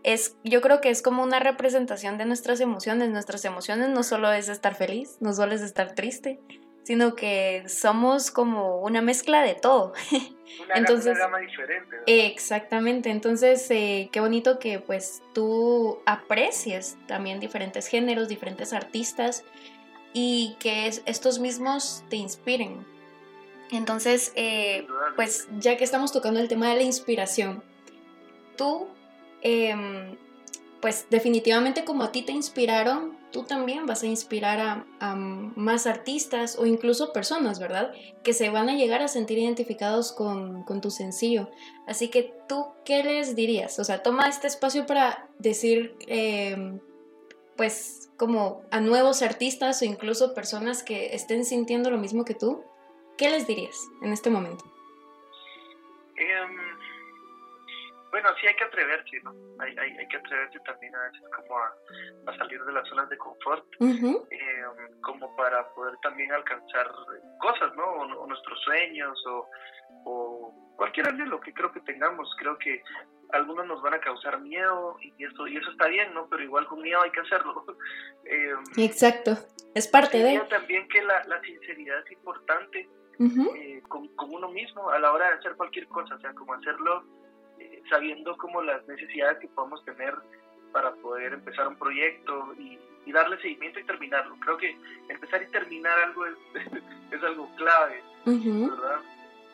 es, 0.02 0.36
yo 0.44 0.60
creo 0.60 0.82
que 0.82 0.90
es 0.90 1.00
como 1.00 1.22
una 1.22 1.40
representación 1.40 2.18
de 2.18 2.26
nuestras 2.26 2.60
emociones. 2.60 3.08
Nuestras 3.08 3.46
emociones 3.46 3.88
no 3.88 4.02
solo 4.02 4.30
es 4.32 4.50
estar 4.50 4.74
feliz, 4.74 5.16
no 5.20 5.32
solo 5.32 5.54
es 5.54 5.62
estar 5.62 5.94
triste, 5.94 6.40
sino 6.84 7.14
que 7.14 7.64
somos 7.68 8.30
como 8.30 8.78
una 8.80 9.02
mezcla 9.02 9.42
de 9.42 9.54
todo. 9.54 9.92
Una, 10.64 10.74
Entonces- 10.74 11.12
una 11.16 11.18
gama 11.26 11.38
diferente. 11.38 11.96
¿no? 11.96 12.02
Exactamente, 12.06 13.08
entonces 13.08 13.66
eh, 13.70 14.10
qué 14.12 14.20
bonito 14.20 14.58
que 14.58 14.80
pues 14.80 15.22
tú 15.32 16.00
aprecies 16.04 16.98
también 17.06 17.40
diferentes 17.40 17.86
géneros, 17.86 18.28
diferentes 18.28 18.74
artistas 18.74 19.44
y 20.12 20.56
que 20.60 20.88
es- 20.88 21.02
estos 21.06 21.38
mismos 21.38 22.04
te 22.10 22.16
inspiren. 22.16 22.84
Entonces, 23.70 24.32
eh, 24.36 24.86
pues 25.16 25.48
ya 25.58 25.78
que 25.78 25.84
estamos 25.84 26.12
tocando 26.12 26.38
el 26.38 26.48
tema 26.48 26.68
de 26.68 26.76
la 26.76 26.82
inspiración, 26.82 27.62
tú, 28.58 28.88
em, 29.40 30.18
pues 30.82 31.06
definitivamente 31.08 31.82
como 31.86 32.02
a 32.02 32.12
ti 32.12 32.20
te 32.20 32.32
inspiraron, 32.32 33.16
tú 33.32 33.44
también 33.44 33.86
vas 33.86 34.02
a 34.02 34.06
inspirar 34.06 34.84
a, 35.00 35.14
más 35.16 35.86
artistas 35.86 36.56
o 36.58 36.66
incluso 36.66 37.12
personas, 37.12 37.58
¿verdad? 37.58 37.92
Que 38.22 38.32
se 38.32 38.50
van 38.50 38.68
a 38.68 38.76
llegar 38.76 39.02
a 39.02 39.08
sentir 39.08 39.38
identificados 39.38 40.12
con, 40.12 40.62
con 40.64 40.80
tu 40.80 40.90
sencillo. 40.90 41.50
Así 41.86 42.08
que 42.08 42.34
tú, 42.48 42.66
¿qué 42.84 43.02
les 43.02 43.34
dirías? 43.34 43.78
O 43.78 43.84
sea, 43.84 44.02
toma 44.02 44.28
este 44.28 44.46
espacio 44.46 44.86
para 44.86 45.28
decir, 45.38 45.96
em, 46.06 46.78
pues, 47.56 48.10
como 48.16 48.62
a 48.70 48.80
nuevos 48.80 49.22
artistas 49.22 49.82
o 49.82 49.84
incluso 49.84 50.34
personas 50.34 50.82
que 50.82 51.14
estén 51.14 51.44
sintiendo 51.44 51.90
lo 51.90 51.98
mismo 51.98 52.24
que 52.24 52.34
tú. 52.34 52.62
¿Qué 53.16 53.30
les 53.30 53.46
dirías 53.46 53.76
en 54.02 54.12
este 54.12 54.30
momento? 54.30 54.64
Em, 56.16 56.81
bueno, 58.12 58.28
sí 58.38 58.46
hay 58.46 58.54
que 58.54 58.64
atreverse, 58.64 59.20
¿no? 59.24 59.34
Hay, 59.58 59.74
hay, 59.78 59.90
hay 59.96 60.06
que 60.06 60.18
atreverse 60.18 60.58
también 60.66 60.94
a 60.94 61.02
veces 61.04 61.22
como 61.34 61.58
a, 61.58 61.74
a 62.26 62.36
salir 62.36 62.62
de 62.62 62.72
las 62.72 62.86
zonas 62.86 63.08
de 63.08 63.16
confort, 63.16 63.64
em, 63.80 64.14
como 65.00 65.34
para 65.34 65.66
poder 65.72 65.96
también 66.02 66.30
alcanzar 66.30 66.92
cosas, 67.40 67.74
¿no? 67.74 67.84
O, 67.84 68.22
o 68.22 68.26
nuestros 68.26 68.60
sueños 68.60 69.18
o, 69.26 69.48
o 70.04 70.74
cualquier 70.76 71.08
anhelo 71.08 71.40
que 71.40 71.54
creo 71.54 71.72
que 71.72 71.80
tengamos. 71.80 72.28
Creo 72.38 72.58
que 72.58 72.84
algunos 73.30 73.66
nos 73.66 73.80
van 73.80 73.94
a 73.94 74.00
causar 74.00 74.38
miedo 74.40 74.98
y 75.00 75.24
eso, 75.24 75.46
y 75.46 75.56
eso 75.56 75.70
está 75.70 75.86
bien, 75.86 76.12
¿no? 76.12 76.28
Pero 76.28 76.42
igual 76.42 76.66
con 76.66 76.82
miedo 76.82 77.00
hay 77.00 77.10
que 77.10 77.20
hacerlo. 77.20 77.64
Em, 78.24 78.62
Exacto, 78.76 79.32
es 79.74 79.88
parte 79.88 80.22
de... 80.22 80.38
también 80.48 80.86
que 80.88 81.02
la, 81.02 81.24
la 81.24 81.40
sinceridad 81.40 81.98
es 82.06 82.12
importante 82.12 82.88
eh, 83.18 83.82
con, 83.88 84.06
con 84.14 84.32
uno 84.32 84.48
mismo 84.50 84.90
a 84.90 84.98
la 85.00 85.12
hora 85.12 85.28
de 85.28 85.34
hacer 85.38 85.56
cualquier 85.56 85.88
cosa, 85.88 86.14
o 86.14 86.20
sea, 86.20 86.32
como 86.34 86.54
hacerlo 86.54 87.04
sabiendo 87.88 88.36
como 88.36 88.62
las 88.62 88.86
necesidades 88.86 89.38
que 89.38 89.48
podemos 89.48 89.84
tener 89.84 90.14
para 90.72 90.92
poder 90.94 91.34
empezar 91.34 91.68
un 91.68 91.76
proyecto 91.76 92.54
y, 92.58 92.78
y 93.04 93.12
darle 93.12 93.36
seguimiento 93.42 93.78
y 93.80 93.84
terminarlo. 93.84 94.36
Creo 94.40 94.56
que 94.56 94.76
empezar 95.08 95.42
y 95.42 95.46
terminar 95.46 95.98
algo 95.98 96.24
es, 96.26 96.34
es 97.10 97.22
algo 97.22 97.50
clave, 97.56 98.02
¿verdad? 98.70 99.00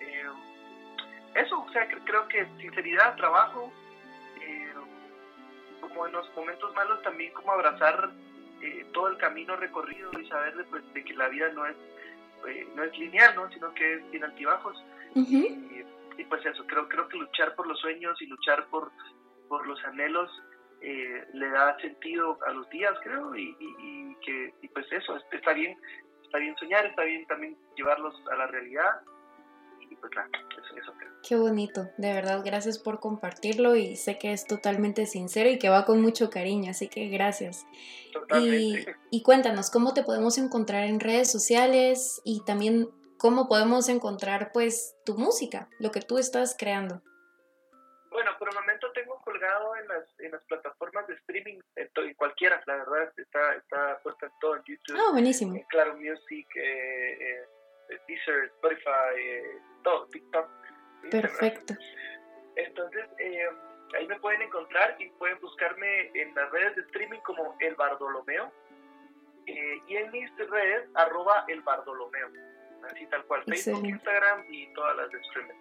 Eh, 0.00 0.24
eso, 1.34 1.60
o 1.60 1.70
sea, 1.72 1.88
cre- 1.88 2.02
creo 2.04 2.28
que 2.28 2.46
sinceridad, 2.60 3.16
trabajo, 3.16 3.72
eh, 4.42 4.72
como 5.80 6.06
en 6.06 6.12
los 6.12 6.34
momentos 6.36 6.74
malos 6.74 7.02
también 7.02 7.32
como 7.32 7.52
abrazar 7.52 8.10
eh, 8.60 8.86
todo 8.92 9.08
el 9.08 9.16
camino 9.18 9.56
recorrido 9.56 10.10
y 10.20 10.26
saber 10.28 10.54
de, 10.56 10.64
pues, 10.64 10.82
de 10.92 11.04
que 11.04 11.14
la 11.14 11.28
vida 11.28 11.48
no 11.52 11.66
es 11.66 11.76
eh, 12.46 12.68
no 12.76 12.84
es 12.84 12.96
lineal, 12.98 13.34
¿no? 13.34 13.50
sino 13.50 13.74
que 13.74 13.94
es 13.94 14.02
sin 14.12 14.22
altibajos 14.22 14.80
y, 15.14 15.82
y 16.18 16.24
pues 16.24 16.44
eso, 16.44 16.66
creo 16.66 16.88
creo 16.88 17.08
que 17.08 17.16
luchar 17.16 17.54
por 17.54 17.66
los 17.66 17.78
sueños 17.80 18.20
y 18.20 18.26
luchar 18.26 18.66
por, 18.68 18.90
por 19.48 19.66
los 19.66 19.82
anhelos 19.84 20.30
eh, 20.80 21.24
le 21.32 21.48
da 21.48 21.78
sentido 21.80 22.38
a 22.46 22.52
los 22.52 22.68
días, 22.70 22.92
creo, 23.02 23.34
y, 23.34 23.56
y, 23.58 23.74
y 23.80 24.16
que 24.24 24.54
y 24.62 24.68
pues 24.68 24.86
eso, 24.92 25.16
está 25.32 25.52
bien, 25.52 25.78
está 26.24 26.38
bien 26.38 26.56
soñar, 26.56 26.86
está 26.86 27.02
bien 27.04 27.26
también 27.26 27.56
llevarlos 27.76 28.14
a 28.30 28.36
la 28.36 28.46
realidad 28.48 29.00
y 29.90 29.94
pues 29.96 30.12
nada, 30.14 30.28
eso, 30.52 30.76
eso 30.76 30.92
creo. 30.98 31.12
Qué 31.26 31.36
bonito, 31.36 31.88
de 31.96 32.12
verdad, 32.12 32.42
gracias 32.44 32.78
por 32.78 33.00
compartirlo 33.00 33.76
y 33.76 33.96
sé 33.96 34.18
que 34.18 34.32
es 34.32 34.46
totalmente 34.46 35.06
sincero 35.06 35.50
y 35.50 35.58
que 35.58 35.68
va 35.68 35.84
con 35.84 36.00
mucho 36.00 36.30
cariño, 36.30 36.70
así 36.70 36.88
que 36.88 37.08
gracias. 37.08 37.66
Y, 38.08 38.12
Totalmente. 38.12 38.96
y 39.10 39.22
cuéntanos, 39.22 39.70
¿cómo 39.70 39.94
te 39.94 40.02
podemos 40.02 40.38
encontrar 40.38 40.84
en 40.84 41.00
redes 41.00 41.30
sociales 41.30 42.20
y 42.24 42.44
también 42.44 42.88
cómo 43.18 43.48
podemos 43.48 43.88
encontrar 43.88 44.50
pues 44.52 44.96
tu 45.04 45.14
música, 45.16 45.68
lo 45.78 45.90
que 45.90 46.00
tú 46.00 46.18
estás 46.18 46.56
creando? 46.58 47.02
Bueno, 48.10 48.30
por 48.38 48.48
el 48.48 48.54
momento 48.54 48.90
tengo 48.92 49.20
colgado 49.20 49.76
en 49.76 49.86
las, 49.88 50.04
en 50.20 50.30
las 50.32 50.42
plataformas 50.44 51.06
de 51.06 51.14
streaming, 51.14 51.60
en, 51.76 51.88
to- 51.92 52.02
en 52.02 52.14
cualquiera, 52.14 52.60
la 52.66 52.76
verdad, 52.76 53.12
está, 53.16 53.54
está 53.54 53.98
puesta 54.02 54.26
en 54.26 54.32
todo, 54.40 54.56
en 54.56 54.62
YouTube, 54.64 54.96
Ah, 54.98 55.12
buenísimo. 55.12 55.54
en 55.54 55.62
Claro 55.64 55.94
Music, 55.96 56.46
eh, 56.56 57.18
eh, 57.20 58.00
Deezer, 58.08 58.44
Spotify, 58.44 59.14
eh, 59.18 59.58
todo, 59.84 60.06
TikTok. 60.08 60.48
Instagram. 61.04 61.10
Perfecto. 61.10 61.74
Entonces, 62.56 63.04
eh, 63.18 63.46
ahí 63.96 64.06
me 64.08 64.18
pueden 64.20 64.42
encontrar 64.42 64.96
y 64.98 65.10
pueden 65.10 65.38
buscarme 65.40 66.10
en 66.14 66.34
las 66.34 66.50
redes 66.50 66.74
de 66.76 66.82
streaming 66.82 67.20
como 67.20 67.56
El 67.60 67.74
Bardolomeo 67.76 68.50
eh, 69.46 69.82
y 69.86 69.96
en 69.96 70.10
mis 70.10 70.30
redes, 70.36 70.88
arroba 70.94 71.44
El 71.48 71.60
Bardolomeo. 71.62 72.28
Así 72.90 73.06
tal 73.06 73.24
cual, 73.26 73.42
Facebook. 73.44 73.84
Instagram 73.86 74.44
y 74.52 74.72
todas 74.74 74.96
las 74.96 75.10
de 75.10 75.18
streaming. 75.20 75.54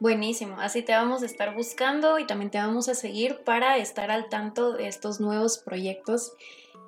Buenísimo, 0.00 0.60
así 0.60 0.82
te 0.82 0.92
vamos 0.92 1.22
a 1.24 1.26
estar 1.26 1.54
buscando 1.54 2.20
y 2.20 2.26
también 2.26 2.52
te 2.52 2.58
vamos 2.58 2.88
a 2.88 2.94
seguir 2.94 3.42
para 3.44 3.78
estar 3.78 4.12
al 4.12 4.28
tanto 4.28 4.74
de 4.74 4.86
estos 4.86 5.20
nuevos 5.20 5.58
proyectos. 5.58 6.36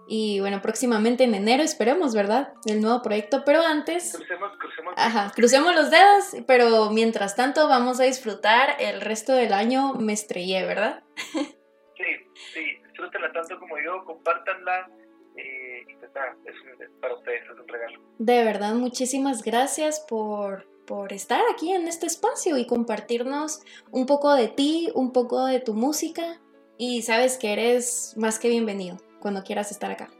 Y 0.06 0.40
bueno, 0.40 0.60
próximamente 0.62 1.24
en 1.24 1.34
enero 1.34 1.62
esperemos, 1.62 2.14
¿verdad? 2.14 2.52
El 2.66 2.80
nuevo 2.80 3.02
proyecto, 3.02 3.42
pero 3.44 3.62
antes... 3.62 4.14
Crucemos, 4.14 4.56
crucemos. 4.58 4.94
Ajá, 4.96 5.32
crucemos 5.34 5.74
los 5.74 5.90
dedos, 5.90 6.44
pero 6.46 6.90
mientras 6.90 7.36
tanto 7.36 7.68
vamos 7.68 8.00
a 8.00 8.04
disfrutar 8.04 8.76
el 8.80 9.00
resto 9.00 9.32
del 9.32 9.52
año 9.52 9.94
Me 9.94 10.12
Estrellé, 10.12 10.64
¿verdad? 10.66 11.02
Sí, 11.32 12.30
sí, 12.54 12.78
disfrútenla 12.86 13.32
tanto 13.32 13.58
como 13.58 13.76
yo, 13.78 14.04
compártanla 14.04 14.88
y 15.36 15.94
pues 15.94 16.12
nada, 16.14 16.36
es, 16.44 16.90
para 17.00 17.14
ustedes, 17.14 17.42
es 17.44 17.50
un 17.50 17.68
regalo. 17.68 18.00
De 18.18 18.44
verdad, 18.44 18.74
muchísimas 18.74 19.42
gracias 19.42 20.00
por, 20.00 20.66
por 20.86 21.12
estar 21.12 21.42
aquí 21.52 21.72
en 21.72 21.88
este 21.88 22.06
espacio 22.06 22.56
y 22.56 22.66
compartirnos 22.66 23.62
un 23.90 24.06
poco 24.06 24.34
de 24.34 24.48
ti, 24.48 24.90
un 24.94 25.12
poco 25.12 25.46
de 25.46 25.60
tu 25.60 25.74
música 25.74 26.40
y 26.78 27.02
sabes 27.02 27.38
que 27.38 27.52
eres 27.52 28.14
más 28.16 28.38
que 28.38 28.48
bienvenido 28.48 28.96
cuando 29.20 29.42
quieras 29.42 29.70
estar 29.70 29.90
acá. 29.90 30.10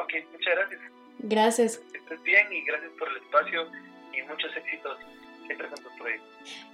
Ok, 0.00 0.12
muchas 0.32 0.54
gracias. 0.54 0.80
Gracias. 1.18 1.78
Que 1.78 1.98
estés 1.98 2.22
bien 2.22 2.52
y 2.52 2.64
gracias 2.64 2.92
por 2.98 3.08
el 3.08 3.16
espacio 3.16 3.66
y 4.12 4.22
muchos 4.28 4.56
éxitos 4.56 4.98
siempre 5.46 5.68
con 5.68 5.82
tus 5.82 5.92
proyectos. 5.94 6.28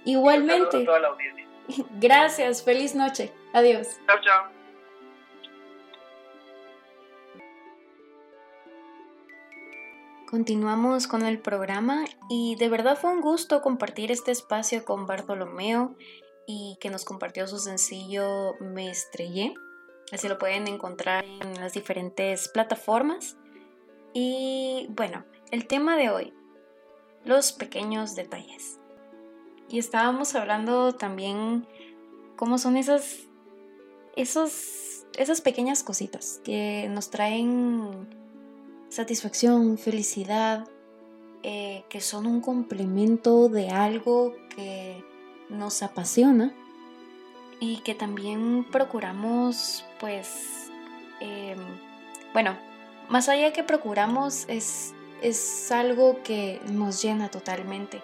Igualmente, 0.05 0.77
a 0.77 0.85
toda 0.85 0.99
la 0.99 1.07
audiencia. 1.07 1.47
gracias. 1.99 2.63
Feliz 2.63 2.95
noche. 2.95 3.31
Adiós. 3.53 3.99
Chao, 4.07 4.21
chao. 4.21 4.52
Continuamos 10.33 11.05
con 11.05 11.23
el 11.23 11.37
programa 11.37 12.05
y 12.27 12.55
de 12.55 12.67
verdad 12.67 12.97
fue 12.97 13.11
un 13.11 13.21
gusto 13.21 13.61
compartir 13.61 14.11
este 14.11 14.31
espacio 14.31 14.83
con 14.83 15.05
Bartolomeo 15.05 15.95
y 16.47 16.75
que 16.81 16.89
nos 16.89 17.05
compartió 17.05 17.45
su 17.47 17.59
sencillo 17.59 18.55
Me 18.59 18.89
Estrellé. 18.89 19.53
Así 20.11 20.27
lo 20.27 20.39
pueden 20.39 20.67
encontrar 20.67 21.23
en 21.23 21.53
las 21.61 21.73
diferentes 21.73 22.47
plataformas. 22.47 23.37
Y 24.11 24.87
bueno, 24.89 25.23
el 25.51 25.67
tema 25.67 25.97
de 25.97 26.09
hoy, 26.09 26.33
los 27.25 27.51
pequeños 27.51 28.15
detalles. 28.15 28.79
Y 29.69 29.77
estábamos 29.77 30.33
hablando 30.33 30.95
también 30.95 31.67
cómo 32.37 32.57
son 32.57 32.75
esas, 32.75 33.27
esas 34.15 35.41
pequeñas 35.43 35.83
cositas 35.83 36.41
que 36.43 36.87
nos 36.89 37.11
traen 37.11 38.22
satisfacción, 38.93 39.79
felicidad, 39.79 40.67
eh, 41.41 41.83
que 41.89 41.99
son 41.99 42.27
un 42.27 42.41
complemento 42.41 43.49
de 43.49 43.69
algo 43.69 44.35
que 44.55 45.03
nos 45.49 45.81
apasiona 45.81 46.53
y 47.59 47.77
que 47.77 47.95
también 47.95 48.65
procuramos, 48.71 49.83
pues, 49.99 50.69
eh, 51.21 51.55
bueno, 52.33 52.55
más 53.09 53.29
allá 53.29 53.51
que 53.51 53.63
procuramos 53.63 54.45
es, 54.47 54.93
es 55.23 55.71
algo 55.71 56.21
que 56.23 56.61
nos 56.71 57.01
llena 57.01 57.29
totalmente. 57.29 58.03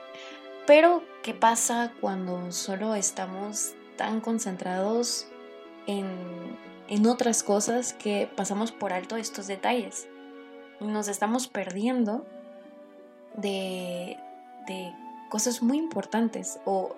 Pero, 0.66 1.04
¿qué 1.22 1.36
pasa 1.36 1.94
cuando 2.02 2.52
solo 2.52 2.96
estamos 2.96 3.76
tan 3.96 4.22
concentrados 4.22 5.28
en, 5.86 6.08
en 6.88 7.06
otras 7.06 7.44
cosas 7.44 7.94
que 7.94 8.28
pasamos 8.36 8.72
por 8.72 8.92
alto 8.92 9.18
estos 9.18 9.46
detalles? 9.46 10.08
Nos 10.80 11.08
estamos 11.08 11.48
perdiendo 11.48 12.26
de, 13.36 14.18
de 14.68 14.94
cosas 15.30 15.62
muy 15.62 15.78
importantes 15.78 16.60
o 16.66 16.96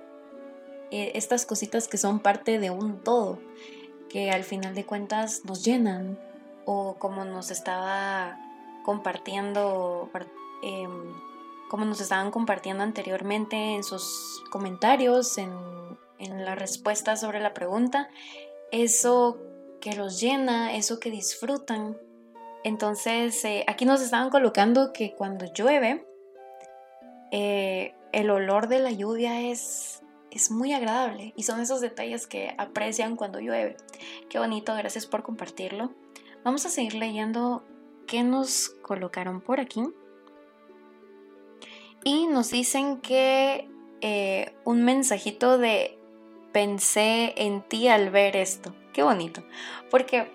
eh, 0.91 1.11
estas 1.15 1.45
cositas 1.45 1.87
que 1.87 1.97
son 1.97 2.19
parte 2.19 2.59
de 2.59 2.69
un 2.69 2.99
todo, 3.03 3.39
que 4.09 4.31
al 4.31 4.43
final 4.43 4.75
de 4.75 4.85
cuentas 4.85 5.45
nos 5.45 5.63
llenan 5.63 6.19
o 6.65 6.95
como 6.99 7.23
nos 7.25 7.49
estaba 7.51 8.37
compartiendo, 8.83 10.09
par- 10.11 10.27
em, 10.63 11.13
como 11.69 11.85
nos 11.85 12.01
estaban 12.01 12.31
compartiendo 12.31 12.83
anteriormente 12.83 13.55
en 13.75 13.83
sus 13.83 14.43
comentarios, 14.51 15.37
en, 15.37 15.51
en 16.19 16.43
la 16.45 16.55
respuesta 16.55 17.15
sobre 17.15 17.39
la 17.39 17.53
pregunta, 17.53 18.09
eso 18.71 19.37
que 19.79 19.93
los 19.95 20.19
llena, 20.19 20.75
eso 20.75 20.99
que 20.99 21.09
disfrutan, 21.09 21.97
entonces, 22.63 23.43
eh, 23.45 23.63
aquí 23.67 23.85
nos 23.85 24.01
estaban 24.01 24.29
colocando 24.29 24.93
que 24.93 25.15
cuando 25.15 25.45
llueve, 25.53 26.05
eh, 27.31 27.95
el 28.11 28.29
olor 28.29 28.67
de 28.67 28.79
la 28.79 28.91
lluvia 28.91 29.41
es, 29.41 30.03
es 30.29 30.51
muy 30.51 30.73
agradable 30.73 31.33
y 31.35 31.43
son 31.43 31.59
esos 31.61 31.81
detalles 31.81 32.27
que 32.27 32.53
aprecian 32.57 33.15
cuando 33.15 33.39
llueve. 33.39 33.77
Qué 34.29 34.37
bonito, 34.37 34.75
gracias 34.75 35.05
por 35.05 35.23
compartirlo. 35.23 35.91
Vamos 36.43 36.65
a 36.65 36.69
seguir 36.69 36.95
leyendo 36.95 37.63
qué 38.07 38.23
nos 38.23 38.69
colocaron 38.81 39.41
por 39.41 39.59
aquí. 39.59 39.83
Y 42.03 42.27
nos 42.27 42.49
dicen 42.49 42.99
que 42.99 43.69
eh, 44.01 44.53
un 44.65 44.83
mensajito 44.83 45.57
de 45.57 45.97
pensé 46.51 47.33
en 47.37 47.61
ti 47.61 47.87
al 47.87 48.09
ver 48.09 48.35
esto. 48.35 48.75
Qué 48.91 49.03
bonito. 49.03 49.43
Porque 49.89 50.31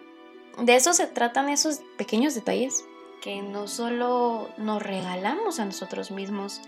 de 0.58 0.76
eso 0.76 0.92
se 0.92 1.06
tratan 1.06 1.48
esos 1.48 1.80
pequeños 1.96 2.34
detalles 2.34 2.84
que 3.20 3.42
no 3.42 3.66
solo 3.66 4.48
nos 4.56 4.82
regalamos 4.82 5.58
a 5.58 5.64
nosotros 5.64 6.10
mismos, 6.10 6.60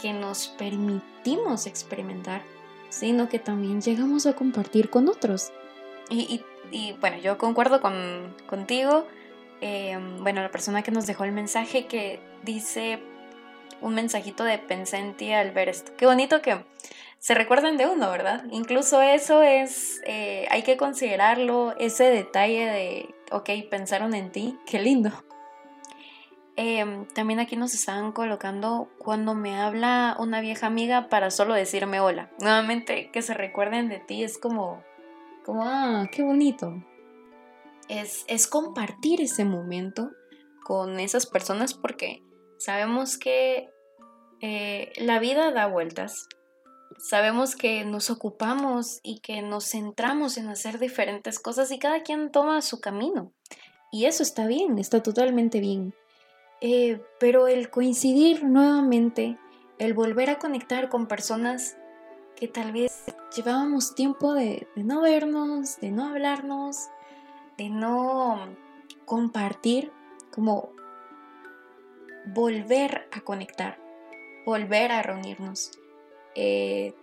que 0.00 0.12
nos 0.12 0.48
permitimos 0.48 1.66
experimentar, 1.66 2.42
sino 2.90 3.28
que 3.28 3.38
también 3.38 3.80
llegamos 3.80 4.26
a 4.26 4.34
compartir 4.34 4.90
con 4.90 5.08
otros. 5.08 5.50
Y, 6.10 6.42
bueno, 7.00 7.18
yo 7.18 7.38
concuerdo 7.38 7.80
con, 7.80 8.34
contigo. 8.46 9.06
eh, 9.60 9.98
bueno, 10.20 10.42
la 10.42 10.50
persona 10.50 10.82
que 10.82 10.90
nos 10.90 11.06
dejó 11.06 11.24
el 11.24 11.32
mensaje 11.32 11.86
que 11.86 12.20
dice 12.44 13.00
un 13.80 13.94
mensajito 13.94 14.44
de 14.44 14.58
pensé 14.58 14.98
en 14.98 15.16
ti 15.16 15.32
al 15.32 15.52
ver 15.52 15.68
esto. 15.68 15.92
Qué 15.96 16.06
bonito 16.06 16.42
que 16.42 16.64
se 17.18 17.34
recuerden 17.34 17.76
de 17.76 17.86
uno, 17.86 18.10
¿verdad? 18.10 18.44
Incluso 18.50 19.02
eso 19.02 19.42
es, 19.42 20.00
eh, 20.06 20.46
hay 20.50 20.62
que 20.62 20.76
considerarlo, 20.76 21.74
ese 21.78 22.04
detalle 22.04 22.66
de, 22.66 23.14
ok, 23.32 23.50
pensaron 23.70 24.14
en 24.14 24.30
ti, 24.30 24.56
qué 24.66 24.78
lindo. 24.78 25.10
Em, 26.60 27.06
también 27.06 27.38
aquí 27.38 27.54
nos 27.54 27.72
estaban 27.72 28.10
colocando 28.10 28.90
cuando 28.98 29.34
me 29.36 29.60
habla 29.60 30.16
una 30.18 30.40
vieja 30.40 30.66
amiga 30.66 31.08
para 31.08 31.30
solo 31.30 31.54
decirme 31.54 32.00
hola. 32.00 32.32
Nuevamente, 32.40 33.10
que 33.12 33.22
se 33.22 33.32
recuerden 33.32 33.88
de 33.88 34.00
ti 34.00 34.24
es 34.24 34.38
como, 34.38 34.82
como, 35.44 35.62
ah, 35.64 36.08
qué 36.10 36.24
bonito. 36.24 36.82
Es, 37.88 38.24
es 38.26 38.48
compartir 38.48 39.20
ese 39.20 39.44
momento 39.44 40.10
con 40.64 40.98
esas 40.98 41.26
personas 41.26 41.74
porque 41.74 42.24
sabemos 42.58 43.18
que 43.18 43.70
eh, 44.40 44.92
la 44.96 45.20
vida 45.20 45.52
da 45.52 45.66
vueltas. 45.66 46.28
Sabemos 46.98 47.54
que 47.54 47.84
nos 47.84 48.10
ocupamos 48.10 49.00
y 49.02 49.20
que 49.20 49.40
nos 49.40 49.70
centramos 49.70 50.36
en 50.36 50.48
hacer 50.48 50.78
diferentes 50.78 51.38
cosas 51.38 51.70
y 51.70 51.78
cada 51.78 52.02
quien 52.02 52.30
toma 52.32 52.60
su 52.60 52.80
camino. 52.80 53.32
Y 53.92 54.06
eso 54.06 54.22
está 54.22 54.46
bien, 54.46 54.78
está 54.78 55.02
totalmente 55.02 55.60
bien. 55.60 55.94
Eh, 56.60 57.00
pero 57.20 57.46
el 57.46 57.70
coincidir 57.70 58.44
nuevamente, 58.44 59.38
el 59.78 59.94
volver 59.94 60.28
a 60.28 60.38
conectar 60.38 60.88
con 60.88 61.06
personas 61.06 61.76
que 62.34 62.48
tal 62.48 62.72
vez 62.72 63.04
llevábamos 63.34 63.94
tiempo 63.94 64.34
de, 64.34 64.66
de 64.74 64.82
no 64.82 65.00
vernos, 65.02 65.80
de 65.80 65.92
no 65.92 66.08
hablarnos, 66.08 66.88
de 67.56 67.70
no 67.70 68.56
compartir, 69.04 69.92
como 70.32 70.72
volver 72.26 73.08
a 73.12 73.20
conectar, 73.20 73.78
volver 74.44 74.90
a 74.92 75.02
reunirnos. 75.02 75.77
Eh, 76.40 76.94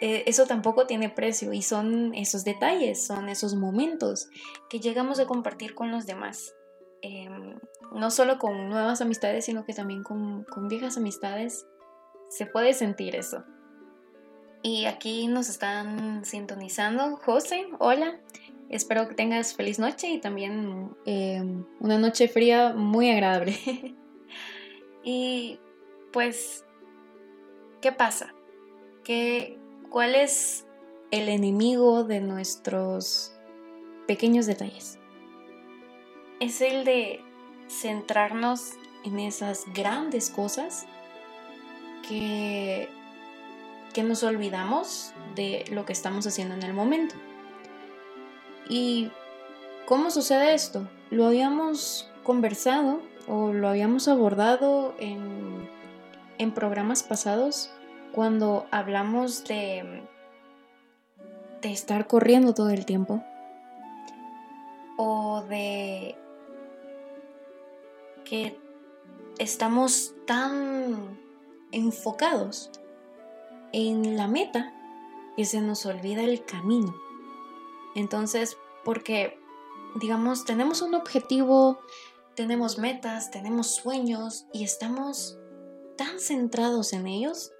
eh, 0.00 0.24
eso 0.26 0.46
tampoco 0.46 0.86
tiene 0.86 1.08
precio 1.08 1.52
y 1.52 1.62
son 1.62 2.12
esos 2.14 2.44
detalles, 2.44 3.06
son 3.06 3.28
esos 3.28 3.54
momentos 3.54 4.28
que 4.68 4.80
llegamos 4.80 5.20
a 5.20 5.26
compartir 5.26 5.76
con 5.76 5.92
los 5.92 6.06
demás. 6.06 6.54
Em, 7.00 7.54
no 7.92 8.10
solo 8.10 8.38
con 8.38 8.68
nuevas 8.68 9.00
amistades, 9.00 9.44
sino 9.44 9.64
que 9.64 9.74
también 9.74 10.02
con, 10.02 10.42
con 10.44 10.66
viejas 10.66 10.96
amistades. 10.96 11.66
Se 12.28 12.46
puede 12.46 12.74
sentir 12.74 13.14
eso. 13.14 13.44
Y 14.62 14.86
aquí 14.86 15.28
nos 15.28 15.48
están 15.48 16.24
sintonizando. 16.24 17.16
José, 17.18 17.68
hola. 17.78 18.18
Espero 18.70 19.06
que 19.08 19.14
tengas 19.14 19.54
feliz 19.54 19.78
noche 19.78 20.08
y 20.08 20.20
también 20.20 20.96
em, 21.04 21.64
una 21.78 21.98
noche 21.98 22.26
fría 22.26 22.72
muy 22.74 23.08
agradable. 23.08 23.54
y 25.04 25.60
pues, 26.12 26.64
¿qué 27.80 27.92
pasa? 27.92 28.34
¿Qué, 29.04 29.58
¿Cuál 29.90 30.14
es 30.14 30.66
el 31.10 31.28
enemigo 31.28 32.04
de 32.04 32.20
nuestros 32.20 33.32
pequeños 34.06 34.46
detalles? 34.46 34.98
Es 36.40 36.60
el 36.60 36.84
de 36.84 37.20
centrarnos 37.68 38.72
en 39.04 39.20
esas 39.20 39.64
grandes 39.74 40.30
cosas 40.30 40.86
que, 42.08 42.88
que 43.92 44.02
nos 44.02 44.22
olvidamos 44.22 45.12
de 45.34 45.64
lo 45.70 45.84
que 45.84 45.92
estamos 45.92 46.26
haciendo 46.26 46.54
en 46.54 46.62
el 46.62 46.72
momento. 46.72 47.14
Y 48.68 49.10
¿Cómo 49.86 50.10
sucede 50.10 50.54
esto? 50.54 50.88
Lo 51.10 51.26
habíamos 51.26 52.10
conversado 52.22 53.02
o 53.28 53.52
lo 53.52 53.68
habíamos 53.68 54.08
abordado 54.08 54.94
en, 54.98 55.68
en 56.38 56.52
programas 56.52 57.02
pasados 57.02 57.70
cuando 58.14 58.66
hablamos 58.70 59.44
de, 59.44 60.02
de 61.60 61.72
estar 61.72 62.06
corriendo 62.06 62.54
todo 62.54 62.70
el 62.70 62.86
tiempo 62.86 63.24
o 64.96 65.42
de 65.48 66.16
que 68.24 68.56
estamos 69.38 70.14
tan 70.26 71.18
enfocados 71.72 72.70
en 73.72 74.16
la 74.16 74.28
meta 74.28 74.72
que 75.36 75.44
se 75.44 75.60
nos 75.60 75.84
olvida 75.84 76.22
el 76.22 76.44
camino. 76.44 76.94
Entonces, 77.96 78.56
porque, 78.84 79.40
digamos, 79.96 80.44
tenemos 80.44 80.82
un 80.82 80.94
objetivo, 80.94 81.80
tenemos 82.36 82.78
metas, 82.78 83.32
tenemos 83.32 83.74
sueños 83.74 84.46
y 84.52 84.62
estamos 84.62 85.36
tan 85.96 86.20
centrados 86.20 86.92
en 86.92 87.08
ellos 87.08 87.53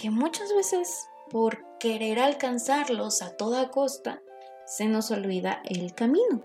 que 0.00 0.10
muchas 0.10 0.54
veces 0.54 1.08
por 1.30 1.64
querer 1.78 2.18
alcanzarlos 2.18 3.22
a 3.22 3.36
toda 3.36 3.70
costa, 3.70 4.22
se 4.66 4.86
nos 4.86 5.10
olvida 5.10 5.62
el 5.64 5.94
camino. 5.94 6.42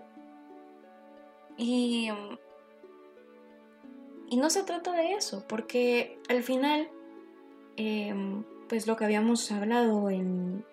Y, 1.56 2.08
y 4.28 4.36
no 4.36 4.50
se 4.50 4.62
trata 4.62 4.92
de 4.92 5.12
eso, 5.12 5.44
porque 5.48 6.18
al 6.28 6.42
final, 6.42 6.90
em, 7.76 8.44
pues 8.68 8.86
lo 8.86 8.96
que 8.96 9.04
habíamos 9.04 9.50
hablado 9.50 10.10
en, 10.10 10.64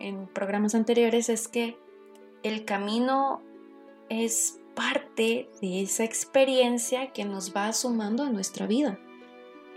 en 0.00 0.26
programas 0.28 0.74
anteriores 0.74 1.28
es 1.28 1.46
que 1.46 1.76
el 2.42 2.64
camino 2.64 3.42
es 4.08 4.58
parte 4.74 5.48
de 5.60 5.82
esa 5.82 6.04
experiencia 6.04 7.12
que 7.12 7.24
nos 7.24 7.54
va 7.54 7.72
sumando 7.72 8.24
a 8.24 8.30
nuestra 8.30 8.66
vida. 8.66 8.98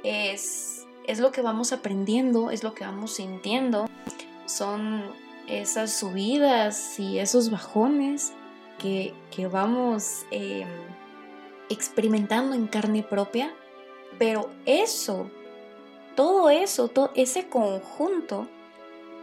Es, 0.04 0.83
es 1.08 1.20
lo 1.20 1.32
que 1.32 1.42
vamos 1.42 1.74
aprendiendo, 1.74 2.52
es 2.52 2.64
lo 2.64 2.74
que 2.74 2.86
vamos 2.86 3.16
sintiendo, 3.16 3.88
son 4.46 5.04
esas 5.48 5.92
subidas 5.92 7.00
y 7.00 7.20
esos 7.20 7.50
bajones 7.52 8.34
que, 8.80 9.14
vamos 9.50 10.26
em, 10.32 10.68
experimentando 11.70 12.54
en 12.54 12.68
carne 12.68 13.04
propia, 13.04 13.54
pero 14.20 14.50
eso, 14.66 15.30
todo 16.16 16.50
eso, 16.50 16.90
todo 16.90 17.12
ese 17.16 17.48
conjunto 17.48 18.48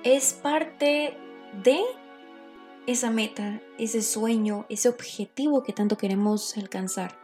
es 0.03 0.33
parte 0.33 1.17
de 1.63 1.81
esa 2.87 3.11
meta, 3.11 3.61
ese 3.79 4.03
sueño, 4.03 4.67
ese 4.69 4.89
objetivo 4.89 5.63
que 5.63 5.73
tanto 5.73 5.97
queremos 5.97 6.57
alcanzar. 6.57 7.19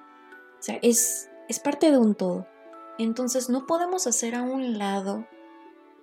O 0.58 0.62
sea, 0.62 0.78
es, 0.82 1.30
es 1.48 1.58
parte 1.58 1.90
de 1.90 1.98
un 1.98 2.14
todo. 2.14 2.46
Entonces 2.98 3.48
no 3.50 3.66
podemos 3.66 4.06
hacer 4.06 4.34
a 4.34 4.42
un 4.42 4.78
lado 4.78 5.26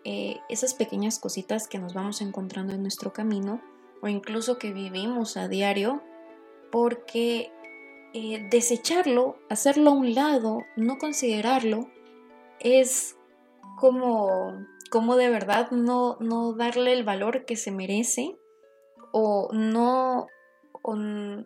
eh, 0.04 0.39
esas 0.50 0.74
pequeñas 0.74 1.18
cositas 1.18 1.68
que 1.68 1.80
nos 1.80 1.94
vamos 1.94 2.22
encontrando 2.22 2.74
en 2.74 2.82
nuestro 2.82 3.14
camino 3.14 3.62
o 4.02 4.10
incluso 4.10 4.58
que 4.58 4.74
vivimos 4.74 5.38
a 5.38 5.48
diario, 5.48 6.04
porque 6.72 7.52
eh, 8.14 8.46
desecharlo, 8.52 9.38
hacerlo 9.50 9.91
a 9.91 9.94
un 9.94 10.14
lado, 10.14 10.60
no 10.76 10.98
considerarlo, 10.98 11.89
es 12.60 13.16
como, 13.80 14.54
como 14.91 15.16
de 15.16 15.30
verdad 15.30 15.72
no, 15.72 16.18
no 16.20 16.54
darle 16.54 16.91
el 16.91 17.04
valor 17.04 17.46
que 17.46 17.56
se 17.56 17.72
merece 17.72 18.38
o 19.14 19.50
no, 19.54 20.28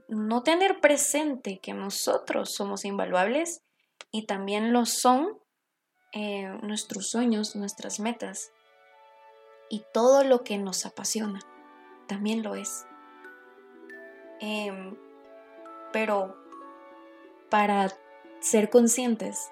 no 0.08 0.44
tener 0.44 0.82
presente 0.82 1.60
que 1.62 1.74
nosotros 1.74 2.52
somos 2.52 2.86
invaluables 2.86 3.62
y 4.12 4.26
también 4.26 4.74
lo 4.74 4.86
son 4.86 5.38
eh, 6.14 6.48
nuestros 6.62 7.10
sueños, 7.10 7.56
nuestras 7.56 8.00
metas 8.00 8.52
y 9.70 9.84
todo 9.94 10.24
lo 10.24 10.44
que 10.44 10.58
nos 10.58 10.86
apasiona, 10.86 11.40
también 12.08 12.44
lo 12.44 12.56
es. 12.56 12.86
Em, 14.40 14.96
pero 15.92 16.38
para 17.50 17.92
ser 18.40 18.70
conscientes 18.70 19.52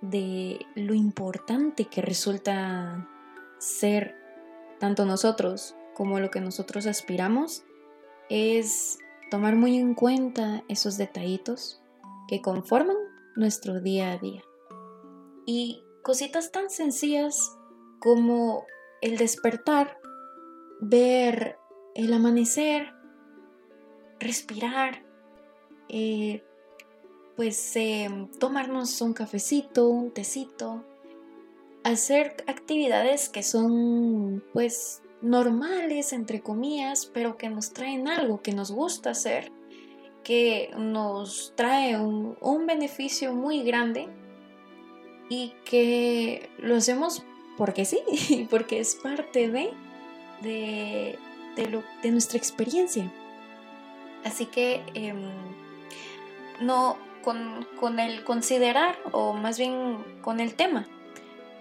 de 0.00 0.66
lo 0.74 0.94
importante 0.94 1.84
que 1.84 2.02
resulta 2.02 3.08
ser 3.58 4.16
tanto 4.80 5.04
nosotros 5.04 5.76
como 5.94 6.18
lo 6.18 6.30
que 6.30 6.40
nosotros 6.40 6.86
aspiramos 6.86 7.64
es 8.28 8.98
tomar 9.30 9.56
muy 9.56 9.76
en 9.76 9.94
cuenta 9.94 10.64
esos 10.68 10.96
detallitos 10.96 11.80
que 12.28 12.40
conforman 12.40 12.96
nuestro 13.36 13.80
día 13.80 14.12
a 14.12 14.18
día. 14.18 14.42
Y 15.46 15.82
cositas 16.02 16.52
tan 16.52 16.70
sencillas 16.70 17.56
como 18.00 18.66
el 19.00 19.16
despertar, 19.16 19.98
ver 20.80 21.58
el 21.94 22.12
amanecer, 22.12 22.92
respirar, 24.18 25.04
eh, 25.88 26.42
pues 27.36 27.76
em, 27.76 28.30
tomarnos 28.38 29.00
un 29.00 29.12
cafecito, 29.14 29.88
un 29.88 30.10
tecito, 30.10 30.84
hacer 31.84 32.44
actividades 32.46 33.28
que 33.28 33.42
son 33.42 34.44
pues 34.52 35.02
normales, 35.20 36.12
entre 36.12 36.40
comillas, 36.40 37.06
pero 37.06 37.36
que 37.36 37.48
nos 37.48 37.72
traen 37.72 38.08
algo 38.08 38.42
que 38.42 38.52
nos 38.52 38.70
gusta 38.70 39.10
hacer, 39.10 39.52
que 40.22 40.70
nos 40.76 41.52
trae 41.56 41.96
un, 41.98 42.66
beneficio 42.66 43.34
muy 43.34 43.62
grande 43.62 44.08
y 45.28 45.52
que 45.64 46.50
lo 46.58 46.76
hacemos 46.76 47.24
porque 47.56 47.84
sí, 47.84 47.98
porque 48.50 48.80
es 48.80 48.94
parte 48.96 49.50
de, 49.50 49.70
de, 50.42 51.18
de, 51.56 52.10
nuestra 52.10 52.38
experiencia. 52.38 53.10
Así 54.24 54.46
que 54.46 54.82
em, 54.94 55.30
no 56.60 56.96
con, 57.22 57.66
con 57.78 57.98
el 57.98 58.24
considerar, 58.24 58.96
o 59.12 59.32
más 59.32 59.58
bien 59.58 59.98
con 60.22 60.40
el 60.40 60.54
tema 60.54 60.86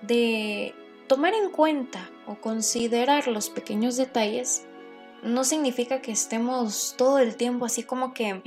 de 0.02 0.74
tomar 1.08 1.34
en 1.34 1.50
cuenta 1.50 2.10
o 2.28 2.36
considerar 2.36 3.28
los 3.28 3.50
pequeños 3.50 3.98
detalles 3.98 4.66
no 5.24 5.44
significa 5.44 6.02
que 6.02 6.12
estemos 6.12 6.96
todo 6.98 7.20
el 7.20 7.36
tiempo 7.36 7.66
así 7.66 7.84
como 7.84 8.14
que 8.14 8.42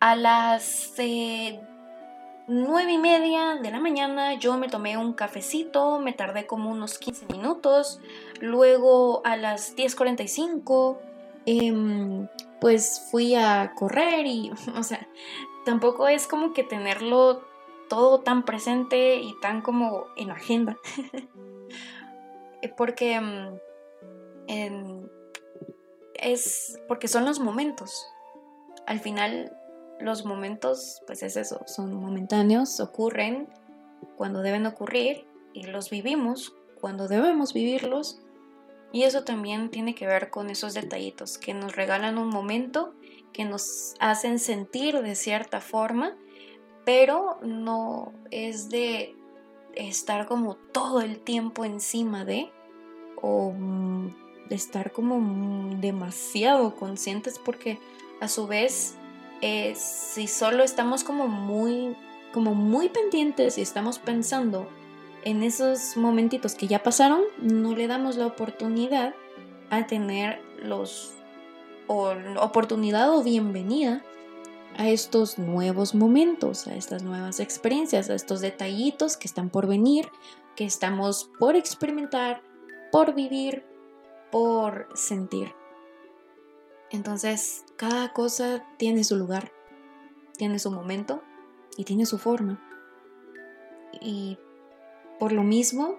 a 0.00 0.16
las 0.16 0.94
eh, 0.98 1.60
nueve 2.48 2.92
y 2.92 2.98
media 2.98 3.56
de 3.56 3.70
la 3.70 3.80
mañana 3.80 4.34
yo 4.34 4.56
me 4.58 4.68
tomé 4.68 4.96
un 4.96 5.12
cafecito, 5.12 6.00
me 6.00 6.12
tardé 6.12 6.46
como 6.46 6.70
unos 6.70 6.98
15 6.98 7.26
minutos, 7.26 8.00
luego 8.40 9.22
a 9.24 9.36
las 9.36 9.76
10.45 9.76 10.98
em, 11.46 12.28
pues 12.60 13.08
fui 13.10 13.34
a 13.34 13.72
correr 13.76 14.26
y, 14.26 14.50
o 14.76 14.82
sea, 14.82 15.06
tampoco 15.64 16.08
es 16.08 16.26
como 16.26 16.52
que 16.52 16.64
tenerlo 16.64 17.42
todo 17.88 18.20
tan 18.20 18.44
presente 18.44 19.16
y 19.16 19.34
tan 19.40 19.62
como 19.62 20.06
en 20.16 20.30
agenda. 20.30 20.76
Eh, 22.62 22.68
porque 22.76 23.18
mm, 23.18 23.54
es 26.20 26.78
porque 26.88 27.08
son 27.08 27.24
los 27.24 27.40
momentos. 27.40 28.08
Al 28.86 29.00
final 29.00 29.56
los 29.98 30.24
momentos, 30.24 31.02
pues 31.06 31.22
es 31.22 31.36
eso, 31.36 31.60
son 31.66 31.94
momentáneos, 31.94 32.80
ocurren 32.80 33.48
cuando 34.16 34.42
deben 34.42 34.66
ocurrir 34.66 35.26
y 35.52 35.64
los 35.64 35.90
vivimos 35.90 36.54
cuando 36.80 37.08
debemos 37.08 37.52
vivirlos. 37.52 38.20
Y 38.92 39.04
eso 39.04 39.24
también 39.24 39.70
tiene 39.70 39.94
que 39.94 40.06
ver 40.06 40.30
con 40.30 40.50
esos 40.50 40.74
detallitos 40.74 41.38
que 41.38 41.54
nos 41.54 41.76
regalan 41.76 42.18
un 42.18 42.28
momento, 42.28 42.94
que 43.32 43.44
nos 43.44 43.94
hacen 44.00 44.38
sentir 44.38 45.00
de 45.00 45.14
cierta 45.14 45.60
forma, 45.60 46.16
pero 46.84 47.38
no 47.42 48.12
es 48.30 48.68
de 48.68 49.14
estar 49.74 50.26
como 50.26 50.56
todo 50.56 51.00
el 51.02 51.20
tiempo 51.20 51.64
encima 51.64 52.24
de 52.24 52.50
o 53.22 53.52
mm, 53.52 54.19
de 54.50 54.56
estar 54.56 54.92
como 54.92 55.74
demasiado 55.80 56.76
conscientes 56.76 57.38
porque 57.38 57.78
a 58.20 58.28
su 58.28 58.46
vez 58.46 58.96
eh, 59.40 59.74
si 59.76 60.26
solo 60.26 60.62
estamos 60.62 61.04
como 61.04 61.28
muy 61.28 61.96
como 62.34 62.54
muy 62.54 62.90
pendientes 62.90 63.56
y 63.56 63.62
estamos 63.62 63.98
pensando 63.98 64.68
en 65.24 65.42
esos 65.42 65.96
momentitos 65.96 66.54
que 66.54 66.66
ya 66.66 66.82
pasaron 66.82 67.22
no 67.40 67.74
le 67.74 67.86
damos 67.86 68.16
la 68.16 68.26
oportunidad 68.26 69.14
a 69.70 69.86
tener 69.86 70.42
los 70.62 71.14
o 71.86 72.12
oportunidad 72.40 73.16
o 73.16 73.22
bienvenida 73.22 74.02
a 74.76 74.88
estos 74.88 75.38
nuevos 75.38 75.94
momentos, 75.94 76.66
a 76.66 76.74
estas 76.74 77.02
nuevas 77.02 77.40
experiencias, 77.40 78.08
a 78.10 78.14
estos 78.14 78.40
detallitos 78.40 79.16
que 79.16 79.26
están 79.26 79.50
por 79.50 79.66
venir, 79.66 80.08
que 80.54 80.64
estamos 80.64 81.30
por 81.38 81.56
experimentar, 81.56 82.42
por 82.92 83.14
vivir, 83.14 83.64
por 84.30 84.88
sentir. 84.94 85.54
Entonces, 86.90 87.64
cada 87.76 88.12
cosa 88.12 88.66
tiene 88.76 89.04
su 89.04 89.16
lugar, 89.16 89.52
tiene 90.36 90.58
su 90.58 90.70
momento 90.70 91.22
y 91.76 91.84
tiene 91.84 92.06
su 92.06 92.18
forma. 92.18 92.60
Y 94.00 94.38
por 95.18 95.32
lo 95.32 95.42
mismo, 95.42 95.98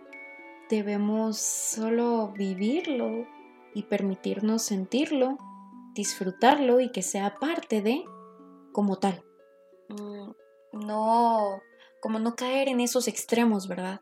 debemos 0.70 1.38
solo 1.38 2.34
vivirlo 2.36 3.28
y 3.74 3.84
permitirnos 3.84 4.64
sentirlo, 4.64 5.38
disfrutarlo 5.94 6.80
y 6.80 6.92
que 6.92 7.02
sea 7.02 7.36
parte 7.40 7.82
de 7.82 8.04
como 8.72 8.98
tal. 8.98 9.24
Mm, 9.90 10.32
no, 10.86 11.62
como 12.02 12.20
no 12.20 12.36
caer 12.36 12.68
en 12.70 12.80
esos 12.80 13.08
extremos, 13.08 13.68
¿verdad? 13.68 14.02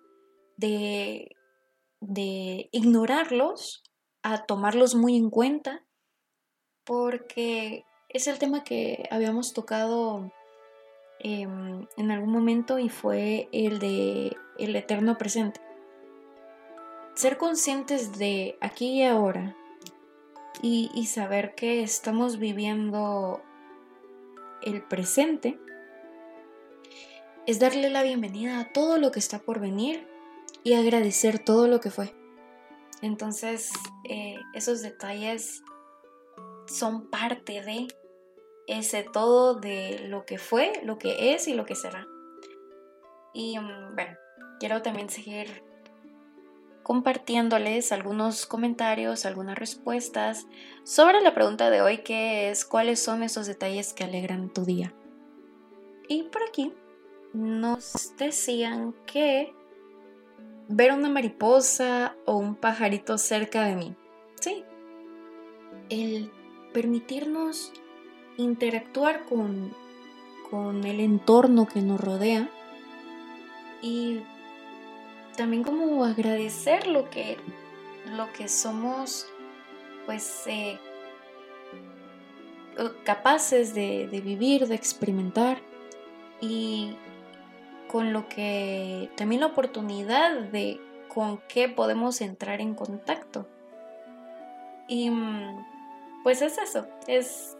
De, 0.58 1.36
de 2.00 2.70
ignorarlos, 2.72 3.84
tomarlos 4.38 4.96
muy 4.96 5.18
en 5.18 5.30
cuenta, 5.30 5.84
porque 6.86 7.86
es 8.10 8.28
el 8.28 8.40
tema 8.40 8.64
que 8.64 9.08
habíamos 9.12 9.54
tocado 9.54 10.32
em, 11.20 11.88
en 11.98 12.12
algún 12.12 12.32
momento 12.32 12.80
y 12.80 12.90
fue 12.90 13.50
el 13.52 13.80
de 13.80 14.36
el 14.58 14.76
eterno 14.76 15.18
presente. 15.18 15.62
Ser 17.16 17.38
conscientes 17.38 18.18
de 18.18 18.58
aquí 18.62 19.00
y 19.00 19.04
ahora 19.04 19.56
y 20.62 21.06
saber 21.06 21.56
que 21.56 21.84
estamos 21.84 22.38
viviendo 22.38 23.42
el 24.62 24.82
presente 24.82 25.58
es 27.46 27.60
darle 27.60 27.90
la 27.90 28.04
bienvenida 28.04 28.60
a 28.60 28.72
todo 28.72 28.98
lo 28.98 29.12
que 29.12 29.20
está 29.20 29.40
por 29.40 29.60
venir 29.60 30.08
y 30.64 30.74
agradecer 30.74 31.40
todo 31.40 31.68
lo 31.68 31.80
que 31.80 31.90
fue. 31.90 32.19
Entonces, 33.02 33.72
eh, 34.04 34.38
esos 34.54 34.82
detalles 34.82 35.64
son 36.68 37.10
parte 37.10 37.62
de 37.62 37.88
ese 38.68 39.04
todo 39.04 39.56
de 39.56 40.08
lo 40.08 40.26
que 40.26 40.38
fue, 40.38 40.74
lo 40.84 40.98
que 40.98 41.34
es 41.34 41.48
y 41.48 41.54
lo 41.54 41.66
que 41.66 41.76
será. 41.76 42.06
Y 43.34 43.58
mm, 43.58 43.96
bueno, 43.96 44.18
quiero 44.60 44.82
también 44.82 45.10
seguir 45.10 45.64
compartiéndoles 46.84 47.92
algunos 47.92 48.46
comentarios, 48.46 49.26
algunas 49.26 49.58
respuestas 49.58 50.48
sobre 50.84 51.22
la 51.22 51.36
pregunta 51.36 51.70
de 51.70 51.82
hoy 51.82 52.00
que 52.00 52.50
es 52.50 52.66
cuáles 52.66 53.00
son 53.00 53.22
esos 53.22 53.46
detalles 53.46 53.94
que 53.94 54.04
alegran 54.04 54.52
tu 54.52 54.66
día. 54.66 54.94
Y 56.08 56.24
por 56.24 56.42
aquí 56.44 56.74
nos 57.34 58.16
decían 58.18 58.96
que 59.06 59.54
ver 60.70 60.94
una 60.94 61.10
mariposa 61.10 62.16
o 62.26 62.38
un 62.38 62.56
pajarito 62.56 63.18
cerca 63.18 63.66
de 63.66 63.76
mí. 63.76 63.96
Sí. 64.40 64.64
El 65.90 66.32
permitirnos 66.74 67.74
interactuar 68.38 69.26
con, 69.26 69.74
con 70.50 70.86
el 70.86 71.00
entorno 71.00 71.68
que 71.68 71.82
nos 71.82 72.00
rodea 72.00 72.50
y 73.82 74.22
también 75.36 75.64
como 75.64 76.06
agradecer 76.06 76.88
lo 76.88 77.10
que, 77.10 77.38
lo 78.16 78.32
que 78.34 78.48
somos 78.48 79.26
pues 80.06 80.44
eh, 80.46 80.80
capaces 83.04 83.74
de, 83.74 84.08
de 84.08 84.22
vivir, 84.22 84.68
de 84.68 84.76
experimentar 84.76 85.62
y 86.40 86.96
con 87.90 88.14
lo 88.14 88.30
que 88.30 89.10
también 89.18 89.42
la 89.42 89.48
oportunidad 89.48 90.40
de 90.40 90.80
con 91.08 91.40
qué 91.48 91.68
podemos 91.68 92.22
entrar 92.22 92.62
en 92.62 92.76
contacto. 92.76 93.48
Y 94.88 95.10
mm, 95.10 95.66
pues 96.24 96.42
es 96.42 96.58
eso, 96.58 96.88
es 97.08 97.58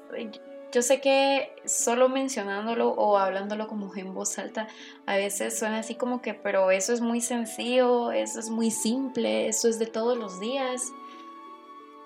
yo 0.72 0.84
sé 0.84 1.02
que 1.02 1.56
solo 1.66 2.10
mencionándolo 2.10 2.90
o 2.90 3.18
hablándolo 3.18 3.68
como 3.68 3.94
en 3.96 4.14
voz 4.14 4.38
alta 4.38 4.68
a 5.08 5.16
veces 5.16 5.58
suena 5.58 5.80
así 5.80 5.96
como 5.96 6.22
que, 6.22 6.36
pero 6.36 6.70
eso 6.70 6.94
es 6.94 7.02
muy 7.02 7.22
sencillo, 7.22 8.12
eso 8.12 8.40
es 8.40 8.50
muy 8.52 8.70
simple, 8.70 9.48
eso 9.48 9.68
es 9.68 9.80
de 9.80 9.88
todos 9.88 10.18
los 10.18 10.40
días. 10.40 10.92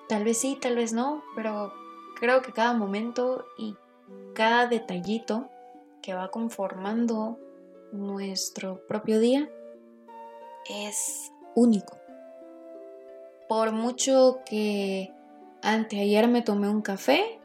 Tal 0.08 0.24
vez 0.24 0.38
sí, 0.38 0.58
tal 0.62 0.76
vez 0.76 0.94
no, 0.94 1.24
pero 1.36 1.74
creo 2.16 2.42
que 2.42 2.54
cada 2.54 2.74
momento 2.74 3.46
y 3.58 3.76
cada 4.34 4.68
detallito 4.68 5.50
que 6.02 6.14
va 6.14 6.32
conformando 6.32 7.38
nuestro 7.94 8.86
propio 8.88 9.20
día 9.20 9.50
es 10.70 11.32
único. 11.56 11.98
Por 13.48 13.72
mucho 13.72 14.40
que 14.46 15.12
anteayer 15.62 16.28
me 16.28 16.42
tomé 16.42 16.70
un 16.70 16.82
café, 16.82 17.40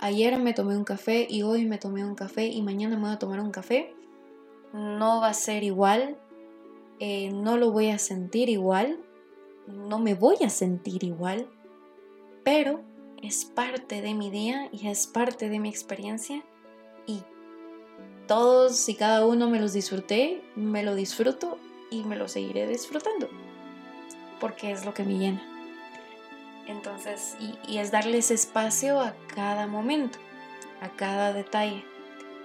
ayer 0.00 0.38
me 0.38 0.54
tomé 0.54 0.76
un 0.76 0.84
café 0.84 1.26
y 1.28 1.42
hoy 1.42 1.66
me 1.66 1.78
tomé 1.78 2.04
un 2.04 2.14
café 2.14 2.46
y 2.46 2.62
mañana 2.62 2.96
me 2.96 3.02
voy 3.02 3.12
a 3.12 3.18
tomar 3.18 3.40
un 3.40 3.50
café, 3.50 3.92
no 4.72 5.20
va 5.20 5.28
a 5.28 5.34
ser 5.34 5.64
igual, 5.64 6.16
eh, 7.00 7.30
no 7.32 7.56
lo 7.56 7.72
voy 7.72 7.90
a 7.90 7.98
sentir 7.98 8.48
igual, 8.48 9.00
no 9.66 9.98
me 9.98 10.14
voy 10.14 10.36
a 10.44 10.48
sentir 10.48 11.02
igual, 11.02 11.48
pero 12.44 12.80
es 13.22 13.44
parte 13.44 14.00
de 14.00 14.14
mi 14.14 14.30
día 14.30 14.68
y 14.72 14.88
es 14.88 15.06
parte 15.06 15.48
de 15.48 15.58
mi 15.58 15.68
experiencia 15.68 16.44
y 17.06 17.22
todos 18.26 18.88
y 18.88 18.94
cada 18.94 19.26
uno 19.26 19.48
me 19.48 19.60
los 19.60 19.72
disfruté, 19.72 20.42
me 20.56 20.82
lo 20.82 20.94
disfruto 20.94 21.58
y 21.90 22.04
me 22.04 22.16
lo 22.16 22.28
seguiré 22.28 22.66
disfrutando, 22.66 23.28
porque 24.40 24.70
es 24.70 24.84
lo 24.84 24.94
que 24.94 25.04
me 25.04 25.18
llena. 25.18 25.42
Entonces, 26.66 27.36
y, 27.68 27.78
es 27.78 27.90
darles 27.90 28.30
espacio 28.30 29.00
a 29.00 29.14
cada 29.34 29.66
momento, 29.66 30.18
a 30.80 30.90
cada 30.90 31.32
detalle, 31.32 31.84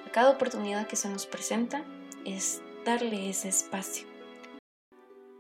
a 0.08 0.12
cada 0.12 0.32
oportunidad 0.32 0.88
que 0.88 0.96
se 0.96 1.10
nos 1.10 1.26
presenta, 1.26 1.84
es 2.26 2.62
darle 2.86 3.30
ese 3.30 3.50
espacio. 3.50 4.08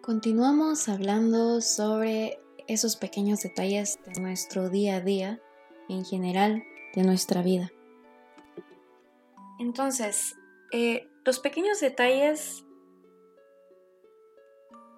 Continuamos 0.01 0.87
hablando 0.87 1.59
sobre 1.59 2.39
esos 2.67 2.95
pequeños 2.95 3.41
detalles 3.41 3.99
de 4.05 4.21
nuestro 4.21 4.69
día 4.69 4.97
a 4.97 5.01
día, 5.01 5.41
en 5.89 6.05
general, 6.05 6.63
de 6.95 7.03
nuestra 7.03 7.41
vida. 7.41 7.71
Entonces, 9.59 10.35
eh, 10.71 11.07
los 11.25 11.39
pequeños 11.39 11.79
detalles, 11.79 12.65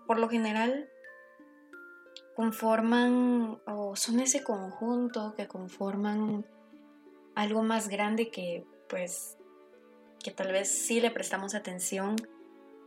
por 0.08 0.20
lo 0.20 0.30
general, 0.30 0.90
conforman 2.36 3.60
o 3.68 3.96
son 3.96 4.20
ese 4.20 4.44
conjunto 4.44 5.34
que 5.36 5.48
conforman 5.48 6.46
algo 7.36 7.64
más 7.64 7.90
grande 7.90 8.30
que 8.30 8.66
pues 8.88 9.38
que 10.24 10.32
tal 10.32 10.52
vez 10.52 10.70
sí 10.70 11.00
le 11.00 11.12
prestamos 11.12 11.56
atención 11.56 12.16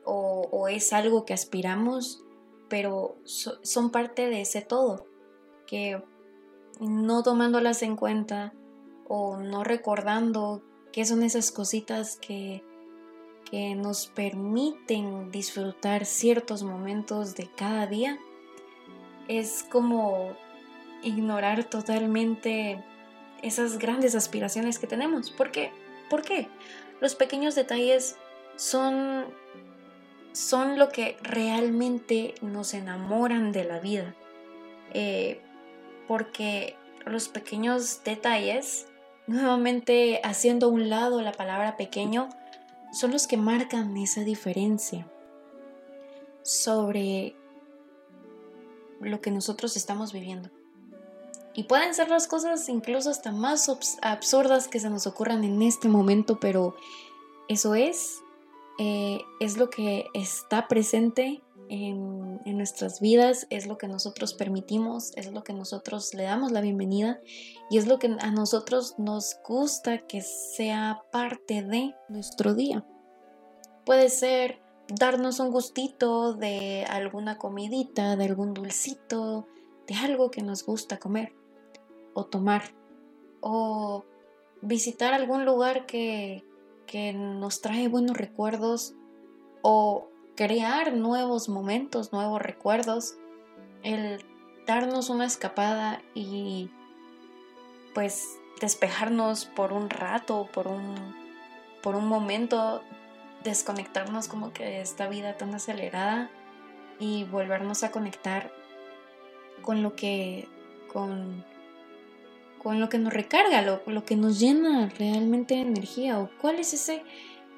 o, 0.04 0.68
es 0.68 0.92
algo 0.92 1.24
que 1.24 1.32
aspiramos, 1.32 2.24
pero 2.68 3.16
son 3.24 3.90
parte 3.90 4.28
de 4.28 4.40
ese 4.40 4.62
todo, 4.62 5.06
que 5.66 6.02
no 6.80 7.22
tomándolas 7.22 7.82
en 7.82 7.96
cuenta 7.96 8.52
o 9.06 9.36
no 9.36 9.62
recordando 9.62 10.62
qué 10.92 11.04
son 11.04 11.22
esas 11.22 11.50
cositas 11.50 12.16
que, 12.16 12.62
que 13.50 13.74
nos 13.74 14.06
permiten 14.06 15.30
disfrutar 15.30 16.04
ciertos 16.04 16.62
momentos 16.62 17.34
de 17.34 17.48
cada 17.56 17.86
día, 17.86 18.18
es 19.28 19.64
como 19.70 20.36
ignorar 21.02 21.64
totalmente 21.64 22.82
esas 23.42 23.78
grandes 23.78 24.14
aspiraciones 24.14 24.78
que 24.78 24.86
tenemos. 24.86 25.30
¿Por 25.30 25.50
qué? 25.50 25.72
¿Por 26.08 26.22
qué? 26.22 26.48
Los 27.00 27.14
pequeños 27.14 27.54
detalles 27.54 28.16
son, 28.56 29.24
son 30.32 30.78
lo 30.78 30.90
que 30.90 31.16
realmente 31.22 32.34
nos 32.40 32.74
enamoran 32.74 33.50
de 33.52 33.64
la 33.64 33.80
vida. 33.80 34.14
Eh, 34.94 35.40
porque 36.06 36.76
los 37.06 37.28
pequeños 37.28 38.04
detalles 38.04 38.86
nuevamente 39.26 40.20
haciendo 40.24 40.66
a 40.66 40.70
un 40.70 40.88
lado 40.90 41.20
la 41.22 41.32
palabra 41.32 41.76
pequeño, 41.76 42.28
son 42.92 43.10
los 43.12 43.26
que 43.26 43.36
marcan 43.36 43.96
esa 43.96 44.22
diferencia 44.22 45.06
sobre 46.42 47.34
lo 49.00 49.20
que 49.20 49.30
nosotros 49.30 49.76
estamos 49.76 50.12
viviendo. 50.12 50.50
Y 51.54 51.64
pueden 51.64 51.94
ser 51.94 52.08
las 52.08 52.26
cosas 52.26 52.68
incluso 52.68 53.10
hasta 53.10 53.30
más 53.30 53.70
absurdas 54.00 54.68
que 54.68 54.80
se 54.80 54.88
nos 54.88 55.06
ocurran 55.06 55.44
en 55.44 55.60
este 55.62 55.88
momento, 55.88 56.40
pero 56.40 56.74
eso 57.48 57.74
es, 57.74 58.20
eh, 58.78 59.20
es 59.40 59.58
lo 59.58 59.68
que 59.68 60.06
está 60.14 60.66
presente 60.68 61.42
en, 61.72 62.56
nuestras 62.58 63.00
vidas, 63.00 63.46
es 63.48 63.66
lo 63.66 63.78
que 63.78 63.88
nosotros 63.88 64.34
permitimos, 64.34 65.12
es 65.16 65.32
lo 65.32 65.42
que 65.42 65.54
nosotros 65.54 66.12
le 66.12 66.24
damos 66.24 66.52
la 66.52 66.60
bienvenida 66.60 67.18
y 67.70 67.78
es 67.78 67.86
lo 67.86 67.98
que 67.98 68.14
a 68.20 68.30
nosotros 68.30 68.98
nos 68.98 69.38
gusta 69.42 69.98
que 69.98 70.20
sea 70.20 71.02
parte 71.10 71.62
de 71.62 71.94
nuestro 72.10 72.54
día. 72.54 72.84
Puede 73.86 74.10
ser 74.10 74.60
darnos 74.86 75.40
un 75.40 75.50
gustito 75.50 76.34
de 76.34 76.84
alguna 76.88 77.38
comidita, 77.38 78.16
de 78.16 78.24
algún 78.26 78.52
dulcito, 78.52 79.48
de 79.86 79.94
algo 79.94 80.30
que 80.30 80.42
nos 80.42 80.66
gusta 80.66 80.98
comer 80.98 81.32
o 82.12 82.26
tomar. 82.26 82.74
O 83.40 84.04
visitar 84.60 85.14
algún 85.14 85.46
lugar 85.46 85.86
que, 85.86 86.44
que 86.86 87.14
nos 87.14 87.62
trae 87.62 87.88
buenos 87.88 88.16
recuerdos 88.16 88.94
o 89.62 90.11
crear 90.36 90.92
nuevos 90.94 91.48
momentos, 91.48 92.12
nuevos 92.12 92.40
recuerdos, 92.40 93.16
el 93.82 94.24
darnos 94.66 95.10
una 95.10 95.26
escapada 95.26 96.02
y 96.14 96.70
pues 97.94 98.38
despejarnos 98.60 99.46
por 99.46 99.72
un 99.72 99.90
rato, 99.90 100.48
por 100.52 100.68
un, 100.68 100.94
por 101.82 101.96
un 101.96 102.06
momento, 102.06 102.82
desconectarnos 103.42 104.28
como 104.28 104.52
que 104.52 104.64
de 104.64 104.80
esta 104.80 105.08
vida 105.08 105.36
tan 105.36 105.54
acelerada 105.54 106.30
y 107.00 107.24
volvernos 107.24 107.82
a 107.82 107.90
conectar 107.90 108.52
con 109.62 109.82
lo 109.82 109.96
que, 109.96 110.48
con, 110.92 111.44
con 112.62 112.80
lo 112.80 112.88
que 112.88 112.98
nos 112.98 113.12
recarga, 113.12 113.62
lo, 113.62 113.82
lo 113.86 114.04
que 114.04 114.16
nos 114.16 114.38
llena 114.38 114.88
realmente 114.96 115.54
de 115.54 115.62
energía 115.62 116.20
o 116.20 116.30
cuál 116.40 116.60
es 116.60 116.72
ese 116.72 117.02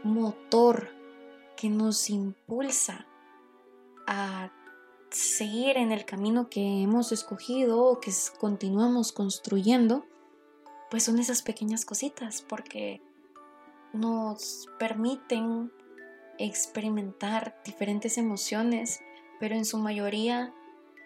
motor 0.02 0.88
que 1.56 1.68
nos 1.68 2.10
impulsa 2.10 3.06
a 4.06 4.52
seguir 5.10 5.76
en 5.76 5.92
el 5.92 6.04
camino 6.04 6.48
que 6.50 6.82
hemos 6.82 7.12
escogido 7.12 7.84
o 7.84 8.00
que 8.00 8.12
continuamos 8.38 9.12
construyendo, 9.12 10.04
pues 10.90 11.04
son 11.04 11.18
esas 11.18 11.42
pequeñas 11.42 11.84
cositas, 11.84 12.42
porque 12.42 13.00
nos 13.92 14.68
permiten 14.78 15.72
experimentar 16.38 17.60
diferentes 17.64 18.18
emociones, 18.18 19.00
pero 19.38 19.54
en 19.54 19.64
su 19.64 19.78
mayoría 19.78 20.52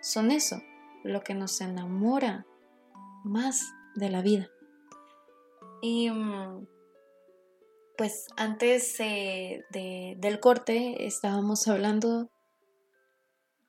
son 0.00 0.30
eso, 0.30 0.62
lo 1.04 1.22
que 1.22 1.34
nos 1.34 1.60
enamora 1.60 2.46
más 3.24 3.74
de 3.94 4.08
la 4.08 4.22
vida. 4.22 4.48
Y 5.82 6.10
mm, 6.10 6.66
pues 7.98 8.28
antes 8.36 8.94
eh, 9.00 9.64
del 9.70 10.38
corte 10.38 11.04
estábamos 11.04 11.66
hablando 11.66 12.30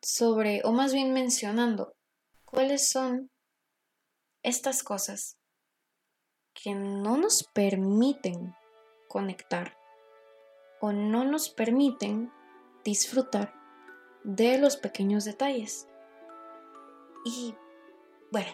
sobre, 0.04 0.62
o 0.64 0.72
más 0.72 0.94
bien 0.94 1.14
mencionando, 1.14 1.96
cuáles 2.46 2.90
son 2.90 3.32
estas 4.44 4.84
cosas 4.84 5.40
que 6.54 6.76
no 6.76 7.18
nos 7.18 7.44
permiten 7.56 8.54
conectar 9.08 9.76
o 10.80 10.92
no 10.92 11.26
nos 11.26 11.50
permiten 11.50 12.32
disfrutar 12.86 13.52
de 14.24 14.60
los 14.60 14.78
pequeños 14.78 15.26
detalles. 15.26 15.88
Y 17.26 17.56
bueno, 18.32 18.54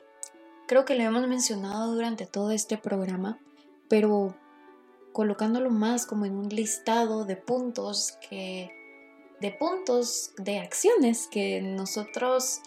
creo 0.70 0.86
que 0.86 0.96
lo 0.96 1.04
hemos 1.04 1.28
mencionado 1.28 1.94
durante 1.94 2.26
todo 2.26 2.52
este 2.52 2.78
programa, 2.78 3.40
pero 3.90 4.38
colocándolo 5.16 5.70
más 5.70 6.06
como 6.06 6.26
en 6.26 6.36
un 6.36 6.50
listado 6.50 7.24
de 7.24 7.38
puntos 7.38 8.18
que 8.30 8.70
de 9.40 9.52
puntos 9.52 10.34
de 10.38 10.60
acciones 10.60 11.30
que 11.32 11.62
nosotros 11.62 12.60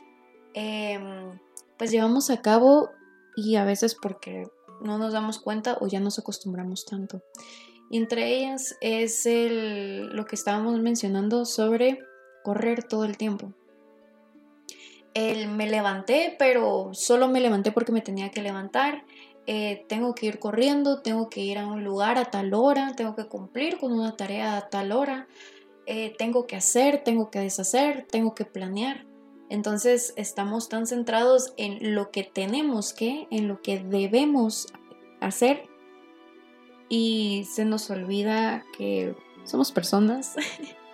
em, 0.55 1.39
pues 1.77 1.91
llevamos 1.91 2.31
a 2.31 2.41
cabo 2.41 2.89
y 3.37 3.57
a 3.57 3.65
veces 3.65 3.95
porque 3.95 4.45
no 4.81 4.97
nos 4.97 5.13
damos 5.13 5.39
cuenta 5.39 5.77
o 5.83 5.89
ya 5.89 6.01
nos 6.01 6.19
acostumbramos 6.19 6.87
tanto. 6.87 7.23
Entre 7.91 8.35
ellas 8.35 8.77
es 8.81 9.27
el, 9.27 10.07
lo 10.17 10.25
que 10.25 10.37
estábamos 10.37 10.81
mencionando 10.81 11.45
sobre 11.45 11.99
correr 12.45 12.83
todo 12.83 13.05
el 13.05 13.19
tiempo. 13.19 13.53
El 15.13 15.49
me 15.49 15.69
levanté, 15.69 16.35
pero 16.39 16.91
solo 16.95 17.29
me 17.29 17.41
levanté 17.41 17.73
porque 17.73 17.93
me 17.93 18.01
tenía 18.01 18.31
que 18.31 18.41
levantar. 18.41 19.05
Eh, 19.51 19.87
tengo 19.89 20.15
que 20.15 20.27
ir 20.27 20.39
corriendo, 20.39 21.01
tengo 21.01 21.31
que 21.31 21.41
ir 21.41 21.57
a 21.57 21.67
un 21.67 21.83
lugar 21.83 22.19
a 22.19 22.27
tal 22.27 22.53
hora, 22.53 22.93
tengo 22.95 23.17
que 23.17 23.29
cumplir 23.29 23.79
con 23.79 23.93
una 23.93 24.15
tarea 24.15 24.59
a 24.59 24.69
tal 24.69 24.93
hora, 24.93 25.27
eh, 25.87 26.15
tengo 26.19 26.47
que 26.47 26.55
hacer, 26.55 27.03
tengo 27.03 27.31
que 27.31 27.39
deshacer, 27.39 28.07
tengo 28.11 28.35
que 28.35 28.45
planear. 28.45 29.07
Entonces 29.49 30.13
estamos 30.17 30.69
tan 30.69 30.87
centrados 30.87 31.55
en 31.57 31.95
lo 31.95 32.11
que 32.11 32.25
tenemos 32.25 32.93
que, 32.93 33.27
en 33.31 33.49
lo 33.49 33.63
que 33.63 33.79
debemos 33.79 34.67
hacer 35.19 35.67
y 36.91 37.47
se 37.51 37.65
nos 37.65 37.89
olvida 37.89 38.67
que 38.77 39.15
somos 39.45 39.73
personas, 39.73 40.37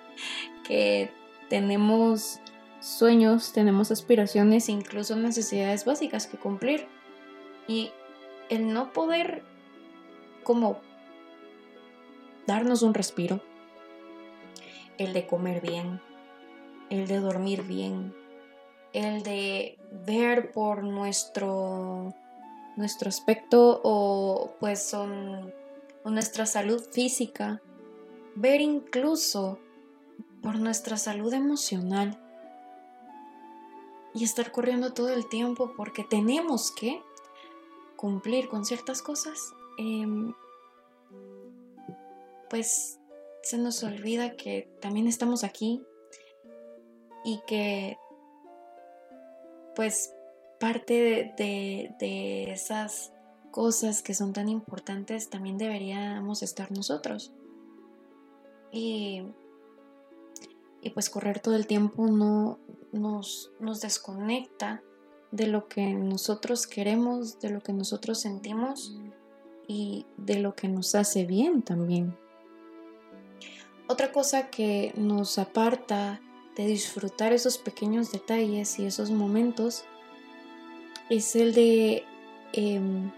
que 0.69 1.11
tenemos 1.49 2.39
sueños, 2.79 3.53
tenemos 3.53 3.91
aspiraciones, 3.91 4.69
incluso 4.69 5.17
necesidades 5.17 5.85
básicas 5.85 6.29
que 6.29 6.37
cumplir. 6.37 6.87
Y 7.67 7.91
el 8.49 8.73
no 8.73 8.93
poder 8.93 9.43
como 10.43 10.81
darnos 12.47 12.83
un 12.83 12.95
respiro, 12.95 13.41
el 14.99 15.13
de 15.13 15.27
comer 15.27 15.61
bien, 15.61 16.01
el 16.91 17.07
de 17.07 17.21
dormir 17.21 17.63
bien, 17.63 18.15
el 18.93 19.23
de 19.23 19.79
ver 20.07 20.53
por 20.53 20.83
nuestro 20.83 22.15
nuestro 22.77 23.09
aspecto 23.09 23.81
o 23.85 24.55
pues 24.59 24.83
son 24.83 25.53
nuestra 26.05 26.45
salud 26.45 26.83
física, 26.91 27.63
ver 28.35 28.61
incluso 28.61 29.59
por 30.43 30.59
nuestra 30.59 30.97
salud 30.97 31.33
emocional 31.33 32.21
y 34.13 34.25
estar 34.25 34.53
corriendo 34.53 34.93
todo 34.93 35.11
el 35.11 35.29
tiempo 35.29 35.73
porque 35.77 36.05
tenemos 36.05 36.73
que 36.73 37.01
cumplir 38.05 38.51
con 38.51 38.67
ciertas 38.67 39.01
cosas, 39.01 39.55
em, 39.79 40.35
pues 42.51 43.01
se 43.43 43.57
nos 43.57 43.83
olvida 43.83 44.37
que 44.37 44.69
también 44.83 45.07
estamos 45.07 45.43
aquí 45.43 45.83
y 47.25 47.41
que 47.47 47.97
pues 49.75 50.13
parte 50.61 51.33
de, 51.39 52.53
esas 52.53 53.11
cosas 53.51 54.03
que 54.03 54.13
son 54.13 54.35
tan 54.35 54.51
importantes 54.51 55.31
también 55.31 55.57
deberíamos 55.57 56.43
estar 56.43 56.71
nosotros. 56.73 57.33
Y, 58.71 59.23
y 60.83 60.91
pues 60.91 61.09
correr 61.09 61.41
todo 61.41 61.57
el 61.57 61.67
tiempo 61.67 62.07
no 62.07 62.59
nos, 62.93 63.51
nos 63.61 63.81
desconecta 63.81 64.83
de 65.35 65.49
lo 65.49 65.67
que 65.67 65.95
nosotros 65.95 66.69
queremos, 66.69 67.41
de 67.41 67.51
lo 67.51 67.61
que 67.61 67.73
nosotros 67.73 68.21
sentimos 68.21 68.97
y 69.67 70.07
de 70.17 70.39
lo 70.39 70.55
que 70.55 70.69
nos 70.69 70.95
hace 70.95 71.27
bien 71.27 71.63
también. 71.63 72.17
Otra 73.89 74.13
cosa 74.13 74.49
que 74.49 74.93
nos 74.97 75.39
aparta 75.39 76.21
de 76.57 76.67
disfrutar 76.67 77.33
esos 77.33 77.59
pequeños 77.59 78.13
detalles 78.13 78.79
y 78.79 78.87
esos 78.87 79.11
momentos 79.11 79.85
es 81.11 81.35
el 81.35 81.53
de 81.53 82.05
em, 82.53 83.11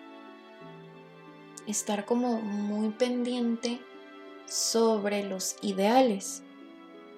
estar 1.67 2.07
como 2.07 2.41
muy 2.41 2.93
pendiente 2.93 3.79
sobre 4.47 5.23
los 5.23 5.57
ideales 5.61 6.43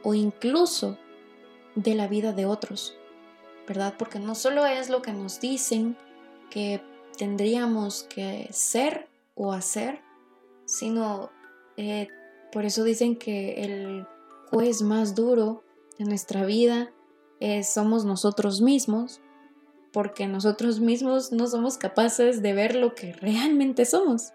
o 0.02 0.14
incluso 0.14 0.98
de 1.76 1.94
la 1.94 2.08
vida 2.08 2.32
de 2.32 2.46
otros, 2.46 2.98
¿verdad? 3.68 3.94
Porque 3.98 4.18
no 4.18 4.34
solo 4.34 4.64
es 4.64 4.88
lo 4.88 5.02
que 5.02 5.12
nos 5.12 5.40
dicen 5.40 5.96
que 6.50 6.80
tendríamos 7.18 8.04
que 8.04 8.48
ser 8.50 9.08
o 9.34 9.52
hacer, 9.52 10.00
sino 10.64 11.30
eh, 11.76 12.08
por 12.50 12.64
eso 12.64 12.82
dicen 12.82 13.16
que 13.16 13.62
el 13.62 14.06
juez 14.50 14.80
más 14.80 15.14
duro 15.14 15.62
de 15.98 16.06
nuestra 16.06 16.44
vida 16.44 16.90
somos 17.62 18.04
nosotros 18.04 18.60
mismos 18.60 19.20
porque 19.92 20.26
nosotros 20.26 20.80
mismos 20.80 21.32
no 21.32 21.46
somos 21.46 21.78
capaces 21.78 22.42
de 22.42 22.52
ver 22.52 22.74
lo 22.74 22.94
que 22.94 23.12
realmente 23.12 23.84
somos. 23.84 24.32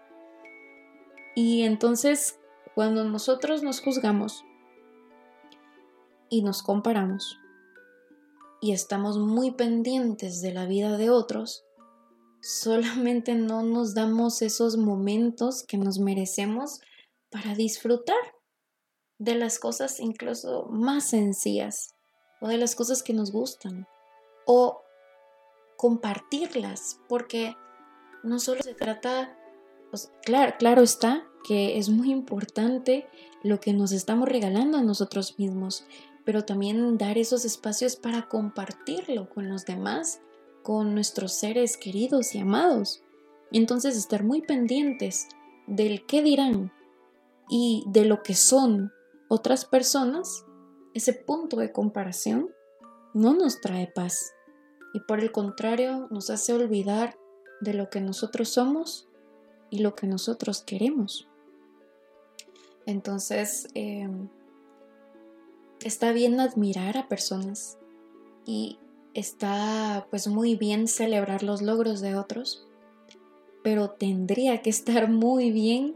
Y 1.34 1.62
entonces, 1.62 2.38
cuando 2.74 3.04
nosotros 3.04 3.62
nos 3.62 3.80
juzgamos 3.80 4.44
y 6.30 6.42
nos 6.42 6.62
comparamos 6.62 7.38
y 8.64 8.72
estamos 8.72 9.18
muy 9.18 9.50
pendientes 9.50 10.40
de 10.40 10.50
la 10.50 10.64
vida 10.64 10.96
de 10.96 11.10
otros, 11.10 11.66
solamente 12.40 13.34
no 13.34 13.62
nos 13.62 13.94
damos 13.94 14.40
esos 14.40 14.78
momentos 14.78 15.64
que 15.68 15.76
nos 15.76 15.98
merecemos 15.98 16.80
para 17.28 17.54
disfrutar 17.54 18.16
de 19.18 19.34
las 19.34 19.58
cosas 19.58 20.00
incluso 20.00 20.64
más 20.70 21.10
sencillas 21.10 21.94
o 22.40 22.48
de 22.48 22.56
las 22.56 22.74
cosas 22.74 23.02
que 23.02 23.12
nos 23.12 23.32
gustan 23.32 23.86
o 24.46 24.80
compartirlas, 25.76 26.98
porque 27.06 27.54
no 28.22 28.38
solo 28.38 28.62
se 28.62 28.72
trata, 28.72 29.36
claro, 30.22 30.54
claro 30.58 30.80
está 30.80 31.28
que 31.46 31.76
es 31.76 31.90
muy 31.90 32.10
importante 32.10 33.06
lo 33.42 33.60
que 33.60 33.74
nos 33.74 33.92
estamos 33.92 34.26
regalando 34.26 34.78
a 34.78 34.82
nosotros 34.82 35.38
mismos, 35.38 35.84
pero 36.24 36.44
también 36.44 36.96
dar 36.98 37.18
esos 37.18 37.44
espacios 37.44 37.96
para 37.96 38.28
compartirlo 38.28 39.28
con 39.28 39.48
los 39.48 39.64
demás, 39.64 40.20
con 40.62 40.94
nuestros 40.94 41.34
seres 41.34 41.76
queridos 41.76 42.34
y 42.34 42.38
amados. 42.38 43.02
Entonces 43.52 43.96
estar 43.96 44.24
muy 44.24 44.42
pendientes 44.42 45.28
del 45.66 46.06
qué 46.06 46.22
dirán 46.22 46.72
y 47.48 47.84
de 47.88 48.04
lo 48.04 48.22
que 48.22 48.34
son 48.34 48.92
otras 49.28 49.64
personas, 49.64 50.44
ese 50.94 51.12
punto 51.12 51.56
de 51.56 51.72
comparación 51.72 52.50
no 53.12 53.34
nos 53.34 53.60
trae 53.60 53.86
paz 53.86 54.32
y 54.94 55.00
por 55.00 55.20
el 55.20 55.32
contrario 55.32 56.08
nos 56.10 56.30
hace 56.30 56.52
olvidar 56.52 57.18
de 57.60 57.74
lo 57.74 57.90
que 57.90 58.00
nosotros 58.00 58.48
somos 58.48 59.08
y 59.70 59.78
lo 59.78 59.94
que 59.94 60.06
nosotros 60.06 60.62
queremos. 60.62 61.28
Entonces, 62.86 63.68
em, 63.74 64.28
está 65.84 66.12
bien 66.12 66.40
admirar 66.40 66.96
a 66.96 67.08
personas 67.08 67.78
y 68.46 68.78
está 69.12 70.06
pues 70.10 70.26
muy 70.26 70.56
bien 70.56 70.88
celebrar 70.88 71.42
los 71.42 71.62
logros 71.62 72.00
de 72.00 72.16
otros, 72.16 72.66
pero 73.62 73.90
tendría 73.90 74.62
que 74.62 74.70
estar 74.70 75.10
muy 75.10 75.52
bien 75.52 75.94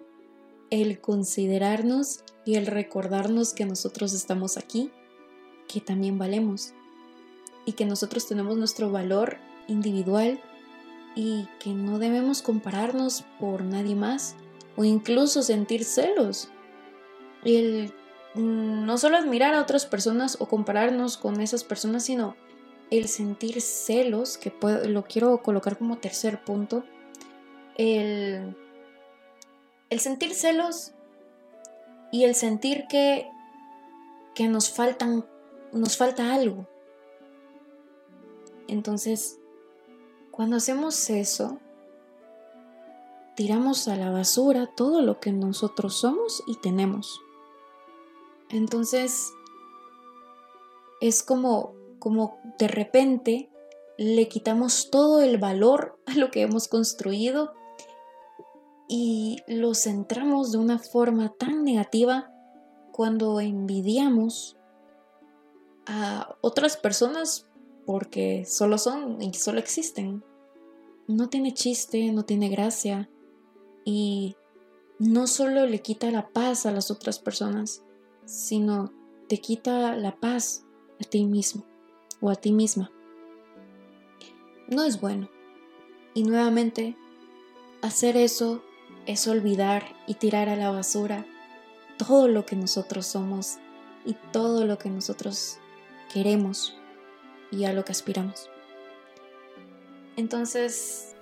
el 0.71 1.01
considerarnos 1.01 2.23
y 2.45 2.57
el 2.57 2.67
recordarnos 2.67 3.55
que 3.55 3.65
nosotros 3.65 4.13
estamos 4.13 4.59
aquí, 4.59 4.91
que 5.67 5.81
también 5.81 6.19
valemos 6.19 6.75
y 7.65 7.73
que 7.73 7.87
nosotros 7.87 8.27
tenemos 8.27 8.57
nuestro 8.57 8.91
valor 8.91 9.39
individual 9.69 10.41
y 11.15 11.49
que 11.61 11.71
no 11.71 11.99
debemos 11.99 12.43
compararnos 12.43 13.25
por 13.41 13.65
nadie 13.65 13.95
más 13.95 14.37
o 14.77 14.85
incluso 14.85 15.43
sentir 15.43 15.85
celos. 15.85 16.51
El 17.45 17.93
no 18.35 18.99
solo 18.99 19.17
admirar 19.17 19.55
a 19.55 19.63
otras 19.63 19.87
personas 19.87 20.37
o 20.41 20.47
compararnos 20.47 21.17
con 21.17 21.41
esas 21.41 21.65
personas, 21.65 22.05
sino 22.05 22.37
el 22.91 23.09
sentir 23.09 23.61
celos, 23.61 24.39
que 24.39 24.53
lo 24.87 25.05
quiero 25.05 25.43
colocar 25.43 25.79
como 25.79 25.99
tercer 25.99 26.43
punto, 26.45 26.85
el, 27.77 28.57
el 29.91 30.01
sentir 30.01 30.35
celos 30.35 30.93
y 32.11 32.25
el 32.25 32.35
sentir 32.35 32.87
que, 32.89 33.29
que 34.35 34.49
nos, 34.49 34.71
faltan, 34.71 35.27
nos 35.73 35.97
falta 35.97 36.35
algo, 36.35 36.67
entonces, 38.69 39.41
cuando 40.31 40.57
hacemos 40.57 41.09
eso, 41.09 41.59
tiramos 43.35 43.89
a 43.89 43.97
la 43.97 44.11
basura 44.11 44.67
todo 44.67 45.01
lo 45.01 45.21
que 45.21 45.33
nosotros 45.33 45.97
somos 45.97 46.43
y 46.47 46.61
tenemos. 46.61 47.21
Entonces, 48.51 49.33
es 51.01 51.23
como, 51.23 51.75
como 51.99 52.39
de 52.59 52.69
repente 52.69 53.51
le 53.99 54.29
quitamos 54.29 54.91
todo 54.91 55.21
el 55.21 55.39
valor 55.39 55.99
a 56.07 56.15
lo 56.15 56.31
que 56.31 56.43
hemos 56.43 56.69
construido 56.69 57.53
y 58.89 59.43
lo 59.47 59.75
centramos 59.75 60.53
de 60.53 60.59
una 60.59 60.79
forma 60.79 61.35
tan 61.35 61.65
negativa 61.65 62.33
cuando 62.93 63.41
envidiamos 63.41 64.57
a 65.87 66.37
otras 66.41 66.77
personas 66.77 67.47
porque 67.87 68.45
solo 68.47 68.79
son 68.79 69.21
y 69.23 69.35
solo 69.35 69.59
existen. 69.59 70.25
No 71.07 71.29
tiene 71.29 71.55
chiste, 71.55 72.13
no 72.13 72.25
tiene 72.25 72.49
gracia 72.49 73.11
y 73.85 74.37
no 74.99 75.27
solo 75.27 75.67
le 75.67 75.81
quita 75.81 76.11
la 76.11 76.29
paz 76.29 76.67
a 76.67 76.71
las 76.71 76.91
otras 76.91 77.19
personas, 77.19 77.83
sino 78.29 78.93
te 79.27 79.41
quita 79.41 79.97
la 79.97 80.15
paz 80.15 80.63
a 81.01 81.05
ti 81.05 81.25
mismo 81.25 81.65
o 82.21 82.29
a 82.29 82.37
ti 82.37 82.53
misma. 82.53 82.93
No 84.69 84.85
es 84.85 85.01
bueno. 85.01 85.31
Y 86.13 86.25
nuevamente, 86.25 86.95
hacer 87.81 88.19
eso 88.19 88.63
es 89.07 89.27
olvidar 89.27 89.97
y 90.07 90.15
tirar 90.15 90.51
a 90.51 90.57
la 90.57 90.71
basura 90.71 91.25
todo 91.97 92.29
lo 92.29 92.45
que 92.45 92.55
nosotros 92.55 93.07
somos 93.07 93.57
y 94.05 94.15
todo 94.31 94.67
lo 94.67 94.77
que 94.77 94.91
nosotros 94.91 95.59
queremos 96.13 96.77
y 97.51 97.65
a 97.65 97.73
lo 97.73 97.85
que 97.87 97.93
aspiramos. 97.93 98.51
Entonces, 100.17 101.17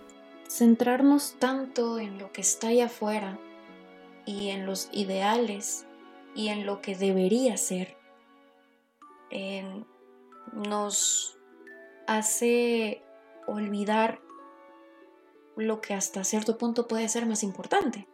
centrarnos 0.48 1.36
tanto 1.38 2.00
en 2.00 2.18
lo 2.18 2.32
que 2.32 2.40
está 2.40 2.68
allá 2.68 2.86
afuera 2.86 3.38
y 4.24 4.48
en 4.48 4.66
los 4.66 4.88
ideales 4.92 5.85
y 6.36 6.48
en 6.48 6.66
lo 6.66 6.82
que 6.82 6.94
debería 6.94 7.56
ser, 7.56 7.96
nos 10.52 11.38
hace 12.06 13.02
olvidar 13.46 14.20
lo 15.56 15.80
que 15.80 15.94
hasta 15.94 16.24
cierto 16.24 16.58
punto 16.58 16.86
puede 16.86 17.08
ser 17.08 17.26
más 17.26 17.42
importante, 17.42 18.06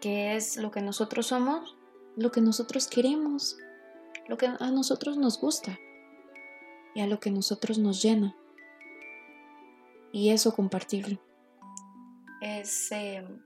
que 0.00 0.34
es 0.34 0.56
lo 0.56 0.72
que 0.72 0.82
nosotros 0.82 1.28
somos, 1.28 1.76
lo 2.16 2.32
que 2.32 2.40
nosotros 2.40 2.88
queremos, 2.88 3.56
lo 4.28 4.36
que 4.36 4.46
a 4.46 4.70
nosotros 4.70 5.16
nos 5.16 5.40
gusta 5.40 5.78
y 6.94 7.00
a 7.00 7.06
lo 7.06 7.20
que 7.20 7.30
nosotros 7.30 7.78
nos 7.78 8.02
llena. 8.02 8.36
Y 10.12 10.30
eso 10.30 10.54
compartirlo. 10.54 11.18
Es, 12.42 12.90
em, 12.90 13.40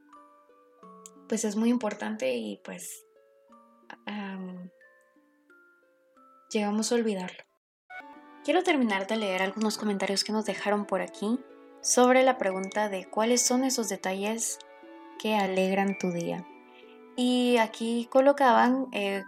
pues 1.29 1.45
es 1.45 1.55
muy 1.55 1.69
importante 1.69 2.35
y 2.35 2.57
pues 2.65 3.06
llegamos 6.51 6.91
a 6.91 6.95
olvidarlo. 6.95 7.45
Quiero 8.45 8.63
terminar 8.63 9.07
de 9.07 9.17
leer 9.17 9.43
algunos 9.43 9.77
comentarios 9.77 10.25
que 10.25 10.33
nos 10.33 10.45
dejaron 10.45 10.87
por 10.87 11.03
aquí 11.03 11.39
sobre 11.83 12.23
la 12.23 12.39
pregunta 12.39 12.89
de 12.89 13.05
cuáles 13.05 13.45
son 13.47 13.65
esos 13.65 13.89
detalles 13.89 14.59
que 15.19 15.35
alegran 15.35 15.99
tu 15.99 16.13
día. 16.13 16.47
Y 17.17 17.57
aquí 17.59 18.09
colocaban 18.11 18.87
eh, 18.93 19.25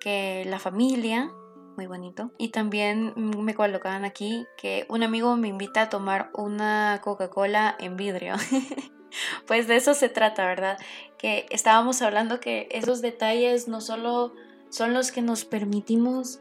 que 0.00 0.44
la 0.46 0.58
familia, 0.58 1.30
muy 1.76 1.86
bonito. 1.86 2.30
Y 2.38 2.48
también 2.48 3.12
me 3.16 3.54
colocaban 3.54 4.04
aquí 4.04 4.46
que 4.56 4.86
un 4.88 5.02
amigo 5.02 5.36
me 5.36 5.48
invita 5.48 5.82
a 5.82 5.88
tomar 5.88 6.30
una 6.34 7.00
Coca-Cola 7.02 7.76
en 7.78 7.96
vidrio. 7.96 8.34
pues 9.46 9.68
de 9.68 9.76
eso 9.76 9.94
se 9.94 10.08
trata, 10.08 10.46
¿verdad? 10.46 10.78
Que 11.18 11.46
estábamos 11.50 12.02
hablando 12.02 12.40
que 12.40 12.68
esos 12.70 13.00
detalles 13.00 13.68
no 13.68 13.80
solo 13.80 14.34
son 14.68 14.94
los 14.94 15.12
que 15.12 15.22
nos 15.22 15.44
permitimos 15.44 16.40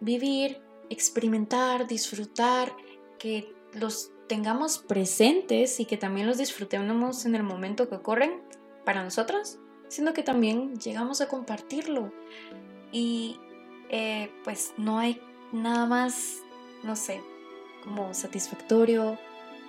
vivir, 0.00 0.60
experimentar, 0.90 1.86
disfrutar, 1.86 2.72
que 3.18 3.52
los 3.72 4.10
tengamos 4.28 4.78
presentes 4.78 5.80
y 5.80 5.84
que 5.86 5.96
también 5.96 6.26
los 6.26 6.38
disfrutemos 6.38 7.24
en 7.24 7.34
el 7.34 7.42
momento 7.42 7.88
que 7.88 7.94
ocurren 7.94 8.42
para 8.84 9.02
nosotros, 9.02 9.58
sino 9.88 10.12
que 10.12 10.22
también 10.22 10.78
llegamos 10.78 11.20
a 11.20 11.28
compartirlo. 11.28 12.12
Y 12.92 13.38
eh, 13.88 14.30
pues 14.44 14.74
no 14.76 14.98
hay 14.98 15.20
nada 15.52 15.86
más, 15.86 16.42
no 16.82 16.96
sé, 16.96 17.22
como 17.84 18.14
satisfactorio 18.14 19.16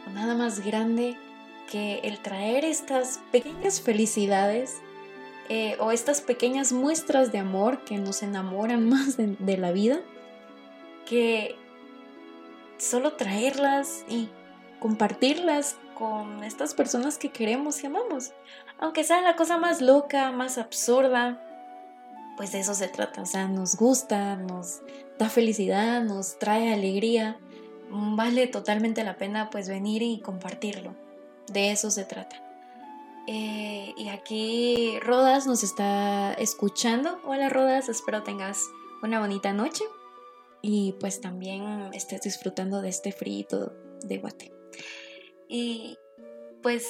o 0.06 0.10
nada 0.10 0.36
más 0.36 0.66
grande 0.66 1.18
que 1.70 2.00
el 2.04 2.20
traer 2.20 2.66
estas 2.66 3.20
pequeñas 3.32 3.82
felicidades 3.82 4.78
eh, 5.50 5.78
o 5.80 5.92
estas 5.92 6.22
pequeñas 6.22 6.72
muestras 6.72 7.32
de 7.32 7.40
amor 7.40 7.84
que 7.84 7.98
nos 7.98 8.24
enamoran 8.24 8.88
más 8.90 9.18
de, 9.18 9.36
de 9.40 9.58
la 9.58 9.72
vida, 9.72 10.00
que 11.06 11.56
solo 12.78 13.14
traerlas 13.14 14.06
y 14.08 14.30
compartirlas 14.80 15.78
con 15.96 16.44
estas 16.44 16.74
personas 16.74 17.18
que 17.18 17.30
queremos 17.30 17.84
y 17.84 17.88
amamos. 17.88 18.34
Aunque 18.80 19.04
sea 19.04 19.22
la 19.22 19.36
cosa 19.36 19.58
más 19.58 19.82
loca, 19.82 20.32
más 20.32 20.58
absurda, 20.58 21.42
pues 22.38 22.52
de 22.52 22.60
eso 22.60 22.76
se 22.76 22.88
trata, 22.88 23.24
o 23.24 23.26
sea, 23.26 23.48
nos 23.48 23.76
gusta, 23.76 24.36
nos 24.36 24.82
da 25.18 25.28
felicidad, 25.28 26.04
nos 26.04 26.38
trae 26.38 26.72
alegría, 26.72 27.38
vale 27.90 28.46
totalmente 28.46 29.04
la 29.04 29.18
pena 29.18 29.50
pues 29.50 29.68
venir 29.68 30.04
y 30.04 30.20
compartirlo, 30.20 30.94
de 31.48 31.72
eso 31.72 31.92
se 31.92 32.06
trata. 32.06 32.44
Eh, 33.28 33.94
y 33.98 34.08
aquí 34.10 35.00
Rodas 35.02 35.48
nos 35.48 35.64
está 35.64 36.34
escuchando. 36.34 37.20
Hola 37.26 37.50
Rodas, 37.50 37.90
espero 37.90 38.24
tengas 38.24 38.64
una 39.04 39.20
bonita 39.20 39.52
noche 39.52 39.84
y 40.62 40.94
pues 41.00 41.20
también 41.20 41.90
estés 41.94 42.22
disfrutando 42.22 42.82
de 42.82 42.90
este 42.90 43.12
frío 43.12 43.74
de 44.02 44.18
Guate. 44.18 44.54
Y 45.50 45.98
pues 46.62 46.88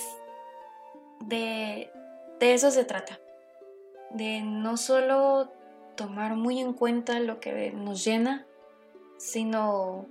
de, 1.25 1.91
de 2.39 2.53
eso 2.53 2.71
se 2.71 2.85
trata, 2.85 3.19
de 4.11 4.41
no 4.41 4.77
solo 4.77 5.51
tomar 5.95 6.35
muy 6.35 6.59
en 6.59 6.73
cuenta 6.73 7.19
lo 7.19 7.39
que 7.39 7.71
nos 7.71 8.05
llena, 8.05 8.45
sino 9.17 10.05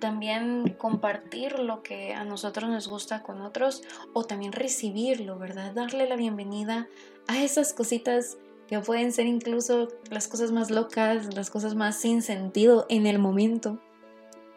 también 0.00 0.76
compartir 0.78 1.58
lo 1.58 1.82
que 1.82 2.14
a 2.14 2.24
nosotros 2.24 2.70
nos 2.70 2.88
gusta 2.88 3.22
con 3.22 3.40
otros 3.42 3.82
o 4.12 4.24
también 4.24 4.52
recibirlo, 4.52 5.38
¿verdad? 5.38 5.72
Darle 5.72 6.08
la 6.08 6.16
bienvenida 6.16 6.88
a 7.26 7.42
esas 7.42 7.72
cositas 7.72 8.38
que 8.68 8.78
pueden 8.80 9.12
ser 9.12 9.26
incluso 9.26 9.88
las 10.10 10.28
cosas 10.28 10.52
más 10.52 10.70
locas, 10.70 11.34
las 11.34 11.50
cosas 11.50 11.74
más 11.74 11.96
sin 11.98 12.22
sentido 12.22 12.86
en 12.88 13.06
el 13.06 13.18
momento, 13.18 13.78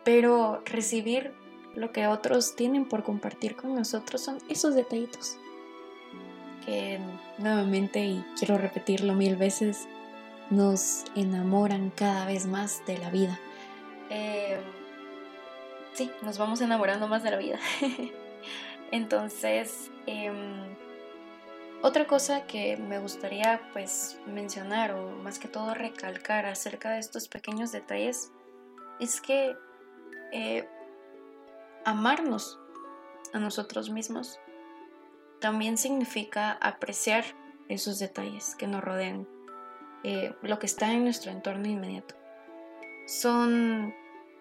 pero 0.04 0.62
recibir 0.66 1.34
lo 1.76 1.92
que 1.92 2.08
otros 2.08 2.56
tienen 2.56 2.88
por 2.88 3.04
compartir 3.04 3.56
con 3.56 3.74
nosotros 3.74 4.22
son 4.22 4.38
esos 4.50 4.76
detallitos 4.76 5.38
que 6.66 7.00
nuevamente, 7.38 8.06
y 8.06 8.24
quiero 8.38 8.58
repetirlo 8.58 9.14
mil 9.14 9.36
veces, 9.36 9.88
nos 10.50 11.06
enamoran 11.16 11.92
cada 11.92 12.26
vez 12.26 12.46
más 12.46 12.86
de 12.86 12.98
la 12.98 13.10
vida. 13.10 13.40
Eh, 14.10 14.60
sí, 15.94 16.12
nos 16.22 16.38
vamos 16.38 16.62
enamorando 16.62 17.08
más 17.08 17.24
de 17.24 17.32
la 17.32 17.38
vida. 17.38 17.60
Entonces, 18.92 19.90
em, 20.06 20.76
otra 21.82 22.06
cosa 22.06 22.46
que 22.46 22.78
me 22.78 23.00
gustaría 23.00 23.62
pues 23.74 24.20
mencionar 24.28 24.94
o 24.94 25.12
más 25.12 25.40
que 25.40 25.48
todo 25.48 25.74
recalcar 25.74 26.46
acerca 26.46 26.92
de 26.92 27.00
estos 27.00 27.28
pequeños 27.28 27.72
detalles 27.72 28.32
es 29.00 29.22
que 29.22 29.56
eh, 30.32 30.68
amarnos 31.86 32.60
a 33.34 33.40
nosotros 33.40 33.90
mismos 33.90 34.40
también 35.40 35.78
significa 35.78 36.52
apreciar 36.62 37.24
esos 37.68 38.00
detalles 38.00 38.56
que 38.56 38.68
nos 38.68 38.84
rodean, 38.84 39.28
eh, 40.04 40.36
lo 40.44 40.60
que 40.60 40.68
está 40.68 40.92
en 40.92 41.04
nuestro 41.04 41.32
entorno 41.32 41.68
inmediato. 41.68 42.16
Son, 43.08 43.94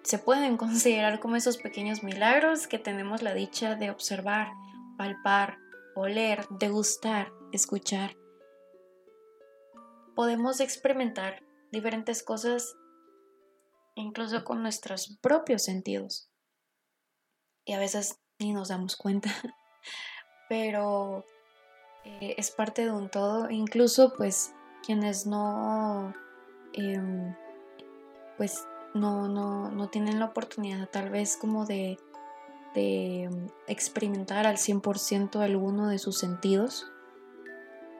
se 0.03 0.18
pueden 0.18 0.57
considerar 0.57 1.20
como 1.20 1.36
esos 1.36 1.57
pequeños 1.57 2.03
milagros 2.03 2.66
que 2.66 2.78
tenemos 2.78 3.22
la 3.22 3.34
dicha 3.34 3.74
de 3.74 3.90
observar, 3.90 4.48
palpar, 4.96 5.59
oler, 5.94 6.46
degustar, 6.51 7.32
escuchar. 7.53 8.16
Podemos 10.14 10.61
experimentar 10.61 11.42
diferentes 11.72 12.22
cosas 12.22 12.76
incluso 13.94 14.44
con 14.44 14.62
nuestros 14.62 15.18
propios 15.20 15.64
sentidos. 15.64 16.30
Y 17.64 17.74
a 17.74 17.78
veces 17.78 18.20
ni 18.38 18.53
nos 18.53 18.68
damos 18.68 18.96
cuenta. 18.96 19.30
pero 20.51 21.24
eh, 22.05 22.34
es 22.36 22.51
parte 22.51 22.84
de 22.84 22.90
un 22.90 23.09
todo. 23.09 23.48
Incluso 23.51 24.12
pues 24.16 24.53
quienes 24.84 25.24
no, 25.24 26.12
em, 26.72 27.34
pues 28.36 28.66
no, 28.95 29.28
no, 29.28 29.70
no, 29.70 29.88
tienen 29.88 30.18
la 30.18 30.26
oportunidad 30.26 30.88
tal 30.88 31.11
vez 31.11 31.36
como 31.36 31.66
de, 31.66 31.99
de 32.74 33.24
em, 33.24 33.49
experimentar 33.66 34.47
al 34.47 34.57
100% 34.57 35.41
alguno 35.41 35.88
de 35.88 35.99
sus 35.99 36.18
sentidos, 36.18 36.91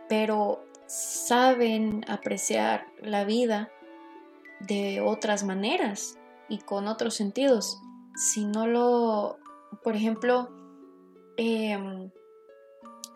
pero 0.09 0.64
saben 0.86 2.05
apreciar 2.09 2.86
la 3.01 3.24
vida 3.24 3.70
de 4.61 5.01
otras 5.01 5.45
maneras 5.45 6.18
y 6.49 6.59
con 6.59 6.88
otros 6.88 7.14
sentidos. 7.14 7.80
Si 8.16 8.45
no 8.45 8.66
lo, 8.66 9.38
por 9.84 9.95
ejemplo, 9.95 10.51
eh, 11.36 12.11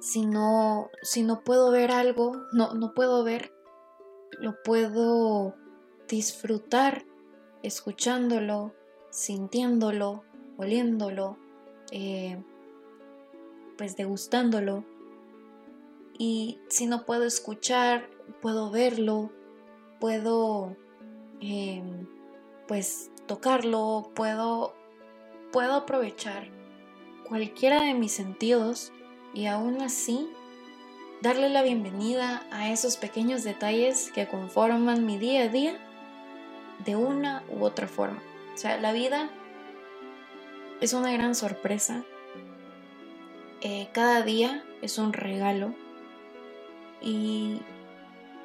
si 0.00 0.26
no, 0.26 0.90
si 1.02 1.22
no 1.22 1.42
puedo 1.42 1.70
ver 1.70 1.90
algo, 1.90 2.36
no, 2.52 2.74
no 2.74 2.94
puedo 2.94 3.24
ver, 3.24 3.52
lo 4.38 4.54
puedo 4.62 5.54
disfrutar 6.08 7.04
escuchándolo, 7.64 8.74
sintiéndolo, 9.10 10.22
oliéndolo, 10.58 11.38
eh, 11.90 12.38
pues 13.78 13.96
degustándolo. 13.96 14.84
Y 16.18 16.60
si 16.68 16.86
no 16.86 17.06
puedo 17.06 17.24
escuchar, 17.24 18.08
puedo 18.42 18.70
verlo, 18.70 19.32
puedo 19.98 20.76
em, 21.40 22.06
pues 22.68 23.10
tocarlo, 23.26 24.10
puedo, 24.14 24.74
puedo 25.50 25.74
aprovechar 25.74 26.48
cualquiera 27.26 27.82
de 27.82 27.94
mis 27.94 28.12
sentidos 28.12 28.92
y 29.32 29.46
aún 29.46 29.80
así 29.80 30.28
darle 31.22 31.48
la 31.48 31.62
bienvenida 31.62 32.46
a 32.50 32.70
esos 32.70 32.98
pequeños 32.98 33.42
detalles 33.42 34.12
que 34.12 34.28
conforman 34.28 35.06
mi 35.06 35.16
día 35.16 35.44
a 35.44 35.48
día 35.48 35.80
de 36.84 36.96
una 36.96 37.44
u 37.48 37.64
otra 37.64 37.88
forma. 37.88 38.22
O 38.54 38.56
sea, 38.56 38.76
la 38.78 38.92
vida 38.92 39.30
es 40.80 40.92
una 40.92 41.12
gran 41.12 41.34
sorpresa. 41.34 42.04
Eh, 43.60 43.88
cada 43.92 44.22
día 44.22 44.64
es 44.82 44.98
un 44.98 45.12
regalo 45.12 45.74
y 47.00 47.60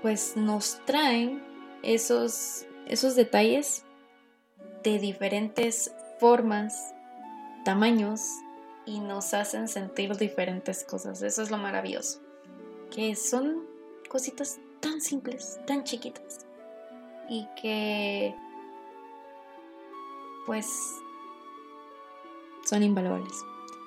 pues 0.02 0.38
nos 0.38 0.80
traen 0.86 1.44
esos, 1.84 2.66
esos 2.88 3.16
detalles 3.16 3.84
de 4.84 5.00
diferentes 5.00 5.94
formas, 6.20 6.94
tamaños, 7.66 8.22
y 8.86 9.00
nos 9.00 9.34
hacen 9.34 9.68
sentir 9.68 10.18
diferentes 10.18 10.84
cosas. 10.84 11.22
Eso 11.22 11.44
es 11.44 11.52
lo 11.52 11.58
maravilloso. 11.58 12.22
Que 12.90 13.16
son 13.16 13.68
cositas 14.10 14.60
tan 14.80 15.00
simples, 15.00 15.60
tan 15.68 15.84
chiquitas. 15.84 16.49
Y 17.30 17.48
que 17.62 18.36
pues 20.46 20.68
son 22.66 22.84
invaluables. 22.84 23.46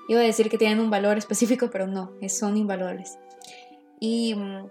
Iba 0.09 0.21
a 0.21 0.25
decir 0.25 0.49
que 0.49 0.59
tienen 0.59 0.81
un 0.81 0.91
valor 0.91 1.19
específico, 1.19 1.71
pero 1.71 1.87
no, 1.87 2.13
son 2.29 2.57
invaluables. 2.57 3.19
Y 3.99 4.35
mm, 4.35 4.69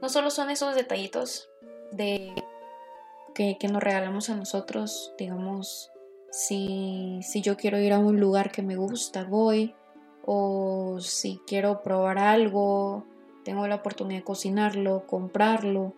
no 0.00 0.08
solo 0.08 0.30
son 0.30 0.50
esos 0.50 0.74
detallitos 0.74 1.48
de 1.90 2.32
que, 3.34 3.56
que 3.58 3.68
nos 3.68 3.82
regalamos 3.82 4.30
a 4.30 4.36
nosotros, 4.36 5.12
digamos, 5.18 5.90
si, 6.36 7.20
yo 7.42 7.56
quiero 7.56 7.78
ir 7.80 7.94
a 7.94 7.98
un 7.98 8.20
lugar 8.20 8.52
que 8.52 8.62
me 8.62 8.76
gusta, 8.76 9.24
voy. 9.24 9.74
O 10.26 10.98
si 11.00 11.40
quiero 11.46 11.82
probar 11.82 12.18
algo, 12.18 13.04
tengo 13.44 13.66
la 13.68 13.76
oportunidad 13.76 14.20
de 14.20 14.24
cocinarlo, 14.24 15.06
comprarlo 15.06 15.94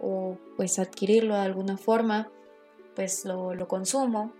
o 0.00 0.38
pues 0.56 0.78
adquirirlo 0.78 1.34
de 1.34 1.40
alguna 1.40 1.76
forma, 1.76 2.30
pues 2.94 3.24
lo, 3.24 3.68
consumo. 3.68 4.32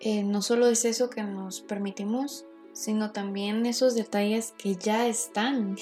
Eh, 0.00 0.22
no 0.22 0.42
solo 0.42 0.66
es 0.66 0.84
eso 0.84 1.08
que 1.10 1.22
nos 1.22 1.60
permitimos, 1.60 2.44
sino 2.72 3.12
también 3.12 3.64
esos 3.66 3.94
detalles 3.94 4.52
que 4.58 4.76
ya 4.76 5.06
están, 5.06 5.76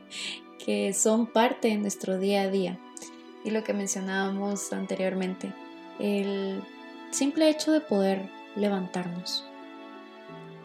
que 0.64 0.92
son 0.92 1.26
parte 1.26 1.68
de 1.68 1.76
nuestro 1.76 2.18
día 2.18 2.42
a 2.42 2.50
día. 2.50 2.78
Y 3.44 3.50
lo 3.50 3.64
que 3.64 3.74
mencionábamos 3.74 4.72
anteriormente, 4.72 5.52
el 5.98 6.62
simple 7.10 7.48
hecho 7.48 7.72
de 7.72 7.80
poder 7.80 8.30
levantarnos, 8.56 9.44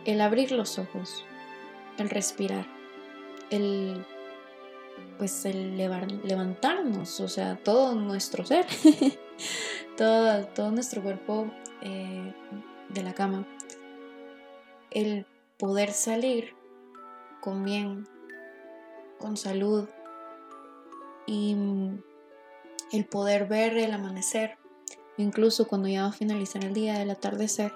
el 0.05 0.21
abrir 0.21 0.51
los 0.51 0.79
ojos, 0.79 1.25
el 1.97 2.09
respirar, 2.09 2.65
el 3.49 4.05
pues 5.17 5.45
el 5.45 5.77
levantarnos, 5.77 7.19
o 7.19 7.27
sea, 7.27 7.55
todo 7.55 7.95
nuestro 7.95 8.45
ser, 8.45 8.65
todo, 9.97 10.45
todo 10.47 10.71
nuestro 10.71 11.01
cuerpo 11.01 11.47
eh, 11.81 12.33
de 12.89 13.03
la 13.03 13.13
cama, 13.13 13.47
el 14.91 15.25
poder 15.57 15.91
salir 15.91 16.55
con 17.41 17.63
bien, 17.63 18.07
con 19.19 19.37
salud 19.37 19.87
y 21.25 21.55
el 22.91 23.05
poder 23.05 23.47
ver 23.47 23.77
el 23.77 23.93
amanecer 23.93 24.57
incluso 25.17 25.67
cuando 25.67 25.87
ya 25.87 26.03
va 26.03 26.09
a 26.09 26.13
finalizar 26.13 26.63
el 26.63 26.73
día, 26.73 26.97
del 26.99 27.11
atardecer, 27.11 27.73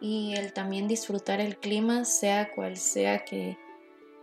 y 0.00 0.34
el 0.36 0.52
también 0.52 0.88
disfrutar 0.88 1.40
el 1.40 1.58
clima, 1.58 2.04
sea 2.04 2.52
cual 2.52 2.76
sea 2.76 3.24
que, 3.24 3.58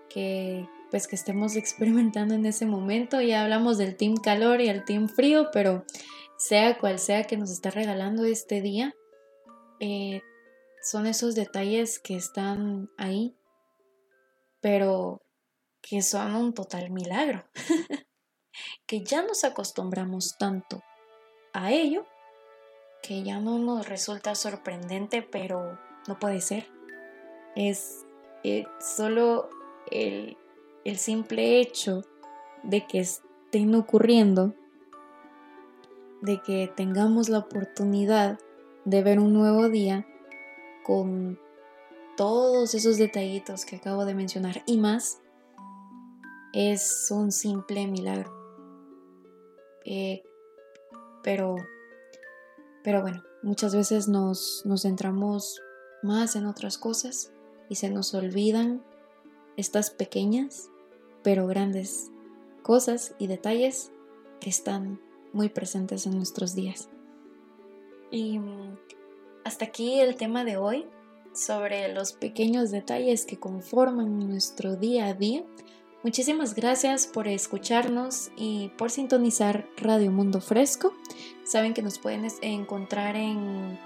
que, 0.10 0.68
pues 0.90 1.08
que 1.08 1.16
estemos 1.16 1.56
experimentando 1.58 2.36
en 2.36 2.46
ese 2.46 2.66
momento. 2.66 3.22
Ya 3.22 3.44
hablamos 3.44 3.78
del 3.78 3.96
team 3.96 4.16
calor 4.18 4.62
y 4.62 4.70
el 4.70 4.86
team 4.86 5.10
frío, 5.10 5.50
pero 5.52 5.86
sea 6.38 6.78
cual 6.78 7.00
sea 7.00 7.24
que 7.24 7.38
nos 7.38 7.52
está 7.52 7.72
regalando 7.72 8.26
este 8.26 8.62
día, 8.62 8.94
eh, 9.80 10.22
son 10.82 11.08
esos 11.08 11.36
detalles 11.36 12.00
que 12.00 12.16
están 12.16 12.90
ahí, 12.98 13.36
pero 14.62 15.22
que 15.82 16.02
son 16.02 16.36
un 16.36 16.54
total 16.54 16.92
milagro, 16.92 17.46
que 18.86 19.04
ya 19.04 19.24
nos 19.24 19.44
acostumbramos 19.44 20.38
tanto 20.38 20.84
a 21.54 21.72
ello 21.72 22.06
que 23.02 23.24
ya 23.24 23.40
no 23.40 23.58
nos 23.58 23.88
resulta 23.88 24.36
sorprendente, 24.36 25.22
pero 25.22 25.80
no 26.08 26.20
puede 26.20 26.42
ser. 26.42 26.68
Es 27.56 28.06
eh, 28.44 28.66
solo 28.80 29.50
el, 29.92 30.38
el 30.88 30.98
simple 30.98 31.60
hecho 31.60 32.04
de 32.64 32.88
que 32.88 33.00
estén 33.00 33.76
ocurriendo, 33.76 34.54
de 36.22 36.42
que 36.42 36.72
tengamos 36.76 37.28
la 37.28 37.40
oportunidad 37.40 38.40
de 38.86 39.04
ver 39.04 39.20
un 39.20 39.34
nuevo 39.34 39.68
día 39.68 40.08
con 40.86 41.40
todos 42.16 42.74
esos 42.74 42.98
detallitos 42.98 43.66
que 43.66 43.76
acabo 43.76 44.06
de 44.06 44.16
mencionar 44.16 44.64
y 44.66 44.78
más, 44.78 45.20
es 46.54 47.10
un 47.12 47.34
simple 47.34 47.86
milagro. 47.88 48.34
Eh, 49.84 50.24
pero 51.22 51.58
pero 52.88 53.02
bueno, 53.02 53.22
muchas 53.44 53.76
veces 53.76 54.08
nos, 54.08 54.64
centramos 54.82 55.62
más 56.04 56.38
en 56.38 56.46
otras 56.46 56.78
cosas 56.78 57.34
y 57.68 57.76
se 57.76 57.90
nos 57.90 58.14
olvidan 58.14 58.82
estas 59.58 59.90
pequeñas 59.90 60.70
pero 61.24 61.48
grandes 61.48 62.12
cosas 62.62 63.16
y 63.18 63.28
detalles 63.28 63.92
que 64.40 64.50
están 64.50 65.00
muy 65.34 65.50
presentes 65.50 66.06
en 66.06 66.16
nuestros 66.16 66.56
días. 66.56 66.90
Y 68.12 68.40
mm, 68.40 68.78
hasta 69.46 69.66
aquí 69.66 70.00
el 70.00 70.16
tema 70.16 70.44
de 70.44 70.58
hoy 70.58 70.86
sobre 71.34 71.94
los 71.94 72.14
pequeños 72.14 72.72
detalles 72.72 73.26
que 73.26 73.38
conforman 73.38 74.28
nuestro 74.28 74.76
día 74.76 75.08
a 75.08 75.14
día. 75.14 75.44
Muchísimas 76.04 76.56
gracias 76.56 77.08
por 77.08 77.28
escucharnos 77.28 78.32
y 78.36 78.70
por 78.78 78.92
sintonizar 78.92 79.68
Radio 79.78 80.12
Mundo 80.12 80.42
Fresco. 80.42 80.94
Saben 81.44 81.74
que 81.74 81.82
nos 81.82 82.00
pueden 82.00 82.28
encontrar 82.42 83.16
en, 83.16 83.78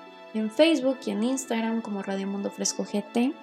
Facebook 0.56 0.98
y 1.06 1.12
en 1.12 1.24
Instagram 1.24 1.82
como 1.82 2.02
Radio 2.02 2.28
Mundo 2.28 2.52
Fresco 2.52 2.84
GT. 2.86 3.34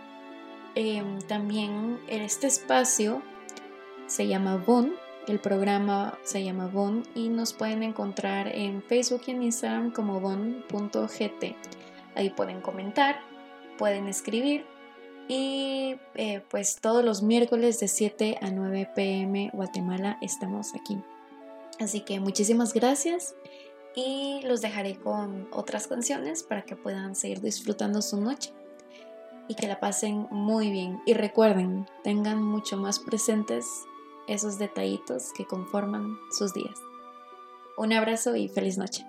Em, 0.74 1.18
también 1.22 1.98
este 2.08 2.46
espacio 2.46 3.22
se 4.08 4.26
llama 4.26 4.56
Bon, 4.56 4.94
el 5.28 5.38
programa 5.38 6.18
se 6.24 6.42
llama 6.42 6.66
Bon 6.66 7.04
y 7.14 7.28
nos 7.28 7.52
pueden 7.52 7.82
encontrar 7.82 8.48
en 8.48 8.82
Facebook 8.82 9.22
y 9.26 9.32
en 9.32 9.42
Instagram 9.42 9.92
como 9.92 10.20
bon.gt. 10.20 11.54
Ahí 12.14 12.30
pueden 12.30 12.60
comentar, 12.62 13.20
pueden 13.76 14.08
escribir 14.08 14.64
y 15.28 15.96
eh, 16.14 16.42
pues 16.50 16.80
todos 16.80 17.04
los 17.04 17.22
miércoles 17.22 17.78
de 17.80 17.88
7 17.88 18.38
a 18.40 18.50
9 18.50 18.90
pm 18.94 19.50
Guatemala 19.52 20.16
estamos 20.22 20.74
aquí. 20.74 20.98
Así 21.78 22.00
que 22.00 22.18
muchísimas 22.18 22.72
gracias 22.72 23.34
y 23.94 24.40
los 24.44 24.62
dejaré 24.62 24.96
con 24.96 25.46
otras 25.52 25.86
canciones 25.86 26.42
para 26.42 26.62
que 26.62 26.74
puedan 26.74 27.14
seguir 27.14 27.42
disfrutando 27.42 28.00
su 28.00 28.18
noche 28.18 28.52
y 29.48 29.54
que 29.54 29.66
la 29.66 29.78
pasen 29.80 30.26
muy 30.30 30.70
bien. 30.70 31.00
Y 31.04 31.12
recuerden, 31.12 31.86
tengan 32.02 32.42
mucho 32.42 32.78
más 32.78 32.98
presentes 32.98 33.66
esos 34.28 34.58
detallitos 34.58 35.32
que 35.32 35.46
conforman 35.46 36.18
sus 36.30 36.54
días. 36.54 36.78
Un 37.76 37.92
abrazo 37.92 38.36
y 38.36 38.48
feliz 38.48 38.78
noche. 38.78 39.04